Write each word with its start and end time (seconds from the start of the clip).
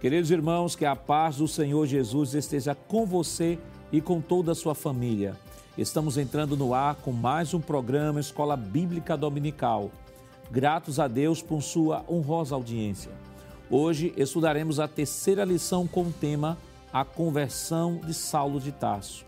Queridos 0.00 0.30
irmãos, 0.30 0.76
que 0.76 0.84
a 0.84 0.94
paz 0.94 1.38
do 1.38 1.48
Senhor 1.48 1.84
Jesus 1.84 2.32
esteja 2.32 2.72
com 2.72 3.04
você 3.04 3.58
e 3.90 4.00
com 4.00 4.20
toda 4.20 4.52
a 4.52 4.54
sua 4.54 4.72
família. 4.72 5.36
Estamos 5.76 6.16
entrando 6.16 6.56
no 6.56 6.72
ar 6.72 6.94
com 6.94 7.10
mais 7.10 7.52
um 7.52 7.60
programa 7.60 8.20
Escola 8.20 8.56
Bíblica 8.56 9.16
Dominical. 9.16 9.90
Gratos 10.52 11.00
a 11.00 11.08
Deus 11.08 11.42
por 11.42 11.62
sua 11.62 12.04
honrosa 12.08 12.54
audiência. 12.54 13.10
Hoje 13.68 14.14
estudaremos 14.16 14.78
a 14.78 14.86
terceira 14.86 15.44
lição 15.44 15.84
com 15.84 16.02
o 16.02 16.12
tema 16.12 16.56
A 16.92 17.04
Conversão 17.04 17.96
de 17.96 18.14
Saulo 18.14 18.60
de 18.60 18.70
Tarso. 18.70 19.26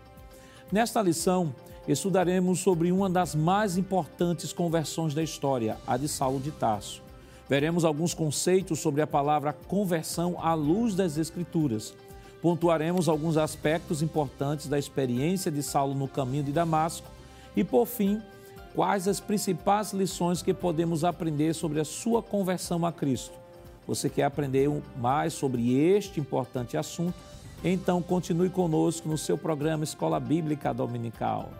Nesta 0.71 1.01
lição, 1.01 1.53
estudaremos 1.85 2.61
sobre 2.61 2.93
uma 2.93 3.09
das 3.09 3.35
mais 3.35 3.77
importantes 3.77 4.53
conversões 4.53 5.13
da 5.13 5.21
história, 5.21 5.77
a 5.85 5.97
de 5.97 6.07
Saulo 6.07 6.39
de 6.39 6.51
Tarso. 6.51 7.03
Veremos 7.51 7.83
alguns 7.83 8.13
conceitos 8.13 8.79
sobre 8.79 9.01
a 9.01 9.05
palavra 9.05 9.51
conversão 9.51 10.37
à 10.39 10.53
luz 10.53 10.95
das 10.95 11.17
Escrituras. 11.17 11.93
Pontuaremos 12.41 13.09
alguns 13.09 13.35
aspectos 13.35 14.01
importantes 14.01 14.67
da 14.67 14.79
experiência 14.79 15.51
de 15.51 15.61
Saulo 15.61 15.93
no 15.93 16.07
caminho 16.07 16.45
de 16.45 16.53
Damasco 16.53 17.05
e, 17.53 17.61
por 17.61 17.85
fim, 17.85 18.21
quais 18.73 19.05
as 19.05 19.19
principais 19.19 19.91
lições 19.91 20.41
que 20.41 20.53
podemos 20.53 21.03
aprender 21.03 21.53
sobre 21.53 21.81
a 21.81 21.83
sua 21.83 22.23
conversão 22.23 22.85
a 22.85 22.91
Cristo. 22.93 23.33
Você 23.85 24.09
quer 24.09 24.23
aprender 24.23 24.69
mais 24.95 25.33
sobre 25.33 25.77
este 25.77 26.21
importante 26.21 26.77
assunto? 26.77 27.19
Então 27.61 28.01
continue 28.01 28.49
conosco 28.49 29.09
no 29.09 29.17
seu 29.17 29.37
programa 29.37 29.83
Escola 29.83 30.21
Bíblica 30.21 30.73
Dominical. 30.73 31.51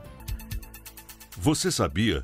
Você 1.38 1.70
sabia? 1.70 2.24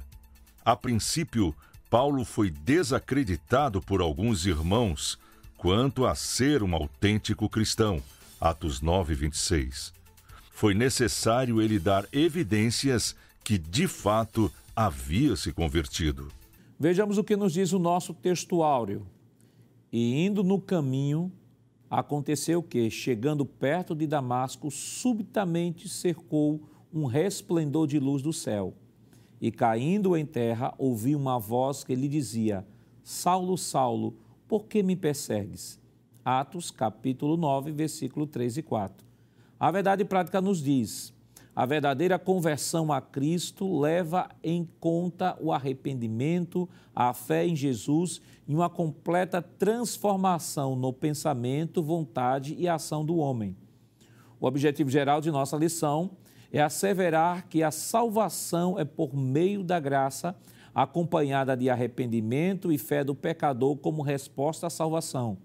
A 0.63 0.73
princípio, 0.73 1.53
Paulo 1.89 2.25
foi 2.25 2.49
desacreditado 2.49 3.81
por 3.81 4.01
alguns 4.01 4.45
irmãos 4.45 5.17
quanto 5.55 6.05
a 6.05 6.15
ser 6.15 6.61
um 6.61 6.75
autêntico 6.75 7.47
cristão. 7.47 8.03
Atos 8.41 8.81
9, 8.81 9.15
26. 9.15 9.93
Foi 10.51 10.73
necessário 10.73 11.61
ele 11.61 11.79
dar 11.79 12.05
evidências 12.11 13.15
que 13.41 13.57
de 13.57 13.87
fato 13.87 14.51
havia 14.75 15.35
se 15.37 15.53
convertido. 15.53 16.27
Vejamos 16.77 17.17
o 17.17 17.23
que 17.23 17.37
nos 17.37 17.53
diz 17.53 17.71
o 17.71 17.79
nosso 17.79 18.13
texto 18.13 18.63
áureo. 18.63 19.07
E 19.89 20.25
indo 20.25 20.43
no 20.43 20.59
caminho, 20.59 21.31
aconteceu 21.89 22.61
que, 22.61 22.89
chegando 22.91 23.45
perto 23.45 23.95
de 23.95 24.05
Damasco, 24.05 24.69
subitamente 24.69 25.87
cercou 25.87 26.61
um 26.93 27.05
resplendor 27.05 27.87
de 27.87 27.97
luz 27.97 28.21
do 28.21 28.33
céu 28.33 28.75
e 29.41 29.51
caindo 29.51 30.15
em 30.15 30.25
terra, 30.25 30.73
ouvi 30.77 31.15
uma 31.15 31.39
voz 31.39 31.83
que 31.83 31.95
lhe 31.95 32.07
dizia: 32.07 32.65
Saulo, 33.03 33.57
Saulo, 33.57 34.15
por 34.47 34.65
que 34.65 34.81
me 34.81 34.95
persegues? 34.95 35.79
Atos, 36.23 36.71
capítulo 36.71 37.37
9, 37.37 37.71
versículo 37.71 38.27
3 38.27 38.57
e 38.57 38.61
4. 38.61 39.05
A 39.59 39.71
verdade 39.71 40.03
prática 40.03 40.41
nos 40.41 40.61
diz: 40.61 41.13
a 41.57 41.65
verdadeira 41.65 42.19
conversão 42.19 42.93
a 42.93 43.01
Cristo 43.01 43.79
leva 43.79 44.29
em 44.43 44.69
conta 44.79 45.35
o 45.41 45.51
arrependimento, 45.51 46.69
a 46.95 47.13
fé 47.15 47.47
em 47.47 47.55
Jesus 47.55 48.21
e 48.47 48.53
uma 48.53 48.69
completa 48.69 49.41
transformação 49.41 50.75
no 50.75 50.93
pensamento, 50.93 51.81
vontade 51.81 52.55
e 52.59 52.67
ação 52.67 53.03
do 53.03 53.17
homem. 53.17 53.57
O 54.39 54.45
objetivo 54.45 54.91
geral 54.91 55.19
de 55.19 55.31
nossa 55.31 55.57
lição 55.57 56.11
é 56.51 56.61
asseverar 56.61 57.47
que 57.47 57.63
a 57.63 57.71
salvação 57.71 58.79
é 58.79 58.85
por 58.85 59.15
meio 59.15 59.63
da 59.63 59.79
graça, 59.79 60.35
acompanhada 60.73 61.55
de 61.57 61.69
arrependimento 61.69 62.71
e 62.71 62.77
fé 62.77 63.03
do 63.03 63.15
pecador 63.15 63.77
como 63.77 64.01
resposta 64.01 64.67
à 64.67 64.69
salvação. 64.69 65.37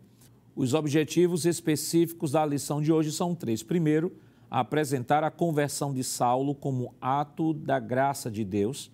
Os 0.55 0.75
objetivos 0.75 1.47
específicos 1.47 2.33
da 2.33 2.45
lição 2.45 2.83
de 2.83 2.93
hoje 2.93 3.11
são 3.11 3.35
três. 3.35 3.63
Primeiro, 3.63 4.13
apresentar 4.51 5.25
a 5.25 5.31
conversão 5.31 5.95
de 5.95 6.05
Saulo 6.05 6.55
como 6.55 6.95
ato 7.01 7.55
da 7.55 7.81
graça 7.81 8.31
de 8.31 8.45
Deus. 8.45 8.91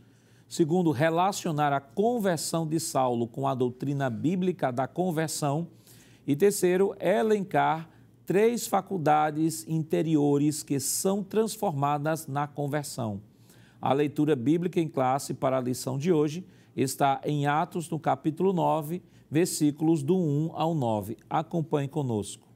Segundo, 0.48 0.92
relacionar 0.92 1.72
a 1.72 1.80
conversão 1.80 2.66
de 2.66 2.78
Saulo 2.78 3.26
com 3.26 3.46
a 3.48 3.54
doutrina 3.54 4.08
bíblica 4.08 4.70
da 4.70 4.86
conversão. 4.86 5.66
E 6.24 6.36
terceiro, 6.36 6.94
elencar 7.00 7.88
três 8.28 8.66
faculdades 8.66 9.64
interiores 9.66 10.62
que 10.62 10.78
são 10.78 11.24
transformadas 11.24 12.26
na 12.26 12.46
conversão. 12.46 13.22
A 13.80 13.90
leitura 13.94 14.36
bíblica 14.36 14.78
em 14.78 14.86
classe 14.86 15.32
para 15.32 15.56
a 15.56 15.60
lição 15.62 15.96
de 15.96 16.12
hoje 16.12 16.46
está 16.76 17.22
em 17.24 17.46
Atos, 17.46 17.88
no 17.88 17.98
capítulo 17.98 18.52
9, 18.52 19.02
versículos 19.30 20.02
do 20.02 20.14
1 20.14 20.50
ao 20.52 20.74
9. 20.74 21.16
Acompanhe 21.30 21.88
conosco. 21.88 22.46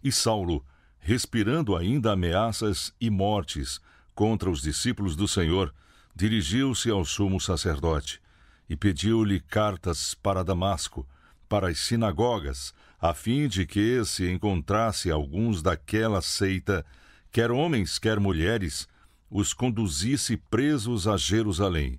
E 0.00 0.12
Saulo, 0.12 0.64
respirando 1.00 1.74
ainda 1.74 2.12
ameaças 2.12 2.94
e 3.00 3.10
mortes 3.10 3.80
contra 4.14 4.48
os 4.48 4.62
discípulos 4.62 5.16
do 5.16 5.26
Senhor, 5.26 5.74
dirigiu-se 6.14 6.88
ao 6.88 7.04
sumo 7.04 7.40
sacerdote 7.40 8.22
e 8.68 8.76
pediu-lhe 8.76 9.40
cartas 9.40 10.14
para 10.14 10.44
Damasco, 10.44 11.04
para 11.48 11.68
as 11.68 11.80
sinagogas, 11.80 12.72
a 13.00 13.14
fim 13.14 13.48
de 13.48 13.64
que 13.64 14.04
se 14.04 14.30
encontrasse 14.30 15.10
alguns 15.10 15.62
daquela 15.62 16.20
seita, 16.20 16.84
quer 17.32 17.50
homens, 17.50 17.98
quer 17.98 18.20
mulheres, 18.20 18.86
os 19.30 19.54
conduzisse 19.54 20.36
presos 20.36 21.08
a 21.08 21.16
Jerusalém. 21.16 21.98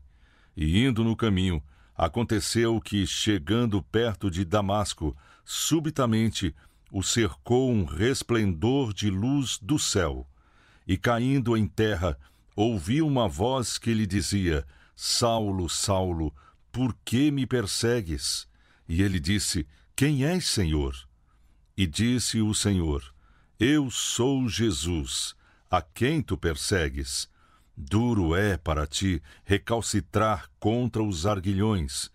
E 0.56 0.84
indo 0.86 1.04
no 1.04 1.16
caminho, 1.16 1.64
aconteceu 1.98 2.80
que, 2.80 3.08
chegando 3.08 3.82
perto 3.82 4.30
de 4.30 4.46
Damasco, 4.46 5.18
subitamente 5.44 6.54
o 6.92 7.02
cercou 7.02 7.72
um 7.72 7.84
resplendor 7.84 8.94
de 8.94 9.10
luz 9.10 9.58
do 9.60 9.80
céu. 9.80 10.28
E 10.88 10.98
caindo 10.98 11.58
em 11.58 11.66
terra, 11.66 12.18
ouviu 12.56 13.08
uma 13.08 13.28
voz 13.28 13.78
que 13.78 13.94
lhe 13.94 14.06
dizia: 14.06 14.68
Saulo, 14.96 15.70
Saulo, 15.70 16.34
por 16.72 16.96
que 17.04 17.32
me 17.32 17.48
persegues? 17.48 18.48
E 18.88 19.02
ele 19.02 19.20
disse: 19.20 19.66
quem 20.02 20.26
és, 20.26 20.48
Senhor? 20.48 20.96
E 21.78 21.86
disse 21.86 22.42
o 22.42 22.56
Senhor: 22.56 23.14
Eu 23.60 23.92
sou 23.92 24.50
Jesus, 24.50 25.36
a 25.70 25.80
quem 25.80 26.24
tu 26.24 26.36
persegues. 26.36 27.30
Duro 27.78 28.36
é 28.36 28.58
para 28.58 28.88
ti 28.88 29.22
recalcitrar 29.44 30.50
contra 30.60 31.04
os 31.04 31.28
arguilhões. 31.28 32.10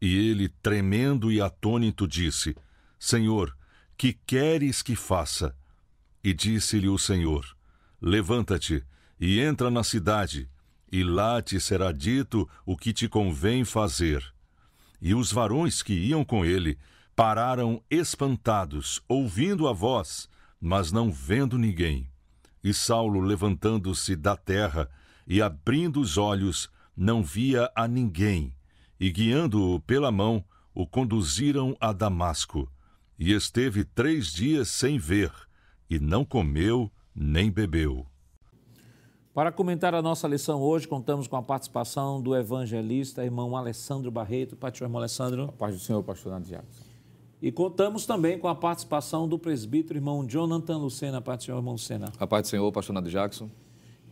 E 0.00 0.28
ele, 0.28 0.48
tremendo 0.48 1.30
e 1.30 1.40
atônito, 1.40 2.08
disse: 2.08 2.56
Senhor, 2.98 3.56
que 3.96 4.12
queres 4.26 4.82
que 4.82 4.96
faça? 4.96 5.56
E 6.20 6.34
disse-lhe 6.34 6.88
o 6.88 6.98
Senhor: 6.98 7.46
Levanta-te 8.02 8.84
e 9.20 9.38
entra 9.38 9.70
na 9.70 9.84
cidade, 9.84 10.50
e 10.90 11.04
lá 11.04 11.40
te 11.40 11.60
será 11.60 11.92
dito 11.92 12.50
o 12.66 12.76
que 12.76 12.92
te 12.92 13.08
convém 13.08 13.64
fazer. 13.64 14.34
E 15.00 15.14
os 15.14 15.30
varões 15.30 15.80
que 15.80 15.92
iam 15.92 16.24
com 16.24 16.44
ele 16.44 16.76
pararam 17.14 17.80
espantados, 17.90 19.00
ouvindo 19.08 19.68
a 19.68 19.72
voz, 19.72 20.28
mas 20.60 20.90
não 20.90 21.12
vendo 21.12 21.56
ninguém. 21.56 22.08
E 22.62 22.72
Saulo, 22.72 23.20
levantando-se 23.20 24.16
da 24.16 24.36
terra 24.36 24.88
e 25.26 25.40
abrindo 25.40 26.00
os 26.00 26.18
olhos, 26.18 26.70
não 26.96 27.22
via 27.22 27.70
a 27.74 27.86
ninguém, 27.86 28.54
e 28.98 29.10
guiando-o 29.10 29.80
pela 29.80 30.10
mão, 30.10 30.44
o 30.74 30.86
conduziram 30.86 31.76
a 31.80 31.92
Damasco. 31.92 32.70
E 33.18 33.32
esteve 33.32 33.84
três 33.84 34.32
dias 34.32 34.68
sem 34.68 34.98
ver, 34.98 35.32
e 35.88 35.98
não 35.98 36.24
comeu 36.24 36.90
nem 37.14 37.50
bebeu. 37.50 38.06
Para 39.32 39.50
comentar 39.50 39.94
a 39.94 40.02
nossa 40.02 40.28
lição 40.28 40.60
hoje, 40.60 40.86
contamos 40.86 41.26
com 41.26 41.36
a 41.36 41.42
participação 41.42 42.22
do 42.22 42.36
evangelista, 42.36 43.24
irmão 43.24 43.56
Alessandro 43.56 44.10
Barreto. 44.10 44.56
Pai, 44.56 44.72
irmão 44.80 45.00
Alessandro. 45.00 45.44
A 45.44 45.52
paz 45.52 45.74
do 45.74 45.80
Senhor, 45.80 46.02
pastor 46.04 46.32
Nando 46.32 46.48
Jacques. 46.48 46.83
E 47.44 47.52
contamos 47.52 48.06
também 48.06 48.38
com 48.38 48.48
a 48.48 48.54
participação 48.54 49.28
do 49.28 49.38
presbítero 49.38 49.98
irmão 49.98 50.26
Jonathan 50.26 50.78
Lucena. 50.78 51.20
Pai 51.20 51.36
do 51.36 51.42
Senhor, 51.42 51.58
irmão 51.58 51.74
Lucena. 51.74 52.10
A 52.18 52.26
paz 52.26 52.44
do 52.44 52.48
Senhor, 52.48 52.72
pastor 52.72 52.94
Nando 52.94 53.10
Jackson. 53.10 53.50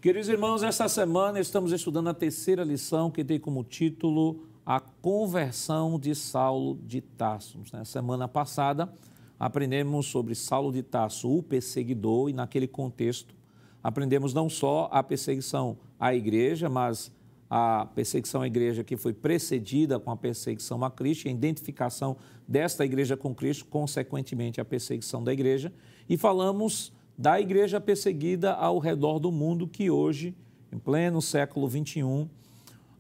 Queridos 0.03 0.29
irmãos, 0.29 0.63
esta 0.63 0.87
semana 0.87 1.41
estamos 1.41 1.73
estudando 1.73 2.11
a 2.11 2.13
terceira 2.13 2.63
lição 2.63 3.11
que 3.11 3.25
tem 3.25 3.41
como 3.41 3.65
título 3.65 4.45
A 4.67 4.79
Conversão 4.81 5.99
de 5.99 6.15
Saulo 6.15 6.79
de 6.85 7.01
Tarso. 7.01 7.59
Na 7.73 7.87
semana 7.87 8.29
passada, 8.29 8.93
aprendemos 9.41 10.09
sobre 10.09 10.35
Saulo 10.35 10.71
de 10.71 10.83
Tarso, 10.83 11.35
o 11.35 11.43
perseguidor, 11.43 12.29
e 12.29 12.35
naquele 12.35 12.69
contexto 12.69 13.35
aprendemos 13.83 14.35
não 14.35 14.51
só 14.51 14.91
a 14.93 15.03
perseguição 15.03 15.79
à 15.99 16.15
igreja, 16.15 16.69
mas 16.69 17.11
a 17.55 17.85
perseguição 17.85 18.41
à 18.41 18.47
igreja 18.47 18.83
que 18.83 18.97
foi 18.97 19.13
precedida 19.13 20.01
com 20.01 20.11
a 20.11 20.17
perseguição 20.17 20.83
a 20.83 20.91
Cristo, 20.91 21.29
a 21.29 21.31
identificação 21.31 22.17
desta 22.49 22.83
igreja 22.83 23.15
com 23.15 23.35
Cristo, 23.35 23.67
consequentemente 23.67 24.59
a 24.59 24.65
perseguição 24.65 25.23
da 25.23 25.35
igreja, 25.35 25.71
e 26.09 26.17
falamos 26.17 26.95
da 27.19 27.39
igreja 27.39 27.79
perseguida 27.79 28.55
ao 28.55 28.79
redor 28.79 29.19
do 29.19 29.31
mundo, 29.31 29.69
que 29.69 29.91
hoje, 29.91 30.35
em 30.73 30.79
pleno 30.79 31.21
século 31.21 31.69
XXI, 31.69 32.27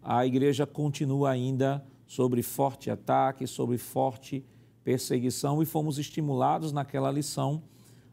a 0.02 0.26
igreja 0.26 0.66
continua 0.66 1.30
ainda 1.30 1.82
sobre 2.06 2.42
forte 2.42 2.90
ataque, 2.90 3.46
sobre 3.46 3.78
forte 3.78 4.44
perseguição 4.84 5.62
e 5.62 5.64
fomos 5.64 5.98
estimulados 5.98 6.72
naquela 6.72 7.10
lição 7.10 7.62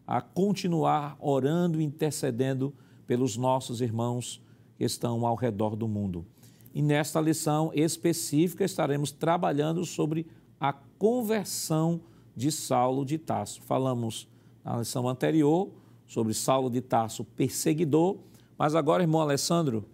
a 0.07 0.21
continuar 0.21 1.17
orando 1.19 1.81
e 1.81 1.83
intercedendo 1.83 2.73
pelos 3.05 3.35
nossos 3.35 3.81
irmãos 3.81 4.41
estão 4.79 5.25
ao 5.25 5.35
redor 5.35 5.75
do 5.75 5.87
mundo. 5.87 6.25
E 6.73 6.81
nesta 6.81 7.19
lição 7.19 7.71
específica 7.73 8.63
estaremos 8.63 9.11
trabalhando 9.11 9.85
sobre 9.85 10.27
a 10.59 10.71
conversão 10.71 12.01
de 12.35 12.51
Saulo 12.51 13.05
de 13.05 13.17
Tarso. 13.17 13.61
Falamos 13.61 14.27
na 14.63 14.77
lição 14.77 15.07
anterior 15.07 15.69
sobre 16.05 16.33
Saulo 16.33 16.69
de 16.69 16.81
Tarso, 16.81 17.23
perseguidor, 17.23 18.17
mas 18.57 18.75
agora, 18.75 19.03
irmão 19.03 19.21
Alessandro, 19.21 19.85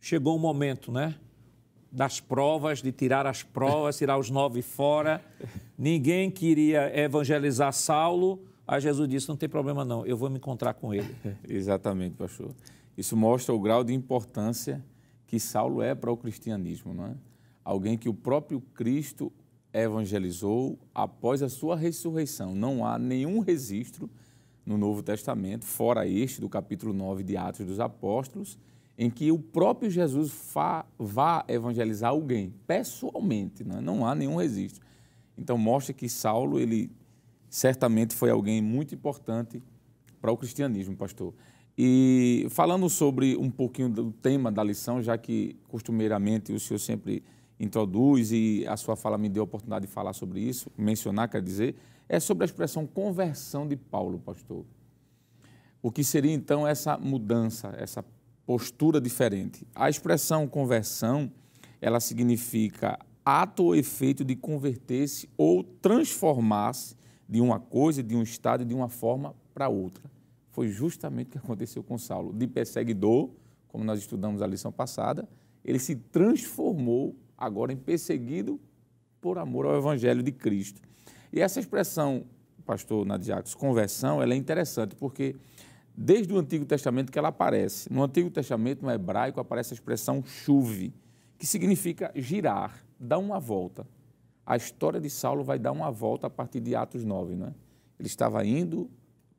chegou 0.00 0.36
o 0.36 0.38
momento, 0.38 0.92
né? 0.92 1.14
Das 1.90 2.20
provas, 2.20 2.80
de 2.80 2.90
tirar 2.90 3.26
as 3.26 3.42
provas, 3.42 3.98
tirar 3.98 4.18
os 4.18 4.30
nove 4.30 4.62
fora. 4.62 5.22
Ninguém 5.76 6.30
queria 6.30 6.90
evangelizar 6.98 7.72
Saulo. 7.72 8.42
Aí 8.66 8.80
Jesus 8.80 9.08
disse: 9.08 9.28
não 9.28 9.36
tem 9.36 9.48
problema, 9.48 9.84
não, 9.84 10.06
eu 10.06 10.16
vou 10.16 10.30
me 10.30 10.36
encontrar 10.36 10.74
com 10.74 10.94
ele. 10.94 11.14
Exatamente, 11.48 12.16
pastor. 12.16 12.50
Isso 12.96 13.16
mostra 13.16 13.54
o 13.54 13.60
grau 13.60 13.82
de 13.82 13.92
importância 13.92 14.84
que 15.26 15.40
Saulo 15.40 15.80
é 15.82 15.94
para 15.94 16.12
o 16.12 16.16
cristianismo, 16.16 16.92
não 16.92 17.06
é? 17.06 17.14
Alguém 17.64 17.96
que 17.96 18.08
o 18.08 18.14
próprio 18.14 18.60
Cristo 18.60 19.32
evangelizou 19.72 20.78
após 20.94 21.42
a 21.42 21.48
sua 21.48 21.76
ressurreição. 21.76 22.54
Não 22.54 22.84
há 22.84 22.98
nenhum 22.98 23.38
registro 23.38 24.10
no 24.64 24.76
Novo 24.76 25.02
Testamento, 25.02 25.64
fora 25.64 26.06
este 26.06 26.40
do 26.40 26.48
capítulo 26.48 26.92
9 26.92 27.22
de 27.22 27.36
Atos 27.36 27.66
dos 27.66 27.80
Apóstolos, 27.80 28.58
em 28.96 29.10
que 29.10 29.32
o 29.32 29.38
próprio 29.38 29.90
Jesus 29.90 30.32
vá 30.98 31.44
evangelizar 31.48 32.10
alguém 32.10 32.52
pessoalmente, 32.66 33.64
não, 33.64 33.78
é? 33.78 33.80
não 33.80 34.06
há 34.06 34.14
nenhum 34.14 34.36
registro. 34.36 34.84
Então 35.36 35.56
mostra 35.56 35.92
que 35.92 36.08
Saulo, 36.08 36.60
ele 36.60 36.90
certamente 37.48 38.14
foi 38.14 38.30
alguém 38.30 38.60
muito 38.60 38.94
importante 38.94 39.62
para 40.20 40.30
o 40.30 40.36
cristianismo, 40.36 40.94
pastor. 40.96 41.34
E 41.76 42.46
falando 42.50 42.88
sobre 42.88 43.36
um 43.36 43.50
pouquinho 43.50 43.88
do 43.88 44.12
tema 44.12 44.52
da 44.52 44.62
lição, 44.62 45.02
já 45.02 45.16
que 45.16 45.56
costumeiramente 45.68 46.52
o 46.52 46.60
senhor 46.60 46.78
sempre 46.78 47.22
introduz 47.58 48.30
e 48.32 48.66
a 48.68 48.76
sua 48.76 48.96
fala 48.96 49.16
me 49.16 49.28
deu 49.28 49.42
a 49.42 49.44
oportunidade 49.44 49.86
de 49.86 49.92
falar 49.92 50.12
sobre 50.12 50.40
isso, 50.40 50.70
mencionar, 50.76 51.28
quer 51.28 51.40
dizer, 51.40 51.76
é 52.08 52.20
sobre 52.20 52.44
a 52.44 52.46
expressão 52.46 52.86
conversão 52.86 53.66
de 53.66 53.76
Paulo, 53.76 54.18
pastor. 54.18 54.64
O 55.80 55.90
que 55.90 56.04
seria 56.04 56.32
então 56.32 56.66
essa 56.66 56.98
mudança, 56.98 57.74
essa 57.78 58.04
postura 58.44 59.00
diferente? 59.00 59.66
A 59.74 59.88
expressão 59.88 60.46
conversão, 60.46 61.32
ela 61.80 62.00
significa 62.00 62.98
ato 63.24 63.64
ou 63.64 63.76
efeito 63.76 64.24
de 64.24 64.36
converter-se 64.36 65.28
ou 65.36 65.62
transformar-se 65.62 66.96
de 67.28 67.40
uma 67.40 67.58
coisa, 67.58 68.02
de 68.02 68.14
um 68.14 68.22
estado, 68.22 68.64
de 68.64 68.74
uma 68.74 68.88
forma 68.88 69.34
para 69.54 69.68
outra. 69.68 70.02
Foi 70.52 70.68
justamente 70.68 71.28
o 71.28 71.30
que 71.32 71.38
aconteceu 71.38 71.82
com 71.82 71.98
Saulo. 71.98 72.32
De 72.32 72.46
perseguidor, 72.46 73.30
como 73.68 73.82
nós 73.82 73.98
estudamos 73.98 74.40
a 74.42 74.46
lição 74.46 74.70
passada, 74.70 75.28
ele 75.64 75.78
se 75.78 75.96
transformou 75.96 77.16
agora 77.36 77.72
em 77.72 77.76
perseguido 77.76 78.60
por 79.20 79.38
amor 79.38 79.66
ao 79.66 79.76
Evangelho 79.76 80.22
de 80.22 80.30
Cristo. 80.30 80.80
E 81.32 81.40
essa 81.40 81.58
expressão, 81.58 82.24
pastor 82.66 83.06
Nadiacos, 83.06 83.54
conversão, 83.54 84.22
ela 84.22 84.34
é 84.34 84.36
interessante 84.36 84.94
porque 84.94 85.34
desde 85.96 86.32
o 86.32 86.38
Antigo 86.38 86.64
Testamento 86.66 87.10
que 87.10 87.18
ela 87.18 87.28
aparece. 87.28 87.92
No 87.92 88.02
Antigo 88.02 88.30
Testamento, 88.30 88.82
no 88.82 88.90
hebraico, 88.90 89.40
aparece 89.40 89.72
a 89.72 89.76
expressão 89.76 90.22
chuve, 90.24 90.92
que 91.38 91.46
significa 91.46 92.12
girar, 92.14 92.84
dar 92.98 93.18
uma 93.18 93.40
volta. 93.40 93.86
A 94.44 94.56
história 94.56 95.00
de 95.00 95.08
Saulo 95.08 95.44
vai 95.44 95.58
dar 95.58 95.72
uma 95.72 95.90
volta 95.90 96.26
a 96.26 96.30
partir 96.30 96.60
de 96.60 96.74
Atos 96.74 97.04
9, 97.04 97.36
não 97.36 97.46
é? 97.46 97.54
Ele 97.98 98.08
estava 98.08 98.44
indo 98.44 98.90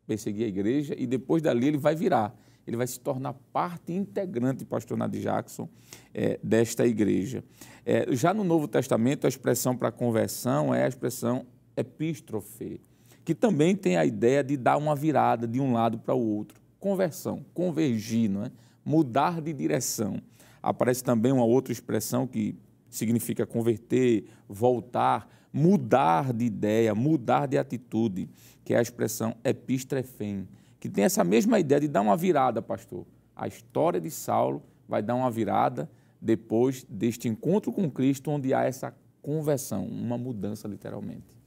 perseguir 0.06 0.46
a 0.46 0.48
igreja 0.48 0.96
e 0.98 1.06
depois 1.06 1.42
dali 1.42 1.68
ele 1.68 1.78
vai 1.78 1.96
virar. 1.96 2.36
Ele 2.66 2.78
vai 2.78 2.88
se 2.88 3.00
tornar 3.00 3.34
parte 3.52 3.92
integrante, 3.92 4.64
pastor 4.64 4.98
Nadir 4.98 5.22
Jackson, 5.22 5.68
é, 6.14 6.40
desta 6.42 6.86
igreja. 6.86 7.44
É, 7.86 8.08
já 8.16 8.34
no 8.34 8.44
Novo 8.44 8.68
Testamento, 8.68 9.26
a 9.26 9.28
expressão 9.28 9.76
para 9.76 9.92
conversão 9.92 10.74
é 10.74 10.86
a 10.86 10.88
expressão 10.88 11.46
epístrofe, 11.76 12.80
que 13.26 13.36
também 13.36 13.76
tem 13.76 13.98
a 13.98 14.06
ideia 14.06 14.44
de 14.44 14.56
dar 14.56 14.78
uma 14.78 14.96
virada 14.96 15.46
de 15.46 15.60
um 15.60 15.74
lado 15.74 15.98
para 15.98 16.14
o 16.14 16.20
outro. 16.20 16.62
Conversão, 16.80 17.46
convergir, 17.54 18.30
não 18.30 18.46
é? 18.46 18.52
mudar 18.84 19.42
de 19.42 19.54
direção. 19.54 20.22
Aparece 20.62 21.04
também 21.04 21.32
uma 21.32 21.46
outra 21.46 21.72
expressão 21.72 22.28
que 22.28 22.56
significa 22.90 23.46
converter, 23.46 24.26
voltar, 24.48 25.28
mudar 25.54 26.34
de 26.34 26.46
ideia, 26.46 26.96
mudar 26.96 27.48
de 27.48 27.58
atitude, 27.58 28.28
que 28.66 28.74
é 28.74 28.78
a 28.78 28.82
expressão 28.82 29.36
epistrefem, 29.44 30.48
que 30.80 30.90
tem 30.90 31.04
essa 31.04 31.24
mesma 31.24 31.60
ideia 31.60 31.82
de 31.82 31.88
dar 31.88 32.02
uma 32.02 32.18
virada, 32.18 32.62
pastor. 32.62 33.06
A 33.36 33.48
história 33.48 34.02
de 34.02 34.10
Saulo 34.10 34.64
vai 34.90 35.04
dar 35.04 35.16
uma 35.16 35.30
virada 35.30 35.90
depois 36.20 36.86
deste 36.90 37.28
encontro 37.28 37.72
com 37.72 37.90
Cristo, 37.90 38.32
onde 38.32 38.54
há 38.54 38.64
essa 38.64 38.94
conversão, 39.22 39.86
uma 39.86 40.18
mudança 40.18 40.68
literalmente. 40.68 41.38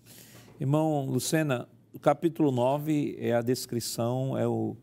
Irmão 0.60 1.06
Lucena, 1.06 1.68
o 1.92 1.98
capítulo 1.98 2.50
9 2.50 3.16
é 3.18 3.34
a 3.34 3.42
descrição, 3.42 4.38
é 4.38 4.46
o 4.46 4.76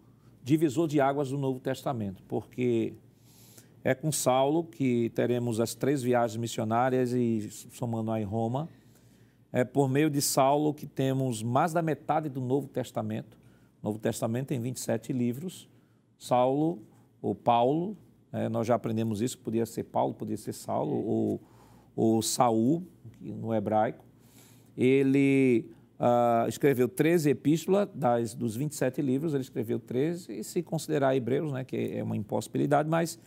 divisor 0.44 0.88
de 0.88 1.00
águas 1.00 1.30
do 1.30 1.38
Novo 1.38 1.60
Testamento, 1.60 2.22
porque 2.28 2.94
é 3.84 3.94
com 3.94 4.12
Saulo 4.12 4.64
que 4.64 5.10
teremos 5.12 5.60
as 5.60 5.74
três 5.74 6.04
viagens 6.04 6.38
missionárias 6.38 7.12
e 7.12 7.50
somando 7.72 8.12
aí 8.12 8.24
Roma. 8.24 8.70
É 9.54 9.64
por 9.64 9.88
meio 9.88 10.10
de 10.10 10.22
Saulo 10.22 10.74
que 10.74 10.86
temos 10.86 11.42
mais 11.42 11.72
da 11.72 11.82
metade 11.82 12.28
do 12.28 12.42
Novo 12.42 12.68
Testamento. 12.68 13.38
O 13.82 13.88
Novo 13.88 14.00
Testamento 14.00 14.48
tem 14.48 14.60
27 14.60 15.14
livros. 15.14 15.70
Saulo, 16.18 16.82
ou 17.22 17.34
Paulo, 17.34 17.96
é, 18.34 18.50
nós 18.50 18.68
já 18.68 18.76
aprendemos 18.76 19.22
isso, 19.22 19.38
podia 19.38 19.66
ser 19.66 19.84
Paulo, 19.84 20.14
podia 20.14 20.36
ser 20.36 20.54
Saulo, 20.54 20.96
ou, 20.96 21.42
ou 21.96 22.22
Saul, 22.22 22.86
no 23.22 23.54
hebraico 23.54 24.04
ele 24.78 25.70
uh, 26.00 26.48
escreveu 26.48 26.88
13 26.88 27.30
epístolas, 27.30 27.88
das, 27.94 28.34
dos 28.34 28.56
27 28.56 29.02
livros, 29.02 29.34
ele 29.34 29.44
escreveu 29.44 29.80
13, 29.80 30.40
e 30.40 30.44
se 30.44 30.62
considerar 30.62 31.16
Hebreus, 31.16 31.52
né, 31.52 31.64
que 31.64 31.94
é 31.96 32.04
uma 32.04 32.18
impossibilidade, 32.18 32.90
mas 32.90 33.20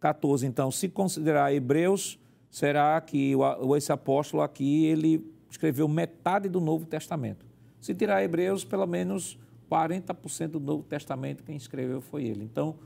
14. 0.00 0.46
Então, 0.46 0.70
se 0.70 0.88
considerar 0.88 1.54
Hebreus, 1.54 2.18
será 2.52 3.00
que 3.00 3.34
o, 3.34 3.74
esse 3.74 3.90
apóstolo 3.90 4.42
aqui, 4.42 4.84
ele 4.84 5.26
escreveu 5.50 5.88
metade 5.88 6.50
do 6.50 6.60
Novo 6.60 6.84
Testamento. 6.84 7.46
Se 7.80 7.94
tirar 7.94 8.22
Hebreus, 8.22 8.62
pelo 8.62 8.86
menos 8.86 9.38
40% 9.70 10.48
do 10.48 10.60
Novo 10.60 10.84
Testamento 10.84 11.42
quem 11.42 11.56
escreveu 11.56 12.02
foi 12.02 12.24
ele. 12.24 12.44
Então, 12.44 12.76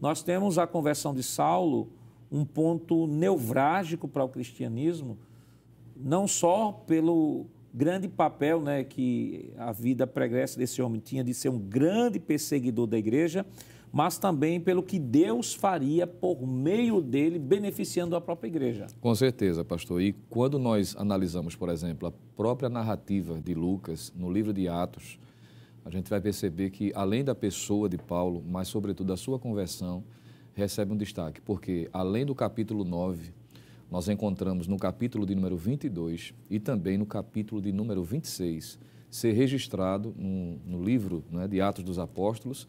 nós 0.00 0.22
temos 0.22 0.58
a 0.58 0.66
conversão 0.66 1.12
de 1.12 1.24
Saulo, 1.24 1.88
um 2.30 2.44
ponto 2.44 3.08
nevrálgico 3.08 4.06
para 4.06 4.22
o 4.22 4.28
cristianismo, 4.28 5.18
não 5.96 6.28
só 6.28 6.70
pelo 6.86 7.46
grande 7.74 8.08
papel 8.08 8.60
né, 8.60 8.84
que 8.84 9.52
a 9.58 9.72
vida 9.72 10.06
pregressa 10.06 10.56
desse 10.56 10.80
homem 10.80 11.00
tinha 11.00 11.24
de 11.24 11.34
ser 11.34 11.48
um 11.48 11.58
grande 11.58 12.20
perseguidor 12.20 12.86
da 12.86 12.96
igreja, 12.96 13.44
mas 13.92 14.18
também 14.18 14.60
pelo 14.60 14.82
que 14.82 14.98
Deus 14.98 15.54
faria 15.54 16.06
por 16.06 16.46
meio 16.46 17.00
dele, 17.00 17.38
beneficiando 17.38 18.14
a 18.14 18.20
própria 18.20 18.48
igreja. 18.48 18.86
Com 19.00 19.14
certeza, 19.14 19.64
pastor. 19.64 20.02
E 20.02 20.12
quando 20.28 20.58
nós 20.58 20.94
analisamos, 20.98 21.56
por 21.56 21.68
exemplo, 21.68 22.08
a 22.08 22.12
própria 22.36 22.68
narrativa 22.68 23.40
de 23.40 23.54
Lucas 23.54 24.12
no 24.14 24.30
livro 24.30 24.52
de 24.52 24.68
Atos, 24.68 25.18
a 25.84 25.90
gente 25.90 26.10
vai 26.10 26.20
perceber 26.20 26.70
que, 26.70 26.92
além 26.94 27.24
da 27.24 27.34
pessoa 27.34 27.88
de 27.88 27.96
Paulo, 27.96 28.42
mas 28.46 28.68
sobretudo 28.68 29.06
da 29.06 29.16
sua 29.16 29.38
conversão, 29.38 30.02
recebe 30.52 30.92
um 30.92 30.96
destaque, 30.96 31.40
porque 31.40 31.88
além 31.92 32.26
do 32.26 32.34
capítulo 32.34 32.82
9 32.82 33.32
nós 33.90 34.08
encontramos 34.08 34.66
no 34.66 34.78
capítulo 34.78 35.24
de 35.24 35.34
número 35.34 35.56
22 35.56 36.34
e 36.50 36.58
também 36.58 36.98
no 36.98 37.06
capítulo 37.06 37.60
de 37.62 37.70
número 37.70 38.02
26 38.02 38.78
ser 39.08 39.32
registrado 39.32 40.14
no, 40.18 40.58
no 40.66 40.82
livro 40.82 41.22
né, 41.30 41.46
de 41.46 41.60
Atos 41.60 41.84
dos 41.84 41.98
Apóstolos 41.98 42.66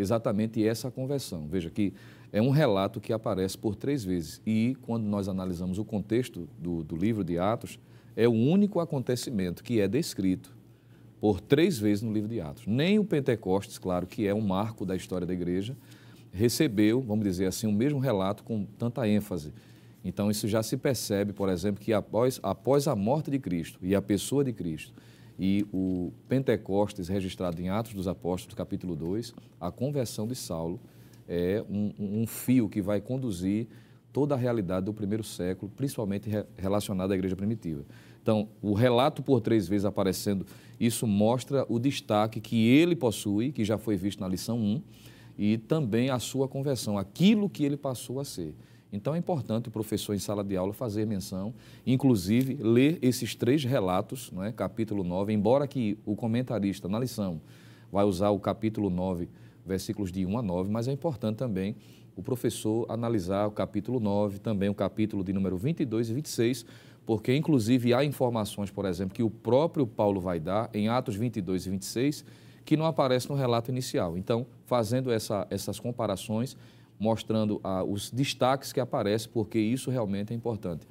exatamente 0.00 0.66
essa 0.66 0.90
conversão. 0.90 1.46
Veja 1.48 1.70
que 1.70 1.92
é 2.32 2.40
um 2.40 2.50
relato 2.50 3.00
que 3.00 3.12
aparece 3.12 3.58
por 3.58 3.74
três 3.74 4.04
vezes 4.04 4.40
e 4.46 4.76
quando 4.82 5.04
nós 5.04 5.28
analisamos 5.28 5.78
o 5.78 5.84
contexto 5.84 6.48
do, 6.58 6.82
do 6.82 6.96
livro 6.96 7.24
de 7.24 7.38
Atos, 7.38 7.78
é 8.16 8.28
o 8.28 8.32
único 8.32 8.80
acontecimento 8.80 9.62
que 9.62 9.80
é 9.80 9.88
descrito 9.88 10.54
por 11.20 11.40
três 11.40 11.78
vezes 11.78 12.02
no 12.02 12.12
livro 12.12 12.28
de 12.28 12.40
Atos. 12.40 12.66
Nem 12.66 12.98
o 12.98 13.04
Pentecostes, 13.04 13.78
claro, 13.78 14.06
que 14.06 14.26
é 14.26 14.34
um 14.34 14.40
marco 14.40 14.86
da 14.86 14.96
história 14.96 15.26
da 15.26 15.32
igreja, 15.32 15.76
recebeu, 16.32 17.00
vamos 17.00 17.24
dizer 17.24 17.46
assim, 17.46 17.66
o 17.66 17.72
mesmo 17.72 17.98
relato 17.98 18.42
com 18.42 18.64
tanta 18.78 19.06
ênfase. 19.06 19.52
Então, 20.04 20.30
isso 20.30 20.48
já 20.48 20.62
se 20.62 20.76
percebe, 20.76 21.32
por 21.32 21.48
exemplo, 21.48 21.80
que 21.80 21.92
após, 21.92 22.40
após 22.42 22.88
a 22.88 22.96
morte 22.96 23.30
de 23.30 23.38
Cristo 23.38 23.78
e 23.82 23.94
a 23.94 24.00
pessoa 24.00 24.42
de 24.42 24.52
Cristo, 24.52 24.94
e 25.42 25.66
o 25.72 26.12
Pentecostes 26.28 27.08
registrado 27.08 27.62
em 27.62 27.70
Atos 27.70 27.94
dos 27.94 28.06
Apóstolos, 28.06 28.54
capítulo 28.54 28.94
2, 28.94 29.32
a 29.58 29.70
conversão 29.70 30.28
de 30.28 30.34
Saulo 30.34 30.78
é 31.26 31.64
um, 31.66 31.94
um 31.98 32.26
fio 32.26 32.68
que 32.68 32.82
vai 32.82 33.00
conduzir 33.00 33.66
toda 34.12 34.34
a 34.34 34.38
realidade 34.38 34.84
do 34.84 34.92
primeiro 34.92 35.24
século, 35.24 35.72
principalmente 35.74 36.28
relacionada 36.58 37.14
à 37.14 37.16
igreja 37.16 37.34
primitiva. 37.34 37.86
Então, 38.22 38.50
o 38.60 38.74
relato 38.74 39.22
por 39.22 39.40
três 39.40 39.66
vezes 39.66 39.86
aparecendo, 39.86 40.44
isso 40.78 41.06
mostra 41.06 41.64
o 41.70 41.78
destaque 41.78 42.38
que 42.38 42.68
ele 42.68 42.94
possui, 42.94 43.50
que 43.50 43.64
já 43.64 43.78
foi 43.78 43.96
visto 43.96 44.20
na 44.20 44.28
lição 44.28 44.58
1, 44.58 44.82
e 45.38 45.56
também 45.56 46.10
a 46.10 46.18
sua 46.18 46.48
conversão, 46.48 46.98
aquilo 46.98 47.48
que 47.48 47.64
ele 47.64 47.78
passou 47.78 48.20
a 48.20 48.26
ser. 48.26 48.54
Então 48.92 49.14
é 49.14 49.18
importante 49.18 49.68
o 49.68 49.70
professor 49.70 50.14
em 50.14 50.18
sala 50.18 50.42
de 50.42 50.56
aula 50.56 50.72
fazer 50.72 51.06
menção, 51.06 51.54
inclusive 51.86 52.54
ler 52.54 52.98
esses 53.00 53.34
três 53.34 53.64
relatos, 53.64 54.32
é? 54.42 54.52
capítulo 54.52 55.04
9, 55.04 55.32
embora 55.32 55.66
que 55.66 55.96
o 56.04 56.16
comentarista 56.16 56.88
na 56.88 56.98
lição 56.98 57.40
vai 57.92 58.04
usar 58.04 58.30
o 58.30 58.38
capítulo 58.38 58.90
9, 58.90 59.28
versículos 59.64 60.10
de 60.10 60.26
1 60.26 60.38
a 60.38 60.42
9, 60.42 60.70
mas 60.70 60.88
é 60.88 60.92
importante 60.92 61.36
também 61.36 61.76
o 62.16 62.22
professor 62.22 62.84
analisar 62.88 63.46
o 63.46 63.50
capítulo 63.50 64.00
9, 64.00 64.40
também 64.40 64.68
o 64.68 64.74
capítulo 64.74 65.22
de 65.22 65.32
número 65.32 65.56
22 65.56 66.10
e 66.10 66.14
26, 66.14 66.66
porque 67.06 67.34
inclusive 67.34 67.94
há 67.94 68.04
informações, 68.04 68.70
por 68.70 68.84
exemplo, 68.84 69.14
que 69.14 69.22
o 69.22 69.30
próprio 69.30 69.86
Paulo 69.86 70.20
vai 70.20 70.38
dar 70.40 70.68
em 70.74 70.88
Atos 70.88 71.16
22 71.16 71.66
e 71.66 71.70
26, 71.70 72.24
que 72.64 72.76
não 72.76 72.84
aparece 72.84 73.28
no 73.28 73.34
relato 73.34 73.70
inicial. 73.70 74.18
Então, 74.18 74.46
fazendo 74.66 75.10
essa, 75.10 75.46
essas 75.50 75.80
comparações, 75.80 76.56
mostrando 77.00 77.58
ah, 77.64 77.82
os 77.82 78.10
destaques 78.10 78.72
que 78.74 78.78
aparecem, 78.78 79.30
porque 79.32 79.58
isso 79.58 79.90
realmente 79.90 80.34
é 80.34 80.36
importante. 80.36 80.86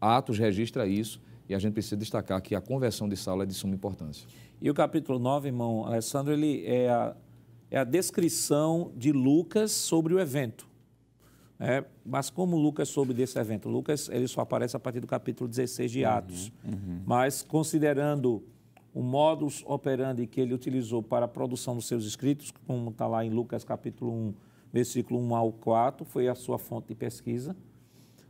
Atos 0.00 0.38
registra 0.38 0.86
isso 0.86 1.20
e 1.48 1.54
a 1.54 1.58
gente 1.58 1.72
precisa 1.72 1.96
destacar 1.96 2.40
que 2.40 2.54
a 2.54 2.60
conversão 2.60 3.08
de 3.08 3.16
Saulo 3.16 3.42
é 3.42 3.46
de 3.46 3.52
suma 3.52 3.74
importância. 3.74 4.26
E 4.60 4.70
o 4.70 4.74
capítulo 4.74 5.18
9, 5.18 5.48
irmão 5.48 5.84
Alessandro, 5.84 6.32
ele 6.32 6.64
é 6.64 6.88
a, 6.88 7.16
é 7.68 7.78
a 7.78 7.84
descrição 7.84 8.92
de 8.96 9.10
Lucas 9.10 9.72
sobre 9.72 10.14
o 10.14 10.20
evento. 10.20 10.70
É, 11.58 11.84
mas 12.06 12.30
como 12.30 12.56
Lucas 12.56 12.88
soube 12.88 13.12
desse 13.12 13.38
evento? 13.38 13.68
Lucas 13.68 14.08
ele 14.08 14.28
só 14.28 14.42
aparece 14.42 14.76
a 14.76 14.80
partir 14.80 15.00
do 15.00 15.06
capítulo 15.06 15.48
16 15.48 15.90
de 15.90 16.04
uhum, 16.04 16.10
Atos. 16.10 16.52
Uhum, 16.64 16.72
uhum. 16.72 17.00
Mas 17.04 17.42
considerando 17.42 18.42
o 18.94 19.02
modus 19.02 19.62
operandi 19.66 20.26
que 20.26 20.40
ele 20.40 20.54
utilizou 20.54 21.02
para 21.02 21.26
a 21.26 21.28
produção 21.28 21.74
dos 21.74 21.86
seus 21.86 22.04
escritos, 22.06 22.52
como 22.66 22.90
está 22.90 23.06
lá 23.06 23.24
em 23.24 23.30
Lucas 23.30 23.62
capítulo 23.62 24.10
1, 24.12 24.34
versículo 24.72 25.20
1 25.20 25.34
ao 25.34 25.52
4, 25.52 26.04
foi 26.04 26.28
a 26.28 26.34
sua 26.34 26.58
fonte 26.58 26.88
de 26.88 26.94
pesquisa, 26.94 27.56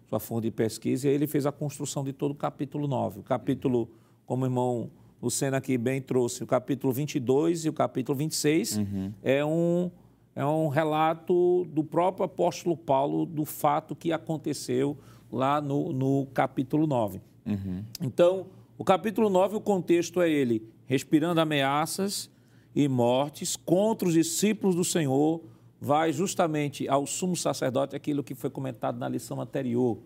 sua 0.08 0.18
fonte 0.18 0.44
de 0.44 0.50
pesquisa, 0.50 1.06
e 1.06 1.10
aí 1.10 1.14
ele 1.14 1.26
fez 1.26 1.46
a 1.46 1.52
construção 1.52 2.02
de 2.02 2.12
todo 2.12 2.32
o 2.32 2.34
capítulo 2.34 2.88
9. 2.88 3.20
O 3.20 3.22
capítulo, 3.22 3.88
como 4.26 4.44
o 4.44 4.46
irmão 4.46 4.90
Lucena 5.22 5.58
aqui 5.58 5.76
bem 5.76 6.00
trouxe, 6.00 6.42
o 6.42 6.46
capítulo 6.46 6.92
22 6.92 7.66
e 7.66 7.68
o 7.68 7.72
capítulo 7.72 8.16
26 8.16 8.78
uhum. 8.78 9.12
é, 9.22 9.44
um, 9.44 9.90
é 10.34 10.44
um 10.44 10.68
relato 10.68 11.66
do 11.66 11.84
próprio 11.84 12.24
apóstolo 12.24 12.76
Paulo 12.76 13.26
do 13.26 13.44
fato 13.44 13.94
que 13.94 14.12
aconteceu 14.12 14.96
lá 15.30 15.60
no, 15.60 15.92
no 15.92 16.26
capítulo 16.32 16.86
9. 16.86 17.20
Uhum. 17.46 17.84
Então, 18.00 18.46
o 18.78 18.84
capítulo 18.84 19.28
9, 19.28 19.56
o 19.56 19.60
contexto 19.60 20.22
é 20.22 20.30
ele 20.30 20.66
respirando 20.86 21.40
ameaças 21.40 22.30
e 22.74 22.88
mortes 22.88 23.56
contra 23.56 24.08
os 24.08 24.14
discípulos 24.14 24.74
do 24.74 24.84
Senhor, 24.84 25.42
vai 25.80 26.12
justamente 26.12 26.86
ao 26.88 27.06
sumo 27.06 27.34
sacerdote 27.34 27.96
aquilo 27.96 28.22
que 28.22 28.34
foi 28.34 28.50
comentado 28.50 28.98
na 28.98 29.08
lição 29.08 29.40
anterior, 29.40 29.98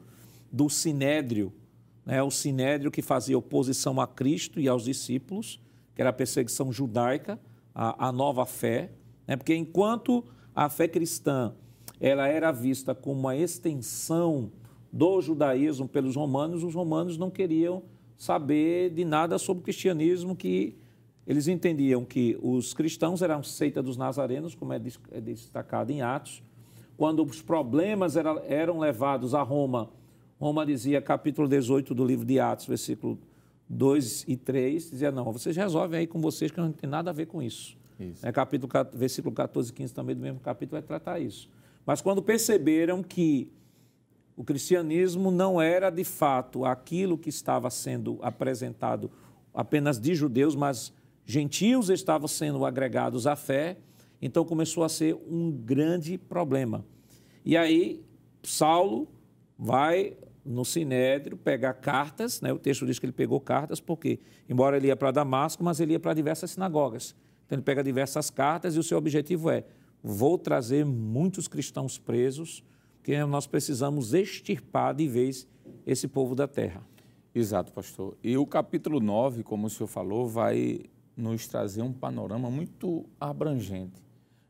do 0.53 0.71
sinédrio, 0.71 1.53
né? 2.07 2.23
o 2.23 2.31
sinédrio 2.31 2.91
que 2.91 3.03
fazia 3.03 3.37
oposição 3.37 4.01
a 4.01 4.07
Cristo 4.07 4.61
e 4.61 4.69
aos 4.69 4.85
discípulos, 4.85 5.61
que 5.95 6.01
era 6.01 6.11
a 6.11 6.13
perseguição 6.13 6.73
judaica, 6.73 7.41
a, 7.75 8.09
a 8.09 8.13
nova 8.13 8.47
fé, 8.47 8.93
né? 9.27 9.37
porque 9.37 9.55
enquanto 9.55 10.25
a 10.55 10.69
fé 10.69 10.87
cristã 10.87 11.53
ela 12.01 12.29
era 12.29 12.53
vista 12.53 12.95
como 12.95 13.19
uma 13.19 13.37
extensão 13.37 14.53
do 14.93 15.21
judaísmo 15.21 15.89
pelos 15.89 16.15
romanos, 16.15 16.63
os 16.63 16.75
romanos 16.75 17.19
não 17.19 17.31
queriam 17.31 17.83
saber 18.17 18.91
de 18.91 19.05
nada 19.05 19.39
sobre 19.39 19.61
o 19.63 19.65
cristianismo 19.65 20.37
que 20.37 20.77
eles 21.27 21.49
entendiam 21.49 22.05
que 22.05 22.39
os 22.43 22.75
cristãos 22.75 23.23
eram 23.23 23.43
seita 23.43 23.83
dos 23.83 23.97
nazarenos, 23.97 24.55
como 24.55 24.73
é, 24.73 24.81
é 25.11 25.21
destacado 25.21 25.91
em 25.91 26.03
Atos. 26.03 26.43
Quando 26.97 27.25
os 27.25 27.41
problemas 27.41 28.17
eram 28.17 28.79
levados 28.79 29.35
a 29.35 29.43
Roma, 29.43 29.91
Roma 30.39 30.67
dizia, 30.67 31.01
capítulo 31.01 31.49
18 31.49 31.95
do 31.95 32.05
livro 32.05 32.25
de 32.25 32.39
Atos, 32.39 32.67
versículo 32.67 33.19
2 33.69 34.27
e 34.29 34.37
3, 34.37 34.91
dizia, 34.91 35.11
não, 35.11 35.33
vocês 35.33 35.57
resolvem 35.57 36.01
aí 36.01 36.07
com 36.07 36.21
vocês 36.21 36.51
que 36.51 36.61
não 36.61 36.71
tem 36.71 36.89
nada 36.89 37.11
a 37.11 37.13
ver 37.13 37.27
com 37.27 37.43
isso. 37.43 37.77
isso. 37.99 38.27
É, 38.27 38.31
capítulo, 38.31 38.71
versículo 38.93 39.35
14 39.35 39.71
e 39.71 39.73
15 39.73 39.95
também 39.95 40.15
do 40.15 40.21
mesmo 40.21 40.41
capítulo 40.41 40.81
vai 40.81 40.87
tratar 40.87 41.19
isso. 41.19 41.49
Mas 41.87 42.01
quando 42.01 42.23
perceberam 42.23 43.03
que 43.03 43.51
o 44.37 44.45
cristianismo 44.45 45.31
não 45.31 45.63
era 45.63 45.91
de 45.91 46.05
fato 46.05 46.65
aquilo 46.65 47.17
que 47.17 47.29
estava 47.29 47.71
sendo 47.71 48.19
apresentado 48.21 49.11
apenas 49.53 49.99
de 49.99 50.15
judeus, 50.15 50.57
mas 50.57 50.93
gentios 51.25 51.89
estavam 51.89 52.29
sendo 52.29 52.65
agregados 52.65 53.27
à 53.27 53.37
fé, 53.37 53.79
então 54.21 54.45
começou 54.45 54.85
a 54.85 54.89
ser 54.89 55.15
um 55.15 55.51
grande 55.51 56.17
problema. 56.19 56.85
E 57.45 57.57
aí, 57.57 58.05
Saulo 58.43 59.09
vai 59.59 60.17
no 60.45 60.65
Sinédrio 60.65 61.37
pegar 61.37 61.75
cartas, 61.75 62.41
né? 62.41 62.53
o 62.53 62.59
texto 62.59 62.85
diz 62.85 62.99
que 62.99 63.07
ele 63.07 63.13
pegou 63.13 63.41
cartas, 63.41 63.81
porque, 63.81 64.21
embora 64.49 64.77
ele 64.77 64.89
ia 64.89 64.97
para 64.97 65.11
Damasco, 65.11 65.65
mas 65.65 65.81
ele 65.81 65.93
ia 65.93 66.01
para 66.01 66.13
diversas 66.13 66.51
sinagogas. 66.53 67.15
Então, 67.47 67.57
ele 67.57 67.63
pega 67.63 67.83
diversas 67.83 68.31
cartas 68.31 68.77
e 68.77 68.79
o 68.79 68.83
seu 68.83 68.99
objetivo 68.99 69.51
é: 69.51 69.65
vou 70.03 70.39
trazer 70.39 70.85
muitos 70.85 71.49
cristãos 71.49 71.99
presos, 71.99 72.63
que 73.03 73.23
nós 73.25 73.47
precisamos 73.47 74.15
extirpar 74.15 74.95
de 74.95 75.07
vez 75.07 75.47
esse 75.87 76.09
povo 76.09 76.35
da 76.35 76.49
terra. 76.49 76.83
Exato, 77.35 77.73
pastor. 77.73 78.17
E 78.23 78.37
o 78.37 78.47
capítulo 78.47 79.01
9, 79.01 79.43
como 79.43 79.67
o 79.67 79.71
senhor 79.71 79.89
falou, 79.89 80.27
vai 80.27 80.81
nos 81.17 81.47
trazer 81.47 81.83
um 81.83 81.93
panorama 81.93 82.51
muito 82.51 83.07
abrangente. 83.21 84.03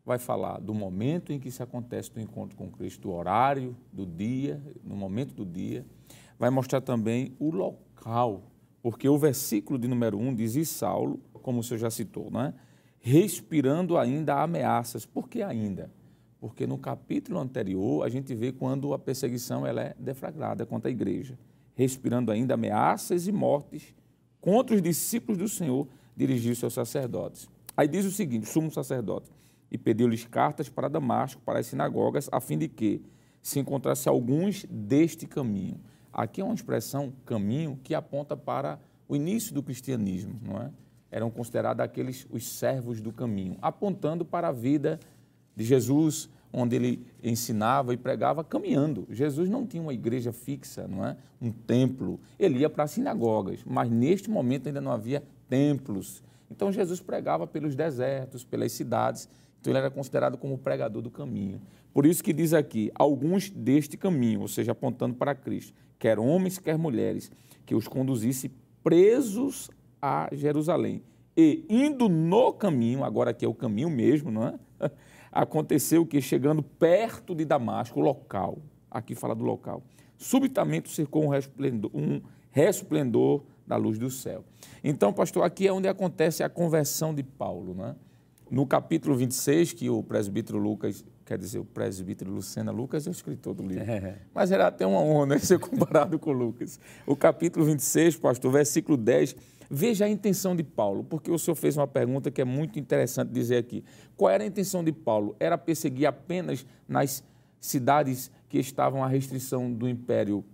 Vai 0.04 0.18
falar 0.18 0.61
do 0.61 0.75
momento 0.75 1.33
em 1.33 1.40
que 1.40 1.50
se 1.50 1.62
acontece 1.62 2.11
o 2.14 2.21
encontro 2.21 2.56
com 2.56 2.71
Cristo, 2.71 3.09
do 3.09 3.12
horário, 3.12 3.76
do 3.92 4.04
dia, 4.06 4.62
no 4.83 4.94
momento 4.94 5.35
do 5.35 5.47
dia. 5.47 5.85
Vai 6.38 6.50
mostrar 6.50 6.80
também 6.80 7.35
o 7.38 7.50
local, 7.50 8.42
porque 8.83 9.09
o 9.09 9.16
versículo 9.16 9.78
de 9.78 9.88
número 9.88 10.18
1 10.18 10.35
diz: 10.35 10.56
E 10.56 10.64
Saulo, 10.64 11.21
como 11.33 11.61
o 11.61 11.62
senhor 11.62 11.78
já 11.78 11.90
citou, 11.90 12.30
não 12.30 12.42
é? 12.42 12.54
respirando 13.06 13.99
ainda 13.99 14.42
ameaças. 14.42 15.04
Por 15.04 15.28
que 15.28 15.42
ainda? 15.42 15.92
Porque 16.40 16.66
no 16.66 16.78
capítulo 16.78 17.38
anterior 17.38 18.02
a 18.02 18.09
gente 18.09 18.35
vê 18.35 18.50
quando 18.50 18.94
a 18.94 18.99
perseguição 18.99 19.66
ela 19.66 19.83
é 19.83 19.94
deflagrada 19.99 20.64
contra 20.64 20.88
a 20.88 20.90
igreja, 20.90 21.38
respirando 21.75 22.33
ainda 22.33 22.54
ameaças 22.54 23.26
e 23.26 23.33
mortes 23.33 23.94
contra 24.40 24.75
os 24.75 24.80
discípulos 24.80 25.37
do 25.37 25.49
Senhor 25.49 25.87
dirigiu-se 26.16 26.64
aos 26.64 26.75
sacerdotes. 26.75 27.49
Aí 27.76 27.88
diz 27.88 28.04
o 28.04 28.11
seguinte: 28.11 28.47
sumo 28.47 28.71
sacerdote, 28.71 29.30
e 29.71 29.78
pediu-lhes 29.78 30.25
cartas 30.25 30.68
para 30.68 30.88
Damasco, 30.88 31.42
para 31.44 31.59
as 31.59 31.66
sinagogas, 31.66 32.28
a 32.30 32.40
fim 32.40 32.59
de 32.59 32.68
que 32.68 33.02
se 33.42 33.59
encontrasse 33.59 34.09
alguns 34.09 34.64
deste 34.71 35.26
caminho. 35.26 35.80
Aqui 36.12 36.40
é 36.40 36.44
uma 36.44 36.54
expressão 36.54 37.12
caminho 37.26 37.78
que 37.83 37.94
aponta 37.94 38.37
para 38.37 38.78
o 39.09 39.16
início 39.16 39.52
do 39.52 39.62
cristianismo, 39.62 40.38
não 40.42 40.59
é? 40.59 40.71
Eram 41.11 41.30
considerados 41.30 41.85
aqueles 41.85 42.26
os 42.30 42.47
servos 42.47 43.00
do 43.00 43.12
caminho, 43.12 43.56
apontando 43.61 44.25
para 44.25 44.49
a 44.49 44.52
vida 44.52 44.99
de 45.54 45.64
Jesus, 45.64 46.30
onde 46.52 46.76
ele 46.76 47.06
ensinava 47.23 47.92
e 47.92 47.97
pregava 47.97 48.42
caminhando. 48.42 49.06
Jesus 49.11 49.49
não 49.50 49.66
tinha 49.66 49.83
uma 49.83 49.92
igreja 49.92 50.33
fixa, 50.33 50.87
não 50.88 51.04
é? 51.04 51.16
Um 51.40 51.50
templo. 51.50 52.21
Ele 52.38 52.61
ia 52.61 52.71
para 52.71 52.85
as 52.85 52.92
sinagogas, 52.92 53.61
mas 53.66 53.90
neste 53.90 54.30
momento 54.30 54.68
ainda 54.68 54.80
não 54.80 54.92
havia 54.92 55.23
templos. 55.54 56.20
Então 56.50 56.73
Jesus 56.73 57.00
pregava 57.00 57.46
pelos 57.46 57.76
desertos, 57.76 58.44
pelas 58.44 58.73
cidades. 58.73 59.28
Então 59.61 59.70
ele 59.70 59.78
era 59.78 59.90
considerado 59.90 60.37
como 60.37 60.54
o 60.54 60.58
pregador 60.58 61.00
do 61.00 61.11
caminho. 61.11 61.61
Por 61.92 62.04
isso 62.04 62.25
que 62.25 62.32
diz 62.32 62.52
aqui, 62.52 62.90
alguns 62.92 63.49
deste 63.49 63.96
caminho, 63.96 64.40
ou 64.40 64.49
seja, 64.49 64.73
apontando 64.73 65.14
para 65.14 65.32
Cristo, 65.32 65.73
quer 65.96 66.18
homens, 66.18 66.58
quer 66.58 66.76
mulheres, 66.76 67.30
que 67.64 67.73
os 67.73 67.87
conduzisse 67.87 68.50
presos 68.82 69.70
a 70.02 70.28
Jerusalém. 70.32 71.02
E 71.37 71.64
indo 71.68 72.08
no 72.08 72.52
caminho, 72.52 73.04
agora 73.04 73.32
que 73.32 73.44
é 73.44 73.49
o 73.49 73.54
caminho 73.54 73.88
mesmo, 73.88 74.30
não 74.30 74.49
é? 74.49 74.58
Aconteceu 75.30 76.04
que 76.04 76.20
chegando 76.20 76.62
perto 76.62 77.32
de 77.34 77.44
Damasco, 77.44 78.00
o 78.00 78.02
local, 78.02 78.58
aqui 78.90 79.14
fala 79.14 79.34
do 79.34 79.44
local, 79.44 79.82
subitamente 80.18 80.90
cercou 80.90 81.25
um 81.25 81.28
resplendor, 81.28 81.90
um 81.94 82.20
resplendor 82.50 83.44
da 83.66 83.76
luz 83.76 83.99
do 83.99 84.11
céu. 84.11 84.44
Então, 84.83 85.12
pastor, 85.12 85.44
aqui 85.44 85.66
é 85.66 85.73
onde 85.73 85.88
acontece 85.88 86.42
a 86.42 86.49
conversão 86.49 87.14
de 87.14 87.23
Paulo. 87.23 87.75
Né? 87.75 87.94
No 88.50 88.66
capítulo 88.66 89.16
26, 89.16 89.73
que 89.73 89.88
o 89.88 90.02
presbítero 90.02 90.59
Lucas, 90.59 91.04
quer 91.25 91.38
dizer, 91.38 91.59
o 91.59 91.64
presbítero 91.64 92.30
Lucena 92.30 92.71
Lucas 92.71 93.06
é 93.06 93.11
o 93.11 93.12
escritor 93.12 93.54
do 93.54 93.62
livro, 93.62 93.90
é. 93.90 94.18
mas 94.35 94.52
era 94.52 94.66
até 94.66 94.87
uma 94.87 95.00
honra 95.00 95.26
né, 95.26 95.38
ser 95.40 95.59
comparado 95.59 96.18
com 96.18 96.33
Lucas. 96.33 96.78
O 97.06 97.16
capítulo 97.16 97.64
26, 97.64 98.16
pastor, 98.16 98.52
versículo 98.52 98.97
10, 98.99 99.35
veja 99.71 100.04
a 100.04 100.09
intenção 100.09 100.54
de 100.54 100.62
Paulo, 100.62 101.04
porque 101.04 101.30
o 101.30 101.38
senhor 101.38 101.54
fez 101.54 101.76
uma 101.76 101.87
pergunta 101.87 102.30
que 102.30 102.40
é 102.40 102.44
muito 102.44 102.78
interessante 102.78 103.30
dizer 103.30 103.56
aqui. 103.56 103.83
Qual 104.16 104.30
era 104.30 104.44
a 104.44 104.47
intenção 104.47 104.85
de 104.85 104.92
Paulo? 104.92 105.35
Era 105.40 105.56
perseguir 105.56 106.06
apenas 106.06 106.66
nas 106.87 107.25
cidades 107.61 108.30
que 108.49 108.59
estavam 108.59 109.02
à 109.02 109.09
restrição 109.09 109.73
do 109.73 109.88
Império, 109.88 110.44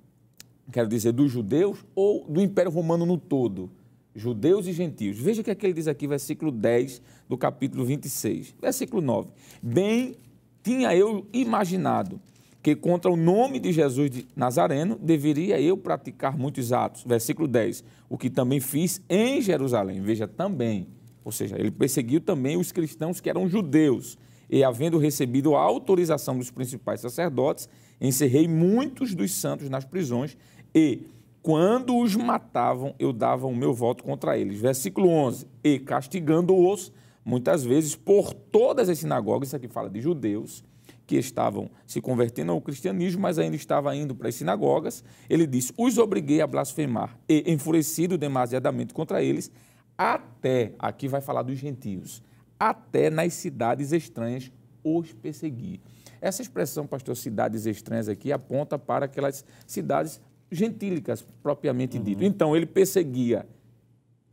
quero 0.71 0.89
dizer, 0.89 1.13
dos 1.13 1.31
judeus 1.31 1.85
ou 1.95 2.27
do 2.29 2.41
Império 2.41 2.71
Romano 2.71 3.05
no 3.05 3.19
todo? 3.19 3.71
Judeus 4.15 4.67
e 4.67 4.73
gentios. 4.73 5.19
Veja 5.19 5.41
o 5.41 5.45
que, 5.45 5.51
é 5.51 5.55
que 5.55 5.65
ele 5.65 5.73
diz 5.73 5.87
aqui, 5.87 6.07
versículo 6.07 6.51
10 6.51 7.01
do 7.29 7.39
capítulo 7.39 7.85
26. 7.85 8.55
Versículo 8.61 9.01
9. 9.01 9.29
Bem 9.63 10.17
tinha 10.63 10.95
eu 10.95 11.27
imaginado 11.33 12.21
que 12.63 12.77
contra 12.77 13.11
o 13.11 13.17
nome 13.17 13.59
de 13.59 13.73
Jesus 13.73 14.11
de 14.11 14.27
Nazareno 14.37 14.99
deveria 15.01 15.61
eu 15.61 15.77
praticar 15.77 16.37
muitos 16.37 16.73
atos. 16.73 17.05
Versículo 17.05 17.49
10. 17.49 17.83
O 18.09 18.19
que 18.19 18.29
também 18.29 18.61
fiz 18.61 19.01
em 19.09 19.41
Jerusalém. 19.41 20.03
Veja, 20.03 20.29
também. 20.29 20.89
Ou 21.25 21.33
seja, 21.33 21.57
ele 21.59 21.71
perseguiu 21.71 22.21
também 22.21 22.57
os 22.57 22.73
cristãos 22.73 23.21
que 23.21 23.31
eram 23.31 23.49
judeus. 23.49 24.19
E, 24.49 24.65
havendo 24.65 24.99
recebido 24.99 25.55
a 25.55 25.61
autorização 25.61 26.37
dos 26.37 26.51
principais 26.51 27.01
sacerdotes, 27.01 27.69
encerrei 28.01 28.49
muitos 28.49 29.15
dos 29.15 29.33
santos 29.33 29.71
nas 29.71 29.85
prisões 29.85 30.37
e, 30.75 31.07
quando 31.43 31.97
os 31.97 32.15
matavam, 32.15 32.95
eu 32.99 33.13
dava 33.13 33.47
o 33.47 33.55
meu 33.55 33.73
voto 33.73 34.05
contra 34.05 34.37
eles. 34.37 34.61
Versículo 34.61 35.09
11. 35.09 35.47
E 35.65 35.79
castigando-os, 35.79 36.93
muitas 37.25 37.65
vezes, 37.65 37.97
por 37.97 38.35
todas 38.35 38.89
as 38.89 38.99
sinagogas, 38.99 39.49
isso 39.49 39.57
aqui 39.57 39.69
fala 39.69 39.89
de 39.89 40.01
judeus, 40.01 40.65
que 41.07 41.17
estavam 41.17 41.69
se 41.87 42.01
convertendo 42.01 42.53
ao 42.53 42.61
cristianismo, 42.61 43.23
mas 43.23 43.39
ainda 43.39 43.57
estava 43.57 43.95
indo 43.97 44.15
para 44.15 44.29
as 44.29 44.35
sinagogas, 44.37 45.03
ele 45.29 45.47
diz: 45.47 45.73
Os 45.77 45.99
obriguei 45.99 46.41
a 46.41 46.47
blasfemar, 46.47 47.19
e 47.29 47.43
enfurecido 47.51 48.17
demasiadamente 48.17 48.95
contra 48.95 49.21
eles, 49.21 49.51
até, 49.99 50.73
aqui 50.79 51.09
vai 51.09 51.21
falar 51.21 51.43
dos 51.43 51.59
gentios, 51.59 52.23
até 52.59 53.11
nas 53.11 53.35
cidades 53.35 53.91
estranhas 53.93 54.53
os 54.85 55.13
persegui. 55.13 55.81
Essa 56.21 56.43
expressão, 56.43 56.87
pastor, 56.87 57.17
cidades 57.17 57.67
estranhas 57.67 58.09
aqui, 58.09 58.31
aponta 58.31 58.79
para 58.79 59.07
aquelas 59.07 59.45
cidades 59.67 60.21
gentílicas, 60.51 61.25
propriamente 61.43 61.97
uhum. 61.97 62.05
dito. 62.05 62.25
Então, 62.25 62.57
ele 62.57 62.67
perseguia 62.67 63.47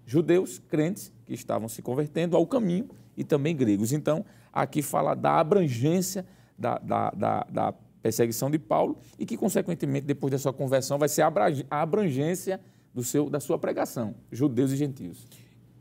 judeus, 0.06 0.60
crentes, 0.60 1.12
que 1.26 1.34
estavam 1.34 1.68
se 1.68 1.82
convertendo 1.82 2.38
ao 2.38 2.48
caminho, 2.48 2.90
e 3.18 3.24
também 3.24 3.56
gregos. 3.56 3.92
Então, 3.92 4.24
aqui 4.54 4.84
fala 4.84 5.16
da 5.16 5.40
abrangência 5.40 6.26
da, 6.58 6.78
da, 6.78 7.10
da, 7.10 7.48
da 7.50 7.74
perseguição 8.02 8.50
de 8.50 8.60
Paulo 8.60 8.98
e 9.18 9.26
que, 9.26 9.36
consequentemente, 9.36 10.06
depois 10.06 10.32
da 10.32 10.38
sua 10.38 10.54
conversão, 10.54 11.00
vai 11.00 11.10
ser 11.10 11.24
a 11.24 11.82
abrangência 11.82 12.62
do 12.94 13.04
seu, 13.04 13.30
da 13.30 13.40
sua 13.40 13.58
pregação, 13.58 14.14
judeus 14.32 14.72
e 14.72 14.78
gentios. 14.78 15.26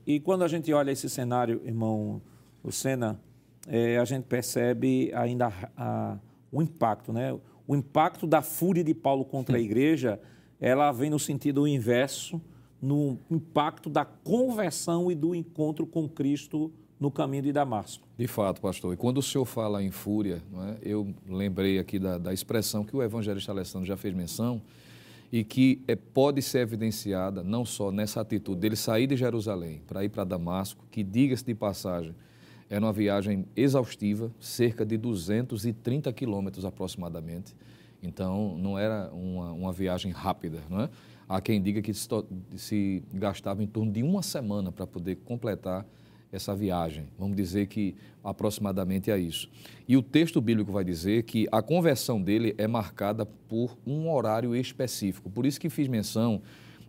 E 0.07 0.19
quando 0.19 0.43
a 0.43 0.49
gente 0.49 0.73
olha 0.73 0.91
esse 0.91 1.11
cenário, 1.11 1.61
irmão 1.65 2.23
Lucena, 2.65 3.21
é, 3.69 3.99
a 3.99 4.05
gente 4.05 4.25
percebe 4.25 5.13
ainda 5.15 5.49
a, 5.49 5.53
a, 5.77 6.19
o 6.51 6.63
impacto, 6.63 7.13
né? 7.13 7.37
O 7.67 7.75
impacto 7.75 8.27
da 8.27 8.43
fúria 8.43 8.85
de 8.85 8.95
Paulo 8.95 9.25
contra 9.25 9.57
a 9.57 9.61
igreja, 9.61 10.21
ela 10.61 10.93
vem 10.93 11.11
no 11.11 11.19
sentido 11.19 11.67
inverso, 11.67 12.41
no 12.81 13.19
impacto 13.31 13.91
da 13.91 14.05
conversão 14.05 15.11
e 15.11 15.15
do 15.15 15.35
encontro 15.35 15.87
com 15.87 16.09
Cristo 16.09 16.73
no 16.99 17.11
caminho 17.11 17.43
de 17.43 17.53
Damasco. 17.53 18.07
De 18.17 18.27
fato, 18.27 18.61
pastor. 18.61 18.95
E 18.95 18.97
quando 18.97 19.19
o 19.19 19.23
senhor 19.23 19.45
fala 19.45 19.83
em 19.83 19.91
fúria, 19.91 20.43
é, 20.69 20.79
eu 20.83 21.15
lembrei 21.29 21.79
aqui 21.79 21.99
da, 21.99 22.17
da, 22.19 22.33
expressão 22.33 22.85
que 22.85 22.97
o 22.97 23.03
evangelista 23.03 23.53
Alessandro 23.53 23.87
já 23.87 23.97
fez 23.97 24.15
menção 24.15 24.63
e 25.31 25.45
que 25.45 25.83
é, 25.87 25.95
pode 25.95 26.41
ser 26.41 26.61
evidenciada 26.61 27.43
não 27.43 27.65
só 27.65 27.91
nessa 27.91 28.21
atitude 28.21 28.61
dele 28.61 28.77
sair 28.77 29.07
de 29.07 29.17
Jerusalém 29.17 29.83
para 29.87 30.05
ir 30.05 30.09
para 30.09 30.25
Damasco, 30.25 30.87
que, 30.91 31.03
diga-se 31.03 31.45
de 31.45 31.55
passagem, 31.55 32.15
era 32.69 32.85
uma 32.85 32.93
viagem 32.93 33.47
exaustiva, 33.55 34.31
cerca 34.41 34.85
de 34.85 34.97
230 34.97 36.13
quilômetros 36.13 36.65
aproximadamente. 36.65 37.55
Então, 38.03 38.57
não 38.59 38.79
era 38.79 39.11
uma, 39.13 39.53
uma 39.53 39.73
viagem 39.73 40.13
rápida, 40.13 40.61
não 40.69 40.83
é? 40.83 40.91
Há 41.29 41.41
quem 41.41 41.61
diga 41.61 41.83
que 41.83 41.93
se, 41.93 42.09
se 42.57 43.03
gastava 43.13 43.63
em 43.63 43.67
torno 43.67 43.91
de 43.91 44.03
uma 44.03 44.23
semana 44.23 44.71
para 44.71 44.87
poder 44.87 45.17
completar 45.17 45.85
essa 46.31 46.55
viagem. 46.55 47.09
Vamos 47.19 47.37
dizer 47.37 47.67
que 47.67 47.97
aproximadamente 48.23 49.11
é 49.11 49.19
isso. 49.19 49.49
E 49.89 49.97
o 49.97 50.03
texto 50.03 50.41
bíblico 50.41 50.71
vai 50.71 50.85
dizer 50.85 51.25
que 51.25 51.49
a 51.51 51.63
conversão 51.63 52.21
dele 52.21 52.55
é 52.59 52.67
marcada 52.67 53.27
por 53.27 53.77
um 53.87 54.11
horário 54.11 54.55
específico. 54.55 55.31
Por 55.31 55.47
isso 55.47 55.61
que 55.61 55.69
fiz 55.69 55.89
menção 55.89 56.43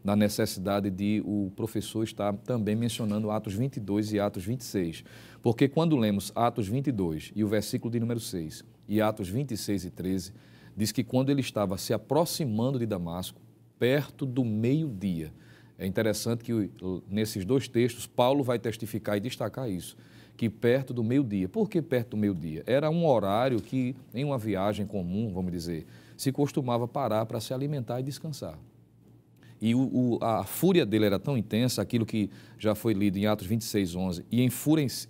na 0.07 0.15
necessidade 0.15 0.89
de 0.89 1.21
o 1.25 1.51
professor 1.53 2.01
estar 2.01 2.33
também 2.37 2.77
mencionando 2.77 3.29
Atos 3.29 3.53
22 3.53 4.13
e 4.13 4.19
Atos 4.21 4.45
26. 4.45 5.03
Porque 5.43 5.67
quando 5.67 5.97
lemos 5.97 6.31
Atos 6.33 6.65
22 6.65 7.33
e 7.35 7.43
o 7.43 7.47
versículo 7.49 7.91
de 7.91 7.99
número 7.99 8.21
6 8.21 8.63
e 8.87 9.01
Atos 9.01 9.27
26 9.27 9.83
e 9.83 9.89
13, 9.89 10.33
diz 10.77 10.93
que 10.93 11.03
quando 11.03 11.29
ele 11.29 11.41
estava 11.41 11.77
se 11.77 11.93
aproximando 11.93 12.79
de 12.79 12.85
Damasco, 12.85 13.41
perto 13.77 14.25
do 14.25 14.45
meio-dia, 14.45 15.33
é 15.77 15.85
interessante 15.85 16.41
que 16.41 16.71
nesses 17.09 17.43
dois 17.43 17.67
textos 17.67 18.07
Paulo 18.07 18.45
vai 18.45 18.57
testificar 18.57 19.17
e 19.17 19.19
destacar 19.19 19.69
isso, 19.69 19.97
que 20.37 20.49
perto 20.49 20.93
do 20.93 21.03
meio-dia. 21.03 21.49
Por 21.49 21.69
que 21.69 21.81
perto 21.81 22.11
do 22.11 22.17
meio-dia? 22.17 22.63
Era 22.65 22.89
um 22.89 23.05
horário 23.05 23.61
que, 23.61 23.93
em 24.13 24.23
uma 24.23 24.37
viagem 24.37 24.85
comum, 24.87 25.33
vamos 25.33 25.51
dizer, 25.51 25.85
se 26.15 26.31
costumava 26.31 26.87
parar 26.87 27.25
para 27.25 27.41
se 27.41 27.53
alimentar 27.53 27.99
e 27.99 28.03
descansar. 28.03 28.57
E 29.61 29.73
o, 29.73 29.79
o, 29.79 30.19
a 30.21 30.43
fúria 30.43 30.85
dele 30.85 31.05
era 31.05 31.17
tão 31.17 31.37
intensa, 31.37 31.81
aquilo 31.81 32.05
que 32.05 32.29
já 32.59 32.75
foi 32.75 32.93
lido 32.93 33.17
em 33.17 33.25
Atos 33.25 33.47
26, 33.47 33.95
11, 33.95 34.25
e 34.31 34.41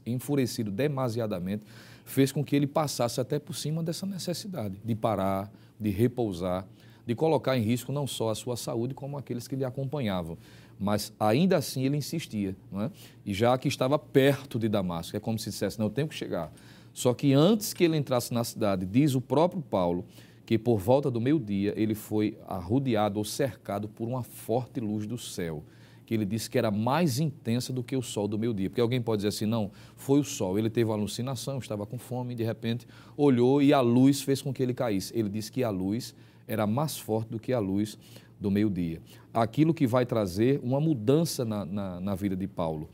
enfurecido 0.05 0.71
demasiadamente, 0.71 1.63
fez 2.05 2.31
com 2.31 2.43
que 2.43 2.55
ele 2.55 2.67
passasse 2.67 3.19
até 3.19 3.37
por 3.39 3.53
cima 3.53 3.83
dessa 3.83 4.05
necessidade 4.05 4.75
de 4.83 4.95
parar, 4.95 5.51
de 5.79 5.89
repousar 5.89 6.65
de 7.07 7.15
colocar 7.15 7.57
em 7.57 7.61
risco 7.61 7.93
não 7.93 8.05
só 8.05 8.29
a 8.31 8.35
sua 8.35 8.57
saúde, 8.57 8.93
como 8.93 9.17
aqueles 9.17 9.47
que 9.47 9.55
lhe 9.55 9.63
acompanhavam. 9.63 10.37
Mas 10.77 11.13
ainda 11.17 11.55
assim 11.55 11.85
ele 11.85 11.95
insistia, 11.95 12.53
não 12.69 12.81
é? 12.81 12.91
e 13.25 13.33
já 13.33 13.57
que 13.57 13.69
estava 13.69 13.97
perto 13.97 14.59
de 14.59 14.67
Damasco, 14.67 15.15
é 15.15 15.19
como 15.19 15.39
se 15.39 15.49
dissesse: 15.49 15.79
não, 15.79 15.85
eu 15.85 15.89
tenho 15.89 16.07
que 16.07 16.13
chegar. 16.13 16.51
Só 16.93 17.13
que 17.13 17.31
antes 17.33 17.73
que 17.73 17.83
ele 17.85 17.95
entrasse 17.95 18.33
na 18.33 18.43
cidade, 18.43 18.85
diz 18.85 19.15
o 19.15 19.21
próprio 19.21 19.61
Paulo 19.61 20.03
que 20.47 20.57
por 20.57 20.79
volta 20.79 21.11
do 21.11 21.19
meio-dia 21.19 21.73
ele 21.75 21.93
foi 21.93 22.37
arrodeado 22.47 23.19
ou 23.19 23.25
cercado 23.25 23.89
por 23.89 24.07
uma 24.07 24.23
forte 24.23 24.79
luz 24.79 25.05
do 25.05 25.17
céu 25.17 25.61
que 26.05 26.13
ele 26.13 26.23
disse 26.23 26.49
que 26.49 26.57
era 26.57 26.71
mais 26.71 27.19
intensa 27.19 27.73
do 27.73 27.83
que 27.83 27.93
o 27.93 28.01
sol 28.01 28.29
do 28.29 28.39
meio-dia. 28.39 28.69
Porque 28.69 28.79
alguém 28.79 29.01
pode 29.01 29.17
dizer 29.19 29.27
assim, 29.27 29.45
não, 29.45 29.69
foi 29.97 30.21
o 30.21 30.23
sol. 30.23 30.57
Ele 30.57 30.69
teve 30.69 30.89
uma 30.89 30.95
alucinação, 30.95 31.57
estava 31.57 31.85
com 31.85 31.97
fome, 31.97 32.33
de 32.33 32.45
repente 32.45 32.87
olhou 33.17 33.61
e 33.61 33.73
a 33.73 33.81
luz 33.81 34.21
fez 34.21 34.41
com 34.41 34.53
que 34.53 34.63
ele 34.63 34.73
caísse. 34.73 35.11
Ele 35.13 35.27
disse 35.27 35.51
que 35.51 35.65
a 35.65 35.69
luz 35.69 36.15
era 36.47 36.65
mais 36.65 36.97
forte 36.97 37.27
do 37.27 37.37
que 37.37 37.51
a 37.51 37.59
luz 37.59 37.97
do 38.39 38.49
meio-dia. 38.49 39.01
Aquilo 39.33 39.73
que 39.73 39.85
vai 39.85 40.05
trazer 40.05 40.61
uma 40.63 40.79
mudança 40.79 41.43
na, 41.43 41.65
na, 41.65 41.99
na 41.99 42.15
vida 42.15 42.37
de 42.37 42.47
Paulo. 42.47 42.89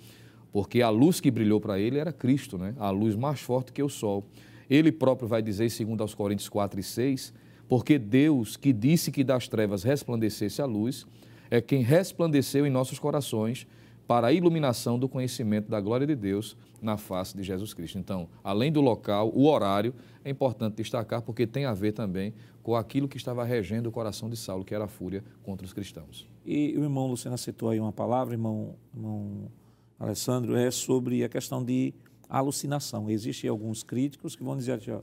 Porque 0.51 0.81
a 0.81 0.89
luz 0.89 1.21
que 1.21 1.29
brilhou 1.29 1.61
para 1.61 1.79
ele 1.79 1.99
era 1.99 2.11
Cristo, 2.11 2.57
né? 2.57 2.73
a 2.79 2.89
luz 2.89 3.15
mais 3.15 3.39
forte 3.41 3.71
que 3.71 3.83
o 3.83 3.89
sol. 3.89 4.25
Ele 4.67 4.91
próprio 4.91 5.27
vai 5.27 5.43
dizer, 5.43 5.69
segundo 5.69 6.01
aos 6.01 6.15
Coríntios 6.15 6.49
4 6.49 6.79
e 6.79 6.83
6, 6.83 7.31
porque 7.73 7.97
Deus, 7.97 8.55
que 8.55 8.71
disse 8.71 9.11
que 9.11 9.23
das 9.23 9.47
trevas 9.47 9.81
resplandecesse 9.81 10.61
a 10.61 10.65
luz, 10.67 11.07
é 11.49 11.59
quem 11.59 11.81
resplandeceu 11.81 12.67
em 12.67 12.69
nossos 12.69 12.99
corações 12.99 13.65
para 14.05 14.27
a 14.27 14.31
iluminação 14.31 14.99
do 14.99 15.09
conhecimento 15.09 15.71
da 15.71 15.81
glória 15.81 16.05
de 16.05 16.15
Deus 16.15 16.55
na 16.79 16.97
face 16.97 17.35
de 17.35 17.41
Jesus 17.41 17.73
Cristo. 17.73 17.97
Então, 17.97 18.29
além 18.43 18.71
do 18.71 18.79
local, 18.79 19.31
o 19.33 19.47
horário 19.47 19.91
é 20.23 20.29
importante 20.29 20.75
destacar 20.75 21.23
porque 21.23 21.47
tem 21.47 21.65
a 21.65 21.73
ver 21.73 21.93
também 21.93 22.35
com 22.61 22.75
aquilo 22.75 23.07
que 23.07 23.17
estava 23.17 23.43
regendo 23.43 23.89
o 23.89 23.91
coração 23.91 24.29
de 24.29 24.37
Saulo, 24.37 24.63
que 24.63 24.75
era 24.75 24.83
a 24.83 24.87
fúria 24.87 25.23
contra 25.41 25.65
os 25.65 25.73
cristãos. 25.73 26.29
E 26.45 26.77
o 26.77 26.83
irmão 26.83 27.07
Luciano 27.07 27.39
citou 27.39 27.71
aí 27.71 27.79
uma 27.79 27.91
palavra, 27.91 28.35
irmão, 28.35 28.75
irmão 28.95 29.51
Alessandro, 29.99 30.55
é 30.55 30.69
sobre 30.69 31.23
a 31.23 31.27
questão 31.27 31.65
de 31.65 31.91
alucinação. 32.29 33.09
Existem 33.09 33.49
alguns 33.49 33.81
críticos 33.81 34.35
que 34.35 34.43
vão 34.43 34.55
dizer 34.55 34.73
assim, 34.73 34.91
ó, 34.91 35.01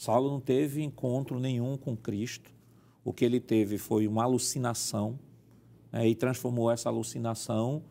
Saulo 0.00 0.30
não 0.30 0.40
teve 0.40 0.82
encontro 0.82 1.38
nenhum 1.38 1.76
com 1.76 1.94
Cristo, 1.94 2.50
o 3.04 3.12
que 3.12 3.22
ele 3.22 3.38
teve 3.38 3.76
foi 3.76 4.08
uma 4.08 4.22
alucinação 4.22 5.18
né, 5.92 6.08
e 6.08 6.14
transformou 6.14 6.70
essa 6.70 6.88
alucinação 6.88 7.82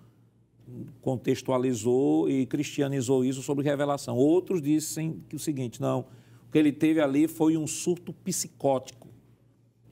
contextualizou 1.01 2.27
e 2.27 2.47
cristianizou 2.47 3.23
isso 3.23 3.43
sobre 3.43 3.63
revelação. 3.63 4.17
Outros 4.17 4.59
dizem 4.59 5.23
que 5.29 5.35
o 5.35 5.39
seguinte, 5.39 5.79
não, 5.79 5.99
o 6.47 6.51
que 6.51 6.57
ele 6.57 6.71
teve 6.71 6.99
ali 6.99 7.27
foi 7.27 7.55
um 7.55 7.67
surto 7.67 8.11
psicótico. 8.11 9.07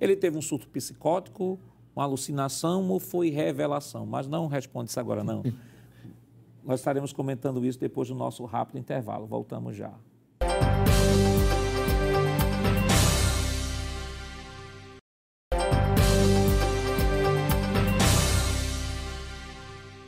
Ele 0.02 0.16
teve 0.16 0.40
um 0.40 0.42
surto 0.42 0.68
psicótico, 0.70 1.60
uma 1.96 2.04
alucinação 2.04 2.90
ou 2.90 3.00
foi 3.00 3.30
revelação? 3.30 4.08
Mas 4.08 4.28
não 4.28 4.48
responde 4.48 4.90
isso 4.90 5.00
agora, 5.00 5.24
não. 5.24 5.44
Nós 6.66 6.80
estaremos 6.80 7.14
comentando 7.14 7.64
isso 7.64 7.80
depois 7.80 8.08
do 8.08 8.16
nosso 8.16 8.44
rápido 8.44 8.80
intervalo. 8.80 9.28
Voltamos 9.28 9.76
já. 9.76 9.94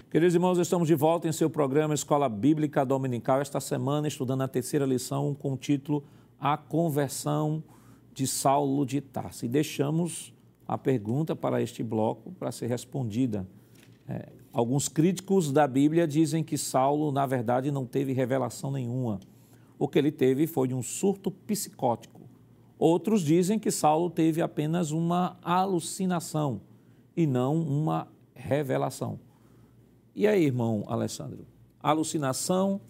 Queridos 0.10 0.34
irmãos, 0.34 0.58
estamos 0.58 0.88
de 0.88 0.96
volta 0.96 1.28
em 1.28 1.32
seu 1.32 1.52
programa 1.52 1.94
Escola 1.94 2.28
Bíblica 2.28 2.84
Dominical, 2.84 3.42
esta 3.42 3.60
semana 3.60 4.08
estudando 4.08 4.42
a 4.42 4.48
terceira 4.48 4.84
lição 4.84 5.36
com 5.36 5.54
o 5.54 5.56
título 5.56 6.04
A 6.40 6.58
Conversão 6.58 7.64
de 8.12 8.26
Saulo 8.26 8.88
de 8.88 9.02
Tarso. 9.02 9.46
E 9.46 9.48
deixamos 9.48 10.34
a 10.68 10.80
pergunta 10.80 11.36
para 11.36 11.62
este 11.62 11.84
bloco 11.84 12.32
para 12.32 12.52
ser 12.52 12.66
respondida. 12.66 13.48
É, 14.08 14.30
alguns 14.52 14.90
críticos 14.90 15.52
da 15.52 15.68
Bíblia 15.68 16.08
dizem 16.08 16.44
que 16.44 16.58
Saulo, 16.58 17.12
na 17.12 17.28
verdade, 17.28 17.70
não 17.70 17.86
teve 17.86 18.12
revelação 18.12 18.72
nenhuma. 18.72 19.20
O 19.78 19.88
que 19.88 20.00
ele 20.00 20.12
teve 20.12 20.48
foi 20.48 20.74
um 20.74 20.82
surto 20.82 21.30
psicótico. 21.30 22.22
Outros 22.80 23.22
dizem 23.22 23.60
que 23.60 23.70
Saulo 23.70 24.10
teve 24.10 24.42
apenas 24.42 24.90
uma 24.90 25.38
alucinação 25.44 26.62
e 27.16 27.28
não 27.28 27.62
uma 27.62 28.08
revelação. 28.34 29.29
E 30.20 30.28
aí, 30.28 30.44
irmão 30.44 30.84
Alessandro? 30.86 31.48
Alucinação, 31.82 32.82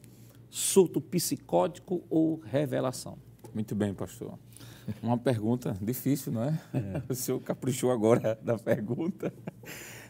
surto 0.50 1.00
psicótico 1.00 2.04
ou 2.10 2.40
revelação? 2.40 3.20
Muito 3.54 3.76
bem, 3.76 3.94
pastor. 3.94 4.34
Uma 5.00 5.16
pergunta 5.16 5.78
difícil, 5.80 6.32
não 6.32 6.44
é? 6.46 6.60
é? 6.74 7.04
O 7.08 7.14
senhor 7.14 7.40
caprichou 7.42 7.92
agora 7.92 8.34
da 8.42 8.58
pergunta. 8.58 9.32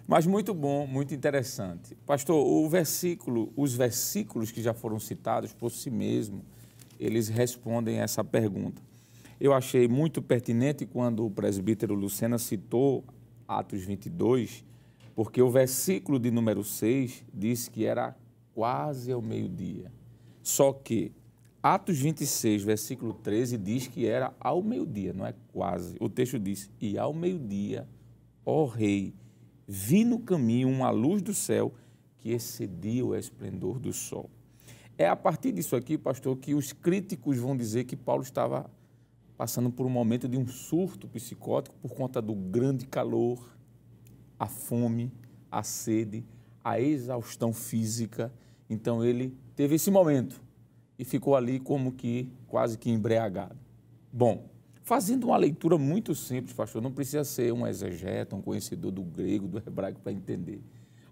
Mas 0.08 0.26
muito 0.26 0.54
bom, 0.54 0.88
muito 0.88 1.14
interessante. 1.14 1.94
Pastor, 2.06 2.38
o 2.38 2.70
versículo, 2.70 3.52
os 3.54 3.74
versículos 3.74 4.50
que 4.50 4.62
já 4.62 4.74
foram 4.74 4.98
citados 4.98 5.52
por 5.52 5.72
si 5.72 5.92
mesmo, 5.92 6.42
eles 6.98 7.28
respondem 7.28 8.00
essa 8.00 8.24
pergunta. 8.24 8.82
Eu 9.42 9.52
achei 9.52 9.90
muito 9.90 10.22
pertinente 10.22 10.86
quando 10.86 11.26
o 11.26 11.30
presbítero 11.30 11.94
Lucena 11.96 12.38
citou 12.38 13.04
Atos 13.46 13.84
22, 13.84 14.69
porque 15.20 15.42
o 15.42 15.50
versículo 15.50 16.18
de 16.18 16.32
número 16.32 16.64
6 16.64 17.26
diz 17.34 17.68
que 17.68 17.86
era 17.86 18.16
quase 18.54 19.12
ao 19.12 19.22
meio-dia. 19.22 19.92
Só 20.42 20.72
que 20.72 21.12
Atos 21.62 22.00
26, 22.00 22.64
versículo 22.64 23.14
13, 23.14 23.58
diz 23.58 23.86
que 23.86 24.06
era 24.06 24.34
ao 24.40 24.64
meio-dia, 24.64 25.12
não 25.12 25.26
é 25.26 25.36
quase. 25.52 25.98
O 26.00 26.08
texto 26.08 26.40
diz: 26.40 26.72
E 26.80 26.98
ao 26.98 27.14
meio-dia, 27.14 27.86
ó 28.46 28.64
Rei, 28.64 29.14
vi 29.68 30.06
no 30.06 30.20
caminho 30.20 30.70
uma 30.70 30.90
luz 30.90 31.22
do 31.22 31.34
céu 31.34 31.74
que 32.20 32.32
excedia 32.32 33.06
o 33.06 33.14
esplendor 33.14 33.78
do 33.78 33.92
sol. 33.92 34.30
É 34.98 35.10
a 35.10 35.18
partir 35.18 35.52
disso 35.52 35.76
aqui, 35.76 35.98
pastor, 35.98 36.38
que 36.38 36.56
os 36.56 36.72
críticos 36.72 37.38
vão 37.38 37.58
dizer 37.58 37.84
que 37.84 37.98
Paulo 37.98 38.24
estava 38.24 38.72
passando 39.36 39.70
por 39.70 39.86
um 39.86 39.90
momento 39.90 40.30
de 40.30 40.38
um 40.38 40.48
surto 40.48 41.10
psicótico 41.10 41.76
por 41.82 41.94
conta 41.94 42.22
do 42.22 42.34
grande 42.34 42.88
calor, 42.88 43.59
a 44.40 44.48
fome, 44.48 45.12
a 45.52 45.62
sede, 45.62 46.24
a 46.64 46.80
exaustão 46.80 47.54
física. 47.54 48.34
Então 48.70 49.04
ele 49.04 49.36
teve 49.56 49.76
esse 49.76 49.92
momento 49.92 50.42
e 50.98 51.04
ficou 51.04 51.36
ali 51.36 51.60
como 51.60 51.92
que 51.92 52.32
quase 52.48 52.78
que 52.78 52.90
embriagado. 52.90 53.58
Bom, 54.12 54.50
fazendo 54.84 55.28
uma 55.28 55.38
leitura 55.38 55.78
muito 55.78 56.16
simples, 56.16 56.54
pastor, 56.54 56.82
não 56.82 56.92
precisa 56.92 57.24
ser 57.24 57.54
um 57.54 57.68
exegeta, 57.68 58.36
um 58.36 58.42
conhecedor 58.42 58.92
do 58.92 59.04
grego, 59.04 59.48
do 59.48 59.58
hebraico 59.60 60.00
para 60.02 60.12
entender. 60.12 60.62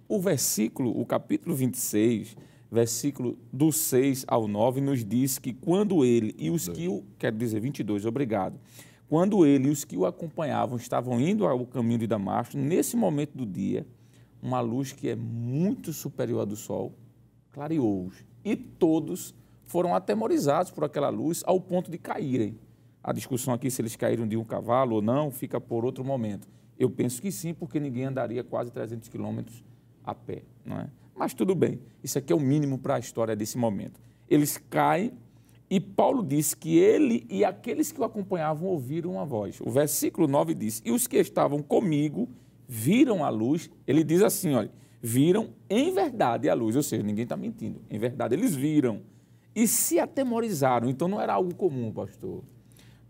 O 0.07 0.19
versículo, 0.19 0.99
o 0.99 1.05
capítulo 1.05 1.55
26, 1.55 2.35
versículo 2.71 3.37
do 3.51 3.71
6 3.71 4.25
ao 4.27 4.47
9, 4.47 4.81
nos 4.81 5.03
diz 5.03 5.37
que 5.37 5.53
quando 5.53 6.03
ele 6.03 6.33
e 6.37 6.49
os 6.49 6.67
que 6.69 6.87
o, 6.87 7.03
quero 7.19 7.37
dizer 7.37 7.59
22, 7.59 8.05
obrigado. 8.05 8.59
Quando 9.09 9.45
ele 9.45 9.69
e 9.69 9.71
os 9.71 9.85
que 9.85 9.95
o 9.95 10.05
acompanhavam 10.05 10.77
estavam 10.77 11.19
indo 11.19 11.45
ao 11.45 11.65
caminho 11.65 11.99
de 11.99 12.07
Damasco, 12.07 12.57
nesse 12.57 12.97
momento 12.97 13.37
do 13.37 13.45
dia, 13.45 13.87
uma 14.41 14.59
luz 14.59 14.91
que 14.91 15.07
é 15.09 15.15
muito 15.15 15.93
superior 15.93 16.41
à 16.41 16.45
do 16.45 16.55
sol 16.55 16.93
clareou-os 17.51 18.25
e 18.43 18.55
todos 18.55 19.33
foram 19.65 19.95
atemorizados 19.95 20.71
por 20.71 20.83
aquela 20.83 21.09
luz 21.09 21.41
ao 21.45 21.59
ponto 21.59 21.89
de 21.89 21.97
caírem. 21.97 22.59
A 23.01 23.13
discussão 23.13 23.53
aqui 23.53 23.71
se 23.71 23.81
eles 23.81 23.95
caíram 23.95 24.27
de 24.27 24.35
um 24.35 24.43
cavalo 24.43 24.95
ou 24.95 25.01
não 25.01 25.31
fica 25.31 25.59
por 25.59 25.85
outro 25.85 26.03
momento. 26.03 26.47
Eu 26.77 26.89
penso 26.89 27.21
que 27.21 27.31
sim, 27.31 27.53
porque 27.53 27.79
ninguém 27.79 28.05
andaria 28.05 28.43
quase 28.43 28.71
300 28.71 29.07
quilômetros 29.09 29.63
a 30.03 30.13
pé, 30.13 30.43
não 30.65 30.77
é? 30.77 30.89
Mas 31.15 31.33
tudo 31.33 31.55
bem, 31.55 31.79
isso 32.03 32.17
aqui 32.17 32.31
é 32.31 32.35
o 32.35 32.39
mínimo 32.39 32.77
para 32.77 32.95
a 32.95 32.99
história 32.99 33.35
desse 33.35 33.57
momento. 33.57 33.99
Eles 34.29 34.57
caem 34.69 35.13
e 35.69 35.79
Paulo 35.79 36.23
diz 36.23 36.53
que 36.53 36.77
ele 36.77 37.25
e 37.29 37.43
aqueles 37.43 37.91
que 37.91 37.99
o 37.99 38.03
acompanhavam 38.03 38.69
ouviram 38.69 39.11
uma 39.13 39.25
voz. 39.25 39.59
O 39.61 39.69
versículo 39.69 40.27
9 40.27 40.53
diz: 40.53 40.81
E 40.85 40.91
os 40.91 41.07
que 41.07 41.17
estavam 41.17 41.61
comigo 41.61 42.29
viram 42.67 43.23
a 43.23 43.29
luz. 43.29 43.69
Ele 43.85 44.03
diz 44.03 44.21
assim: 44.21 44.53
olha, 44.53 44.71
viram 45.01 45.49
em 45.69 45.93
verdade 45.93 46.49
a 46.49 46.53
luz, 46.53 46.75
ou 46.75 46.83
seja, 46.83 47.03
ninguém 47.03 47.23
está 47.23 47.35
mentindo. 47.35 47.81
Em 47.89 47.99
verdade, 47.99 48.33
eles 48.33 48.55
viram 48.55 49.01
e 49.53 49.67
se 49.67 49.99
atemorizaram. 49.99 50.89
Então 50.89 51.07
não 51.07 51.19
era 51.19 51.33
algo 51.33 51.53
comum, 51.53 51.91
pastor. 51.91 52.43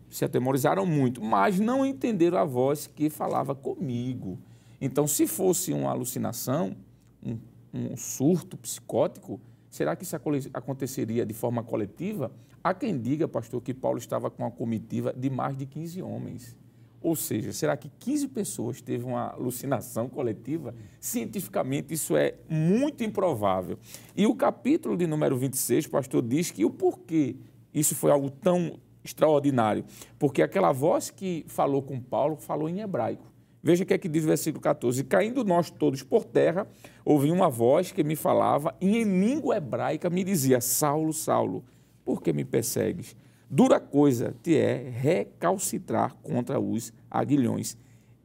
Se 0.10 0.26
atemorizaram 0.26 0.86
muito, 0.86 1.22
mas 1.22 1.60
não 1.60 1.86
entenderam 1.86 2.38
a 2.38 2.46
voz 2.46 2.88
que 2.88 3.10
falava 3.10 3.54
comigo. 3.54 4.40
Então, 4.80 5.06
se 5.06 5.28
fosse 5.28 5.74
uma 5.74 5.90
alucinação, 5.90 6.76
um, 7.22 7.38
um 7.74 7.98
surto 7.98 8.56
psicótico, 8.58 9.42
será 9.70 9.96
que 9.96 10.04
isso 10.04 10.16
aconteceria 10.54 11.26
de 11.26 11.34
forma 11.34 11.62
coletiva? 11.62 12.32
Há 12.68 12.74
quem 12.74 13.00
diga, 13.00 13.30
pastor, 13.30 13.62
que 13.62 13.74
Paulo 13.74 13.98
estava 13.98 14.30
com 14.30 14.44
uma 14.44 14.52
comitiva 14.52 15.14
de 15.14 15.30
mais 15.30 15.56
de 15.56 15.66
15 15.66 16.02
homens. 16.02 16.58
Ou 17.02 17.16
seja, 17.16 17.54
será 17.54 17.78
que 17.78 17.90
15 17.98 18.28
pessoas 18.28 18.82
teve 18.82 19.06
uma 19.06 19.30
alucinação 19.30 20.10
coletiva? 20.10 20.76
Cientificamente, 21.00 21.94
isso 21.94 22.18
é 22.18 22.36
muito 22.50 23.06
improvável. 23.06 23.80
E 24.14 24.28
o 24.28 24.36
capítulo 24.36 24.98
de 24.98 25.08
número 25.08 25.38
26, 25.38 25.88
pastor, 25.88 26.22
diz 26.22 26.52
que 26.52 26.66
o 26.66 26.70
porquê 26.70 27.38
isso 27.74 27.96
foi 27.96 28.12
algo 28.12 28.30
tão 28.30 28.78
extraordinário. 29.02 29.86
Porque 30.20 30.42
aquela 30.42 30.74
voz 30.74 31.10
que 31.10 31.46
falou 31.48 31.82
com 31.82 32.02
Paulo 32.02 32.36
falou 32.36 32.68
em 32.68 32.82
hebraico. 32.82 33.32
Veja 33.64 33.86
o 33.86 33.88
que 33.88 33.94
é 33.94 33.98
que 33.98 34.10
diz 34.10 34.26
o 34.26 34.28
versículo 34.28 34.62
14. 34.62 35.06
Caindo 35.06 35.46
nós 35.46 35.72
todos 35.72 36.04
por 36.04 36.26
terra, 36.26 36.68
ouvi 37.06 37.32
uma 37.32 37.50
voz 37.50 37.94
que 37.94 38.04
me 38.04 38.18
falava 38.18 38.76
e 38.82 38.98
em 38.98 39.04
língua 39.06 39.56
hebraica 39.56 40.10
me 40.10 40.22
dizia: 40.22 40.60
Saulo, 40.60 41.14
Saulo, 41.14 41.64
por 42.08 42.22
que 42.22 42.32
me 42.32 42.46
persegues? 42.46 43.18
Dura 43.50 43.82
coisa 43.82 44.34
te 44.42 44.56
é 44.56 44.90
recalcitrar 44.90 46.16
contra 46.24 46.58
os 46.58 46.94
aguilhões. 47.12 47.76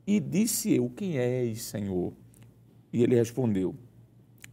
E 0.07 0.21
disse 0.21 0.73
eu: 0.73 0.88
Quem 0.88 1.18
és, 1.18 1.62
Senhor? 1.62 2.12
E 2.92 3.03
ele 3.03 3.16
respondeu: 3.16 3.75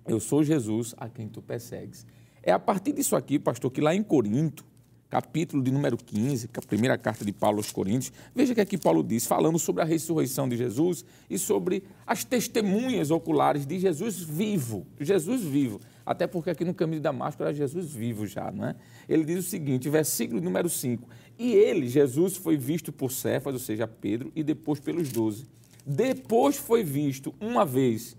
Eu 0.08 0.20
sou 0.20 0.44
Jesus 0.44 0.96
a 0.98 1.08
quem 1.08 1.28
tu 1.28 1.44
persegues. 1.44 2.08
É 2.42 2.52
a 2.52 2.58
partir 2.58 2.92
disso 2.92 3.15
aqui, 3.15 3.38
pastor, 3.38 3.70
que 3.70 3.82
lá 3.82 3.94
em 3.94 4.02
Corinto, 4.02 4.65
capítulo 5.12 5.62
de 5.62 5.70
número 5.70 5.96
15, 5.96 6.50
a 6.56 6.62
primeira 6.62 6.98
carta 6.98 7.24
de 7.24 7.32
Paulo 7.32 7.58
aos 7.58 7.72
Coríntios, 7.72 8.12
veja 8.34 8.56
que 8.56 8.62
aqui 8.62 8.80
Paulo 8.80 9.04
diz, 9.04 9.28
falando 9.28 9.60
sobre 9.60 9.84
a 9.84 9.86
ressurreição 9.86 10.50
de 10.50 10.58
Jesus 10.58 11.06
e 11.30 11.38
sobre 11.38 11.84
as 12.08 12.24
testemunhas 12.24 13.12
oculares 13.12 13.63
de 13.68 13.78
Jesus 13.78 14.20
vivo, 14.20 14.88
Jesus 15.00 15.44
vivo. 15.44 15.80
Até 16.10 16.26
porque 16.26 16.50
aqui 16.50 16.65
no 16.65 16.74
caminho 16.74 16.98
de 16.98 17.04
Damasco 17.04 17.43
era 17.43 17.54
Jesus 17.54 17.93
vivo 17.93 18.26
já, 18.26 18.52
não 18.52 18.65
é? 18.65 18.76
Ele 19.08 19.24
diz 19.24 19.45
o 19.45 19.48
seguinte, 19.48 19.88
versículo 19.89 20.41
número 20.41 20.67
5. 20.67 21.08
E 21.38 21.54
ele, 21.54 21.88
Jesus, 21.88 22.36
foi 22.36 22.58
visto 22.58 22.91
por 22.91 23.12
Cefas, 23.12 23.54
ou 23.54 23.60
seja, 23.60 23.88
Pedro, 23.88 24.32
e 24.36 24.41
depois 24.41 24.80
pelos 24.80 25.12
doze. 25.12 25.45
Depois 25.86 26.58
foi 26.58 26.84
visto 26.84 27.32
uma 27.39 27.63
vez 27.63 28.17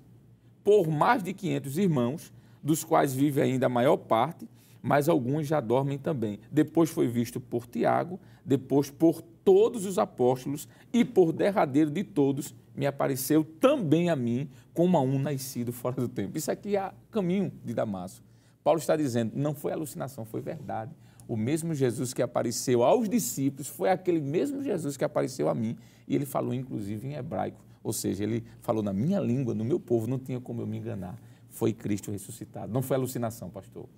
por 0.63 0.87
mais 0.87 1.21
de 1.21 1.33
500 1.33 1.79
irmãos, 1.79 2.33
dos 2.63 2.85
quais 2.85 3.13
vive 3.13 3.43
ainda 3.43 3.67
a 3.67 3.69
maior 3.69 3.97
parte, 3.97 4.49
mas 4.81 5.09
alguns 5.09 5.49
já 5.49 5.59
dormem 5.59 5.99
também. 5.99 6.39
Depois 6.49 6.91
foi 6.91 7.09
visto 7.09 7.41
por 7.41 7.67
Tiago, 7.67 8.21
depois 8.45 8.89
por 8.89 9.21
todos 9.45 9.85
os 9.85 9.99
apóstolos 9.99 10.69
e 10.93 11.05
por 11.05 11.33
derradeiro 11.33 11.91
de 11.91 12.05
todos 12.05 12.55
me 12.81 12.87
apareceu 12.87 13.45
também 13.45 14.09
a 14.09 14.17
mim 14.17 14.49
como 14.73 14.97
a 14.97 15.03
um 15.03 15.19
nascido 15.19 15.71
fora 15.71 15.97
do 15.97 16.09
tempo. 16.09 16.39
Isso 16.39 16.51
aqui 16.51 16.79
é 16.79 16.91
caminho 17.11 17.53
de 17.63 17.75
Damasco. 17.75 18.25
Paulo 18.65 18.81
está 18.81 18.97
dizendo, 18.97 19.33
não 19.37 19.55
foi 19.55 19.71
alucinação, 19.71 20.25
foi 20.25 20.41
verdade. 20.41 20.91
O 21.29 21.37
mesmo 21.37 21.75
Jesus 21.75 22.15
que 22.15 22.23
apareceu 22.23 22.83
aos 22.83 23.07
discípulos 23.07 23.69
foi 23.69 23.91
aquele 23.91 24.19
mesmo 24.19 24.63
Jesus 24.63 24.97
que 24.97 25.05
apareceu 25.05 25.51
a 25.51 25.55
mim. 25.55 25.77
E 26.09 26.15
ele 26.15 26.25
falou, 26.25 26.55
inclusive, 26.55 27.07
em 27.07 27.17
hebraico. 27.17 27.63
Ou 27.85 27.93
seja, 27.93 28.25
ele 28.25 28.43
falou 28.63 28.83
na 28.83 28.95
minha 28.95 29.21
língua, 29.21 29.55
no 29.55 29.63
meu 29.65 29.79
povo, 29.79 30.07
não 30.07 30.19
tinha 30.19 30.41
como 30.41 30.63
eu 30.63 30.67
me 30.67 30.79
enganar. 30.79 31.21
Foi 31.51 31.75
Cristo 31.75 32.11
ressuscitado. 32.11 32.73
Não 32.73 32.81
foi 32.81 32.97
alucinação, 32.97 33.51
pastor. 33.51 33.91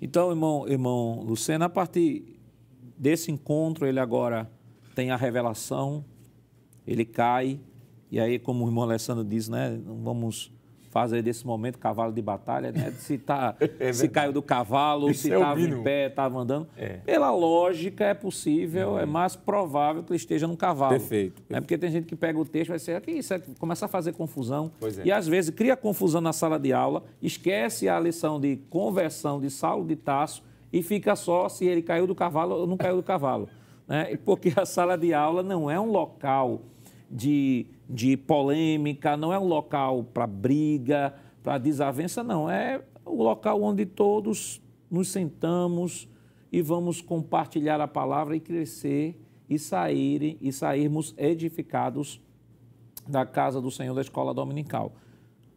Então, 0.00 0.30
irmão, 0.30 0.68
irmão 0.68 1.20
Lucena, 1.20 1.64
a 1.64 1.68
partir 1.68 2.38
desse 2.96 3.32
encontro, 3.32 3.84
ele 3.84 3.98
agora 3.98 4.48
tem 4.94 5.10
a 5.10 5.16
revelação, 5.16 6.04
ele 6.86 7.04
cai, 7.04 7.58
e 8.14 8.20
aí, 8.20 8.38
como 8.38 8.64
o 8.64 8.68
irmão 8.68 8.84
Alessandro 8.84 9.24
diz, 9.24 9.48
né, 9.48 9.76
não 9.84 9.96
vamos 9.96 10.52
fazer 10.88 11.20
desse 11.20 11.44
momento 11.44 11.80
cavalo 11.80 12.12
de 12.12 12.22
batalha, 12.22 12.70
né? 12.70 12.92
Se, 12.92 13.18
tá, 13.18 13.56
é 13.80 13.92
se 13.92 14.08
caiu 14.08 14.32
do 14.32 14.40
cavalo, 14.40 15.10
Isso 15.10 15.22
se 15.22 15.32
estava 15.32 15.60
é 15.60 15.64
em 15.64 15.82
pé, 15.82 16.06
estava 16.06 16.38
andando. 16.38 16.68
É. 16.76 16.98
Pela 16.98 17.32
lógica, 17.32 18.04
é 18.04 18.14
possível, 18.14 18.90
uhum. 18.90 18.98
é 19.00 19.04
mais 19.04 19.34
provável 19.34 20.04
que 20.04 20.12
ele 20.12 20.16
esteja 20.16 20.46
num 20.46 20.54
cavalo. 20.54 20.92
Perfeito. 20.92 21.42
É 21.50 21.60
porque 21.60 21.76
tem 21.76 21.90
gente 21.90 22.06
que 22.06 22.14
pega 22.14 22.38
o 22.38 22.44
texto 22.44 22.68
e 22.68 22.70
vai 22.70 22.78
ser 22.78 22.94
aqui, 22.94 23.10
isso 23.10 23.34
é, 23.34 23.42
começa 23.58 23.86
a 23.86 23.88
fazer 23.88 24.12
confusão. 24.12 24.70
É. 24.80 25.06
E 25.06 25.10
às 25.10 25.26
vezes 25.26 25.50
cria 25.50 25.76
confusão 25.76 26.20
na 26.20 26.32
sala 26.32 26.56
de 26.56 26.72
aula, 26.72 27.02
esquece 27.20 27.88
a 27.88 27.98
lição 27.98 28.38
de 28.38 28.58
conversão 28.70 29.40
de 29.40 29.50
Saulo 29.50 29.84
de 29.84 29.96
Tasso 29.96 30.44
e 30.72 30.84
fica 30.84 31.16
só 31.16 31.48
se 31.48 31.64
ele 31.64 31.82
caiu 31.82 32.06
do 32.06 32.14
cavalo 32.14 32.54
ou 32.54 32.66
não 32.68 32.76
caiu 32.76 32.94
do 32.94 33.02
cavalo. 33.02 33.48
né? 33.88 34.16
porque 34.24 34.52
a 34.54 34.64
sala 34.64 34.96
de 34.96 35.12
aula 35.12 35.42
não 35.42 35.68
é 35.68 35.80
um 35.80 35.90
local 35.90 36.60
de, 37.10 37.66
de 37.88 38.16
polêmica, 38.16 39.16
não 39.16 39.32
é 39.32 39.38
um 39.38 39.46
local 39.46 40.04
para 40.04 40.26
briga, 40.26 41.14
para 41.42 41.58
desavença, 41.58 42.22
não. 42.22 42.50
É 42.50 42.82
o 43.04 43.22
local 43.22 43.62
onde 43.62 43.84
todos 43.84 44.60
nos 44.90 45.08
sentamos 45.08 46.08
e 46.50 46.62
vamos 46.62 47.00
compartilhar 47.00 47.80
a 47.80 47.88
palavra 47.88 48.36
e 48.36 48.40
crescer 48.40 49.20
e 49.48 49.58
saírem 49.58 50.38
e 50.40 50.52
sairmos 50.52 51.14
edificados 51.18 52.20
da 53.06 53.26
casa 53.26 53.60
do 53.60 53.70
Senhor 53.70 53.94
da 53.94 54.00
escola 54.00 54.32
dominical. 54.32 54.92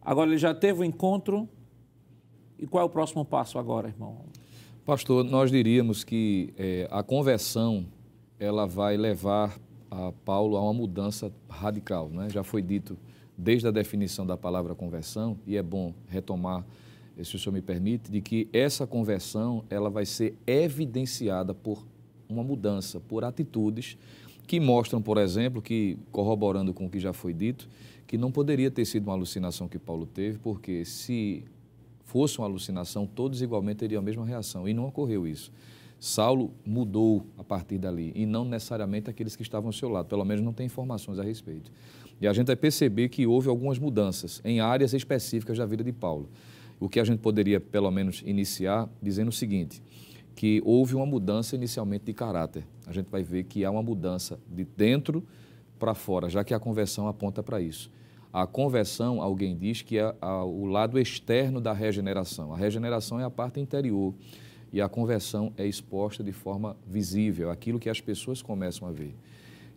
Agora 0.01 0.29
ele 0.29 0.37
já 0.37 0.53
teve 0.53 0.79
o 0.79 0.81
um 0.81 0.85
encontro 0.85 1.47
e 2.59 2.65
qual 2.65 2.81
é 2.81 2.85
o 2.85 2.89
próximo 2.89 3.23
passo 3.23 3.59
agora, 3.59 3.87
irmão? 3.87 4.25
Pastor, 4.85 5.23
nós 5.23 5.51
diríamos 5.51 6.03
que 6.03 6.53
é, 6.57 6.87
a 6.89 7.03
conversão 7.03 7.85
ela 8.39 8.65
vai 8.65 8.97
levar 8.97 9.57
a 9.89 10.11
Paulo 10.25 10.57
a 10.57 10.61
uma 10.61 10.73
mudança 10.73 11.31
radical, 11.49 12.09
né? 12.09 12.29
Já 12.29 12.43
foi 12.43 12.61
dito 12.61 12.97
desde 13.37 13.67
a 13.67 13.71
definição 13.71 14.25
da 14.25 14.35
palavra 14.35 14.73
conversão 14.73 15.37
e 15.45 15.55
é 15.55 15.63
bom 15.63 15.93
retomar, 16.07 16.65
se 17.23 17.35
o 17.35 17.39
senhor 17.39 17.53
me 17.53 17.61
permite, 17.61 18.11
de 18.11 18.21
que 18.21 18.47
essa 18.51 18.87
conversão 18.87 19.63
ela 19.69 19.89
vai 19.89 20.05
ser 20.05 20.35
evidenciada 20.45 21.53
por 21.53 21.85
uma 22.29 22.43
mudança, 22.43 22.99
por 22.99 23.23
atitudes 23.23 23.97
que 24.45 24.59
mostram, 24.59 25.01
por 25.01 25.17
exemplo, 25.17 25.61
que 25.61 25.97
corroborando 26.11 26.73
com 26.73 26.85
o 26.85 26.89
que 26.89 26.99
já 26.99 27.13
foi 27.13 27.33
dito, 27.33 27.67
que 28.07 28.17
não 28.17 28.31
poderia 28.31 28.71
ter 28.71 28.85
sido 28.85 29.03
uma 29.03 29.13
alucinação 29.13 29.67
que 29.67 29.77
Paulo 29.77 30.05
teve, 30.05 30.37
porque 30.39 30.85
se 30.85 31.43
fosse 32.05 32.39
uma 32.39 32.47
alucinação, 32.47 33.05
todos 33.05 33.41
igualmente 33.41 33.79
teriam 33.79 33.99
a 33.99 34.01
mesma 34.01 34.25
reação. 34.25 34.67
E 34.67 34.73
não 34.73 34.87
ocorreu 34.87 35.27
isso. 35.27 35.51
Saulo 35.99 36.53
mudou 36.65 37.25
a 37.37 37.43
partir 37.43 37.77
dali, 37.77 38.11
e 38.15 38.25
não 38.25 38.45
necessariamente 38.45 39.09
aqueles 39.09 39.35
que 39.35 39.41
estavam 39.41 39.69
ao 39.69 39.73
seu 39.73 39.89
lado, 39.89 40.07
pelo 40.07 40.23
menos 40.23 40.43
não 40.43 40.53
tem 40.53 40.65
informações 40.65 41.17
a 41.17 41.23
respeito. 41.23 41.71
E 42.21 42.27
a 42.27 42.33
gente 42.33 42.47
vai 42.47 42.55
perceber 42.55 43.09
que 43.09 43.25
houve 43.25 43.49
algumas 43.49 43.79
mudanças 43.79 44.41
em 44.43 44.59
áreas 44.59 44.93
específicas 44.93 45.57
da 45.57 45.65
vida 45.65 45.83
de 45.83 45.91
Paulo. 45.91 46.29
O 46.79 46.87
que 46.87 46.99
a 46.99 47.03
gente 47.03 47.19
poderia, 47.19 47.59
pelo 47.59 47.89
menos, 47.89 48.21
iniciar 48.25 48.87
dizendo 49.01 49.29
o 49.29 49.31
seguinte: 49.31 49.81
que 50.35 50.61
houve 50.63 50.95
uma 50.95 51.05
mudança 51.05 51.55
inicialmente 51.55 52.05
de 52.05 52.13
caráter. 52.13 52.63
A 52.85 52.93
gente 52.93 53.07
vai 53.09 53.23
ver 53.23 53.43
que 53.43 53.65
há 53.65 53.71
uma 53.71 53.81
mudança 53.81 54.39
de 54.47 54.63
dentro 54.63 55.23
para 55.79 55.93
fora, 55.95 56.29
já 56.29 56.43
que 56.43 56.53
a 56.53 56.59
conversão 56.59 57.07
aponta 57.07 57.41
para 57.41 57.59
isso. 57.59 57.91
A 58.31 58.45
conversão, 58.45 59.21
alguém 59.21 59.57
diz 59.57 59.81
que 59.81 59.97
é 59.97 60.13
o 60.21 60.65
lado 60.65 60.99
externo 60.99 61.59
da 61.59 61.73
regeneração. 61.73 62.53
A 62.53 62.57
regeneração 62.57 63.19
é 63.19 63.23
a 63.23 63.29
parte 63.31 63.59
interior 63.59 64.13
e 64.71 64.81
a 64.81 64.89
conversão 64.89 65.53
é 65.57 65.65
exposta 65.65 66.23
de 66.23 66.31
forma 66.31 66.75
visível, 66.85 67.49
aquilo 67.49 67.79
que 67.79 67.89
as 67.89 68.01
pessoas 68.01 68.41
começam 68.41 68.87
a 68.87 68.91
ver. 68.91 69.15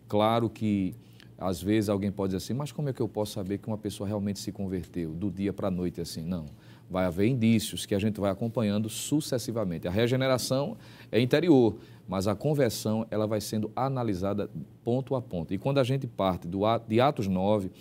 Claro 0.07 0.49
que 0.49 0.93
às 1.37 1.61
vezes 1.61 1.89
alguém 1.89 2.11
pode 2.11 2.33
dizer 2.33 2.37
assim, 2.37 2.53
mas 2.53 2.71
como 2.71 2.89
é 2.89 2.93
que 2.93 3.01
eu 3.01 3.07
posso 3.07 3.33
saber 3.33 3.57
que 3.57 3.67
uma 3.67 3.77
pessoa 3.77 4.07
realmente 4.07 4.39
se 4.39 4.51
converteu 4.51 5.11
do 5.11 5.31
dia 5.31 5.51
para 5.51 5.69
a 5.69 5.71
noite 5.71 5.99
assim? 5.99 6.21
Não. 6.21 6.45
Vai 6.89 7.05
haver 7.05 7.27
indícios 7.27 7.85
que 7.85 7.95
a 7.95 7.99
gente 7.99 8.19
vai 8.19 8.29
acompanhando 8.29 8.89
sucessivamente. 8.89 9.87
A 9.87 9.91
regeneração 9.91 10.77
é 11.11 11.19
interior, 11.19 11.77
mas 12.07 12.27
a 12.27 12.35
conversão 12.35 13.07
ela 13.09 13.25
vai 13.25 13.41
sendo 13.41 13.71
analisada 13.75 14.51
ponto 14.83 15.15
a 15.15 15.21
ponto. 15.21 15.53
E 15.53 15.57
quando 15.57 15.79
a 15.79 15.83
gente 15.83 16.05
parte 16.05 16.47
do, 16.47 16.61
de 16.87 16.99
Atos 16.99 17.27
9, 17.27 17.71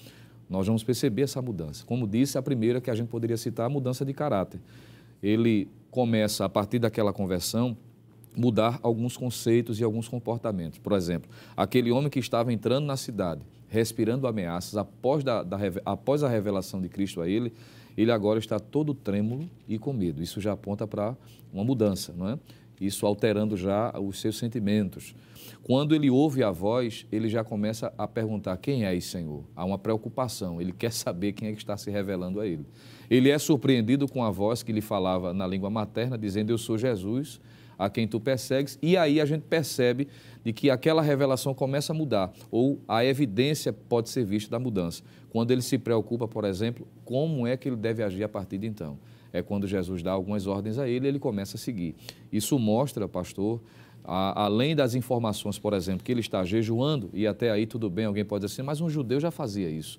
nós 0.49 0.66
vamos 0.66 0.83
perceber 0.83 1.23
essa 1.23 1.42
mudança. 1.42 1.85
Como 1.85 2.07
disse, 2.07 2.38
a 2.38 2.42
primeira 2.42 2.81
que 2.81 2.90
a 2.90 2.94
gente 2.94 3.09
poderia 3.09 3.37
citar, 3.37 3.66
a 3.66 3.68
mudança 3.68 4.05
de 4.05 4.14
caráter. 4.14 4.61
Ele 5.23 5.69
começa, 5.91 6.45
a 6.45 6.49
partir 6.49 6.79
daquela 6.79 7.13
conversão, 7.13 7.77
mudar 8.37 8.79
alguns 8.83 9.17
conceitos 9.17 9.81
e 9.81 9.85
alguns 9.85 10.09
comportamentos. 10.09 10.79
Por 10.79 10.93
exemplo, 10.93 11.31
aquele 11.57 11.91
homem 11.91 12.09
que 12.09 12.19
estava 12.19 12.53
entrando 12.53 12.87
na 12.87 12.97
cidade, 12.97 13.43
respirando 13.69 14.27
ameaças, 14.27 14.77
após, 14.77 15.25
da, 15.25 15.43
da, 15.43 15.59
após 15.85 16.23
a 16.23 16.29
revelação 16.29 16.81
de 16.81 16.89
Cristo 16.89 17.21
a 17.21 17.29
ele, 17.29 17.53
ele 17.97 18.13
agora 18.13 18.39
está 18.39 18.59
todo 18.59 18.95
trêmulo 18.95 19.49
e 19.69 19.79
com 19.79 19.93
medo. 19.93 20.23
Isso 20.23 20.41
já 20.41 20.53
aponta 20.53 20.87
para 20.87 21.17
uma 21.53 21.65
mudança, 21.65 22.15
não 22.17 22.29
é? 22.29 22.39
Isso 22.81 23.05
alterando 23.05 23.57
já 23.57 23.93
os 23.99 24.21
seus 24.21 24.38
sentimentos. 24.38 25.14
Quando 25.62 25.95
ele 25.95 26.09
ouve 26.09 26.43
a 26.43 26.51
voz, 26.51 27.07
ele 27.12 27.29
já 27.29 27.45
começa 27.45 27.93
a 27.99 28.09
perguntar: 28.09 28.57
quem 28.57 28.85
é 28.87 28.95
esse 28.95 29.09
Senhor? 29.09 29.45
Há 29.55 29.64
uma 29.64 29.79
preocupação, 29.79 30.61
ele 30.61 30.73
quer 30.73 30.93
saber 30.93 31.33
quem 31.33 31.49
é 31.49 31.53
que 31.53 31.59
está 31.59 31.77
se 31.77 31.90
revelando 31.90 32.40
a 32.40 32.47
ele. 32.47 32.64
Ele 33.11 33.29
é 33.29 33.38
surpreendido 33.38 34.09
com 34.09 34.25
a 34.25 34.31
voz 34.31 34.62
que 34.62 34.73
lhe 34.73 34.81
falava 34.81 35.35
na 35.35 35.47
língua 35.47 35.69
materna, 35.69 36.16
dizendo: 36.16 36.51
Eu 36.51 36.59
sou 36.59 36.79
Jesus, 36.79 37.40
a 37.79 37.88
quem 37.90 38.07
tu 38.07 38.21
persegues. 38.21 38.79
E 38.83 38.97
aí 38.97 39.21
a 39.21 39.25
gente 39.25 39.43
percebe 39.43 40.09
de 40.45 40.53
que 40.53 40.71
aquela 40.71 41.03
revelação 41.03 41.55
começa 41.55 41.93
a 41.93 41.97
mudar, 41.97 42.33
ou 42.51 42.81
a 42.87 43.05
evidência 43.05 43.73
pode 43.73 44.09
ser 44.09 44.25
vista 44.25 44.51
da 44.51 44.59
mudança. 44.59 45.03
Quando 45.31 45.51
ele 45.51 45.62
se 45.62 45.79
preocupa, 45.79 46.27
por 46.27 46.45
exemplo, 46.45 46.87
como 47.05 47.47
é 47.47 47.57
que 47.57 47.69
ele 47.69 47.77
deve 47.77 48.03
agir 48.03 48.25
a 48.25 48.29
partir 48.29 48.59
de 48.59 48.66
então. 48.66 48.99
É 49.33 49.43
quando 49.43 49.66
Jesus 49.66 50.03
dá 50.03 50.12
algumas 50.12 50.47
ordens 50.47 50.79
a 50.79 50.88
ele, 50.88 51.09
ele 51.09 51.19
começa 51.19 51.57
a 51.57 51.61
seguir. 51.61 51.95
Isso 52.33 52.59
mostra, 52.59 53.09
pastor, 53.09 53.61
a, 54.05 54.45
além 54.45 54.75
das 54.75 54.95
informações, 54.95 55.59
por 55.59 55.73
exemplo, 55.73 56.05
que 56.05 56.11
ele 56.11 56.21
está 56.21 56.45
jejuando, 56.45 57.11
e 57.12 57.27
até 57.27 57.51
aí 57.51 57.66
tudo 57.66 57.88
bem, 57.88 58.07
alguém 58.07 58.25
pode 58.25 58.45
dizer 58.45 58.55
assim, 58.55 58.62
mas 58.62 58.81
um 58.81 58.88
judeu 58.88 59.21
já 59.21 59.31
fazia 59.31 59.69
isso. 59.69 59.99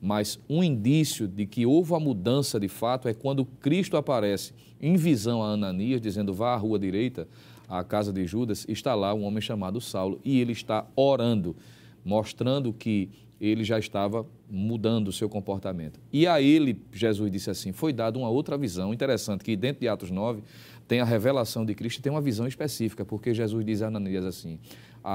Mas 0.00 0.38
um 0.48 0.62
indício 0.62 1.26
de 1.26 1.46
que 1.46 1.64
houve 1.64 1.94
a 1.94 2.00
mudança 2.00 2.60
de 2.60 2.68
fato 2.68 3.08
é 3.08 3.14
quando 3.14 3.44
Cristo 3.44 3.96
aparece 3.96 4.52
em 4.80 4.96
visão 4.96 5.42
a 5.42 5.48
Ananias, 5.48 6.00
dizendo: 6.00 6.34
vá 6.34 6.52
à 6.52 6.56
rua 6.56 6.78
direita, 6.78 7.26
à 7.68 7.82
casa 7.82 8.12
de 8.12 8.26
Judas, 8.26 8.66
está 8.68 8.94
lá 8.94 9.14
um 9.14 9.24
homem 9.24 9.40
chamado 9.40 9.80
Saulo, 9.80 10.20
e 10.24 10.38
ele 10.38 10.52
está 10.52 10.86
orando, 10.94 11.56
mostrando 12.04 12.72
que 12.72 13.08
ele 13.40 13.64
já 13.64 13.78
estava 13.78 14.26
mudando 14.50 15.08
o 15.08 15.12
seu 15.12 15.28
comportamento. 15.28 16.00
E 16.12 16.26
a 16.26 16.40
ele, 16.40 16.80
Jesus 16.92 17.30
disse 17.30 17.50
assim: 17.50 17.72
foi 17.72 17.92
dada 17.92 18.18
uma 18.18 18.28
outra 18.28 18.56
visão 18.56 18.92
interessante, 18.92 19.44
que 19.44 19.56
dentro 19.56 19.80
de 19.80 19.88
Atos 19.88 20.10
9 20.10 20.42
tem 20.88 21.00
a 21.00 21.04
revelação 21.04 21.64
de 21.64 21.74
Cristo 21.74 22.00
tem 22.00 22.10
uma 22.10 22.20
visão 22.20 22.46
específica, 22.46 23.04
porque 23.04 23.34
Jesus 23.34 23.64
diz 23.64 23.82
a 23.82 23.88
Ananias 23.88 24.24
assim: 24.24 24.58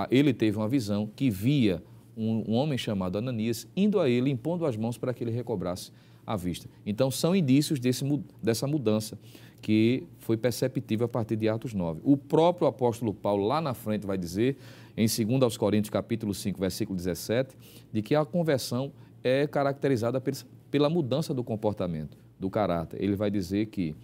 ele 0.09 0.33
teve 0.33 0.57
uma 0.57 0.67
visão 0.67 1.09
que 1.15 1.29
via 1.29 1.81
um, 2.15 2.51
um, 2.51 2.53
homem 2.53 2.77
chamado 2.77 3.17
Ananias 3.17 3.67
indo 3.75 3.99
a 3.99 4.09
ele, 4.09 4.29
impondo 4.29 4.65
as 4.65 4.75
mãos 4.75 4.97
para 4.97 5.13
que 5.13 5.23
ele 5.23 5.31
recobrasse 5.31 5.91
a 6.25 6.35
vista. 6.35 6.69
Então, 6.85 7.09
são 7.09 7.35
indícios 7.35 7.79
desse, 7.79 8.05
dessa 8.41 8.67
mudança 8.67 9.17
que 9.61 10.03
foi 10.19 10.37
perceptível 10.37 11.05
a 11.05 11.09
partir 11.09 11.35
de 11.35 11.47
Atos 11.47 11.73
9. 11.73 12.01
O 12.03 12.17
próprio 12.17 12.67
apóstolo 12.67 13.13
Paulo, 13.13 13.45
lá 13.45 13.61
na 13.61 13.73
frente, 13.73 14.05
vai 14.07 14.17
dizer, 14.17 14.57
em 14.95 15.05
2 15.05 15.41
aos 15.43 15.57
Coríntios, 15.57 15.89
capítulo 15.89 16.33
5, 16.33 16.59
versículo 16.59 16.97
17, 16.97 17.57
de 17.91 18.01
que 18.01 18.15
a 18.15 18.25
conversão 18.25 18.91
é 19.23 19.47
caracterizada 19.47 20.21
pela 20.69 20.89
mudança 20.89 21.33
do 21.33 21.43
comportamento, 21.43 22.17
do 22.39 22.49
caráter. 22.49 23.01
Ele 23.01 23.15
vai 23.15 23.29
dizer 23.29 23.67
que 23.67 23.95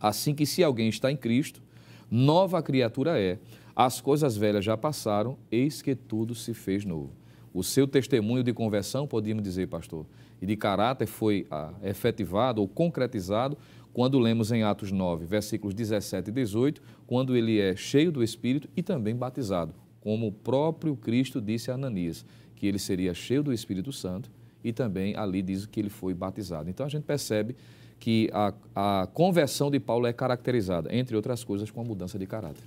Assim 0.00 0.34
que 0.34 0.46
se 0.46 0.62
alguém 0.62 0.88
está 0.88 1.10
em 1.10 1.16
Cristo, 1.16 1.62
nova 2.10 2.62
criatura 2.62 3.18
é. 3.20 3.38
As 3.74 4.00
coisas 4.00 4.36
velhas 4.36 4.64
já 4.64 4.76
passaram, 4.76 5.36
eis 5.50 5.82
que 5.82 5.94
tudo 5.94 6.34
se 6.34 6.54
fez 6.54 6.84
novo. 6.84 7.12
O 7.52 7.62
seu 7.62 7.86
testemunho 7.86 8.42
de 8.42 8.52
conversão, 8.52 9.06
podíamos 9.06 9.42
dizer, 9.42 9.68
pastor, 9.68 10.06
e 10.40 10.46
de 10.46 10.56
caráter 10.56 11.06
foi 11.06 11.46
ah, 11.50 11.72
efetivado 11.82 12.60
ou 12.60 12.68
concretizado 12.68 13.56
quando 13.92 14.18
lemos 14.18 14.52
em 14.52 14.62
Atos 14.62 14.92
9, 14.92 15.24
versículos 15.24 15.74
17 15.74 16.28
e 16.28 16.32
18, 16.32 16.82
quando 17.06 17.34
ele 17.34 17.58
é 17.58 17.74
cheio 17.74 18.12
do 18.12 18.22
Espírito 18.22 18.68
e 18.76 18.82
também 18.82 19.16
batizado, 19.16 19.74
como 20.06 20.28
o 20.28 20.30
próprio 20.30 20.94
Cristo 20.94 21.40
disse 21.40 21.68
a 21.68 21.74
Ananias, 21.74 22.24
que 22.54 22.64
ele 22.64 22.78
seria 22.78 23.12
cheio 23.12 23.42
do 23.42 23.52
Espírito 23.52 23.90
Santo 23.90 24.30
e 24.62 24.72
também 24.72 25.16
ali 25.16 25.42
diz 25.42 25.66
que 25.66 25.80
ele 25.80 25.90
foi 25.90 26.14
batizado. 26.14 26.70
Então 26.70 26.86
a 26.86 26.88
gente 26.88 27.02
percebe 27.02 27.56
que 27.98 28.30
a, 28.32 28.54
a 28.72 29.08
conversão 29.08 29.68
de 29.68 29.80
Paulo 29.80 30.06
é 30.06 30.12
caracterizada, 30.12 30.94
entre 30.94 31.16
outras 31.16 31.42
coisas, 31.42 31.72
com 31.72 31.80
a 31.80 31.84
mudança 31.84 32.16
de 32.20 32.24
caráter. 32.24 32.62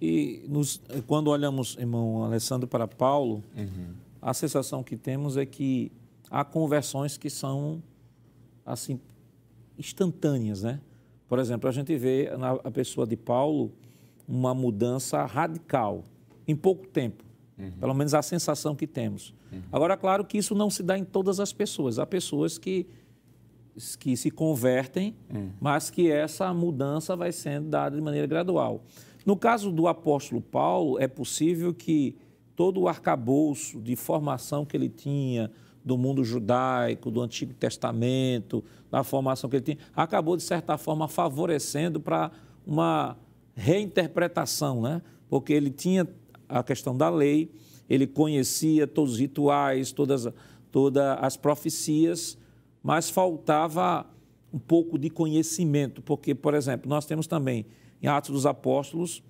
E 0.00 0.44
nos, 0.48 0.80
quando 1.08 1.30
olhamos, 1.30 1.76
irmão 1.80 2.22
Alessandro, 2.22 2.68
para 2.68 2.86
Paulo, 2.86 3.42
uhum. 3.56 3.94
a 4.22 4.32
sensação 4.32 4.84
que 4.84 4.96
temos 4.96 5.36
é 5.36 5.44
que 5.44 5.90
há 6.30 6.44
conversões 6.44 7.16
que 7.16 7.28
são 7.28 7.82
assim 8.64 9.00
instantâneas, 9.76 10.62
né? 10.62 10.80
Por 11.28 11.40
exemplo, 11.40 11.68
a 11.68 11.72
gente 11.72 11.96
vê 11.96 12.30
na 12.38 12.56
pessoa 12.70 13.04
de 13.04 13.16
Paulo 13.16 13.72
uma 14.28 14.54
mudança 14.54 15.24
radical 15.24 16.04
em 16.46 16.54
pouco 16.56 16.86
tempo. 16.86 17.24
Uhum. 17.58 17.70
Pelo 17.72 17.94
menos 17.94 18.14
a 18.14 18.22
sensação 18.22 18.74
que 18.74 18.86
temos. 18.86 19.32
Uhum. 19.52 19.62
Agora, 19.70 19.96
claro 19.96 20.24
que 20.24 20.38
isso 20.38 20.54
não 20.54 20.68
se 20.68 20.82
dá 20.82 20.98
em 20.98 21.04
todas 21.04 21.38
as 21.38 21.52
pessoas. 21.52 21.98
Há 21.98 22.06
pessoas 22.06 22.58
que 22.58 22.86
que 23.98 24.16
se 24.16 24.30
convertem, 24.30 25.16
hum. 25.28 25.50
mas 25.60 25.90
que 25.90 26.10
essa 26.10 26.54
mudança 26.54 27.16
vai 27.16 27.32
sendo 27.32 27.70
dada 27.70 27.96
de 27.96 28.02
maneira 28.02 28.26
gradual. 28.26 28.84
No 29.26 29.36
caso 29.36 29.72
do 29.72 29.88
apóstolo 29.88 30.40
Paulo, 30.40 30.98
é 31.00 31.08
possível 31.08 31.74
que 31.74 32.16
todo 32.54 32.82
o 32.82 32.88
arcabouço 32.88 33.80
de 33.80 33.96
formação 33.96 34.64
que 34.64 34.76
ele 34.76 34.88
tinha 34.88 35.50
do 35.84 35.98
mundo 35.98 36.22
judaico, 36.24 37.10
do 37.10 37.20
Antigo 37.20 37.52
Testamento, 37.52 38.62
da 38.90 39.02
formação 39.02 39.50
que 39.50 39.56
ele 39.56 39.64
tinha, 39.64 39.78
acabou, 39.94 40.36
de 40.36 40.42
certa 40.42 40.78
forma, 40.78 41.08
favorecendo 41.08 42.00
para 42.00 42.30
uma 42.66 43.16
reinterpretação, 43.54 44.80
né? 44.82 45.02
porque 45.28 45.52
ele 45.52 45.70
tinha 45.70 46.08
a 46.48 46.62
questão 46.62 46.96
da 46.96 47.08
lei, 47.08 47.50
ele 47.88 48.06
conhecia 48.06 48.86
todos 48.86 49.14
os 49.14 49.18
rituais, 49.18 49.92
todas, 49.92 50.28
todas 50.70 51.18
as 51.20 51.36
profecias, 51.36 52.38
mas 52.82 53.10
faltava 53.10 54.06
um 54.52 54.58
pouco 54.58 54.98
de 54.98 55.10
conhecimento, 55.10 56.00
porque, 56.02 56.34
por 56.34 56.54
exemplo, 56.54 56.88
nós 56.88 57.04
temos 57.04 57.26
também 57.26 57.66
em 58.00 58.06
Atos 58.06 58.30
dos 58.30 58.46
Apóstolos, 58.46 59.22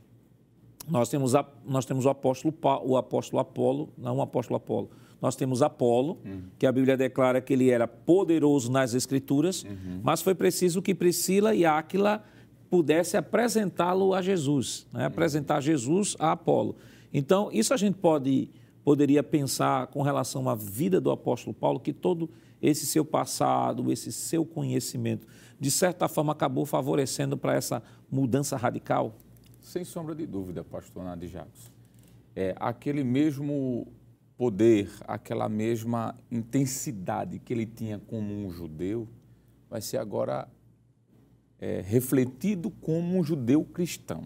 nós 0.88 1.09
temos, 1.09 1.35
a, 1.35 1.46
nós 1.64 1.87
temos 1.87 2.05
o 2.05 2.11
apóstolo, 2.11 2.55
o 2.85 2.96
apóstolo 2.96 3.40
Apolo, 3.40 3.88
não 3.96 4.18
o 4.18 4.22
apóstolo 4.22 4.57
Apolo, 4.57 4.90
nós 5.20 5.35
temos 5.35 5.62
Apolo, 5.62 6.18
uhum. 6.24 6.42
que 6.59 6.66
a 6.66 6.72
Bíblia 6.72 6.96
declara 6.96 7.40
que 7.40 7.55
ele 7.55 7.70
era 7.70 7.88
poderoso 7.88 8.70
nas 8.70 8.92
Escrituras, 8.92 9.62
uhum. 9.64 10.00
mas 10.03 10.20
foi 10.20 10.35
preciso 10.35 10.83
que 10.83 10.94
Priscila 10.94 11.55
e 11.55 11.64
Áquila 11.64 12.22
pudesse 12.68 13.16
apresentá-lo 13.16 14.12
a 14.12 14.20
Jesus, 14.20 14.87
né? 14.92 15.07
apresentar 15.07 15.62
Jesus 15.62 16.16
a 16.18 16.33
Apolo. 16.33 16.77
Então, 17.14 17.48
isso 17.53 17.72
a 17.72 17.77
gente 17.77 17.96
pode 17.96 18.50
poderia 18.85 19.22
pensar 19.22 19.87
com 19.87 20.03
relação 20.03 20.48
à 20.48 20.55
vida 20.55 21.00
do 21.00 21.11
apóstolo 21.11 21.55
Paulo, 21.55 21.81
que 21.81 21.92
todo 21.92 22.29
esse 22.61 22.85
seu 22.85 23.05
passado, 23.05 23.90
esse 23.90 24.12
seu 24.12 24.44
conhecimento, 24.44 25.27
de 25.59 25.70
certa 25.70 26.07
forma 26.07 26.33
acabou 26.33 26.66
favorecendo 26.66 27.37
para 27.37 27.55
essa 27.55 27.83
mudança 28.11 28.57
radical? 28.57 29.14
Sem 29.61 29.85
sombra 29.85 30.14
de 30.14 30.27
dúvida, 30.27 30.62
pastor 30.62 31.03
Nadi 31.03 31.29
Jacos. 31.29 31.72
É, 32.37 32.55
aquele 32.61 33.03
mesmo 33.03 33.88
poder, 34.37 34.90
aquela 35.07 35.48
mesma 35.48 36.14
intensidade 36.31 37.38
que 37.38 37.55
ele 37.55 37.64
tinha 37.64 37.98
como 37.98 38.35
um 38.35 38.50
judeu, 38.50 39.09
vai 39.70 39.81
ser 39.81 39.96
agora 39.96 40.46
é, 41.59 41.81
refletido 41.81 42.70
como 42.70 43.18
um 43.18 43.24
judeu 43.24 43.64
cristão. 43.64 44.24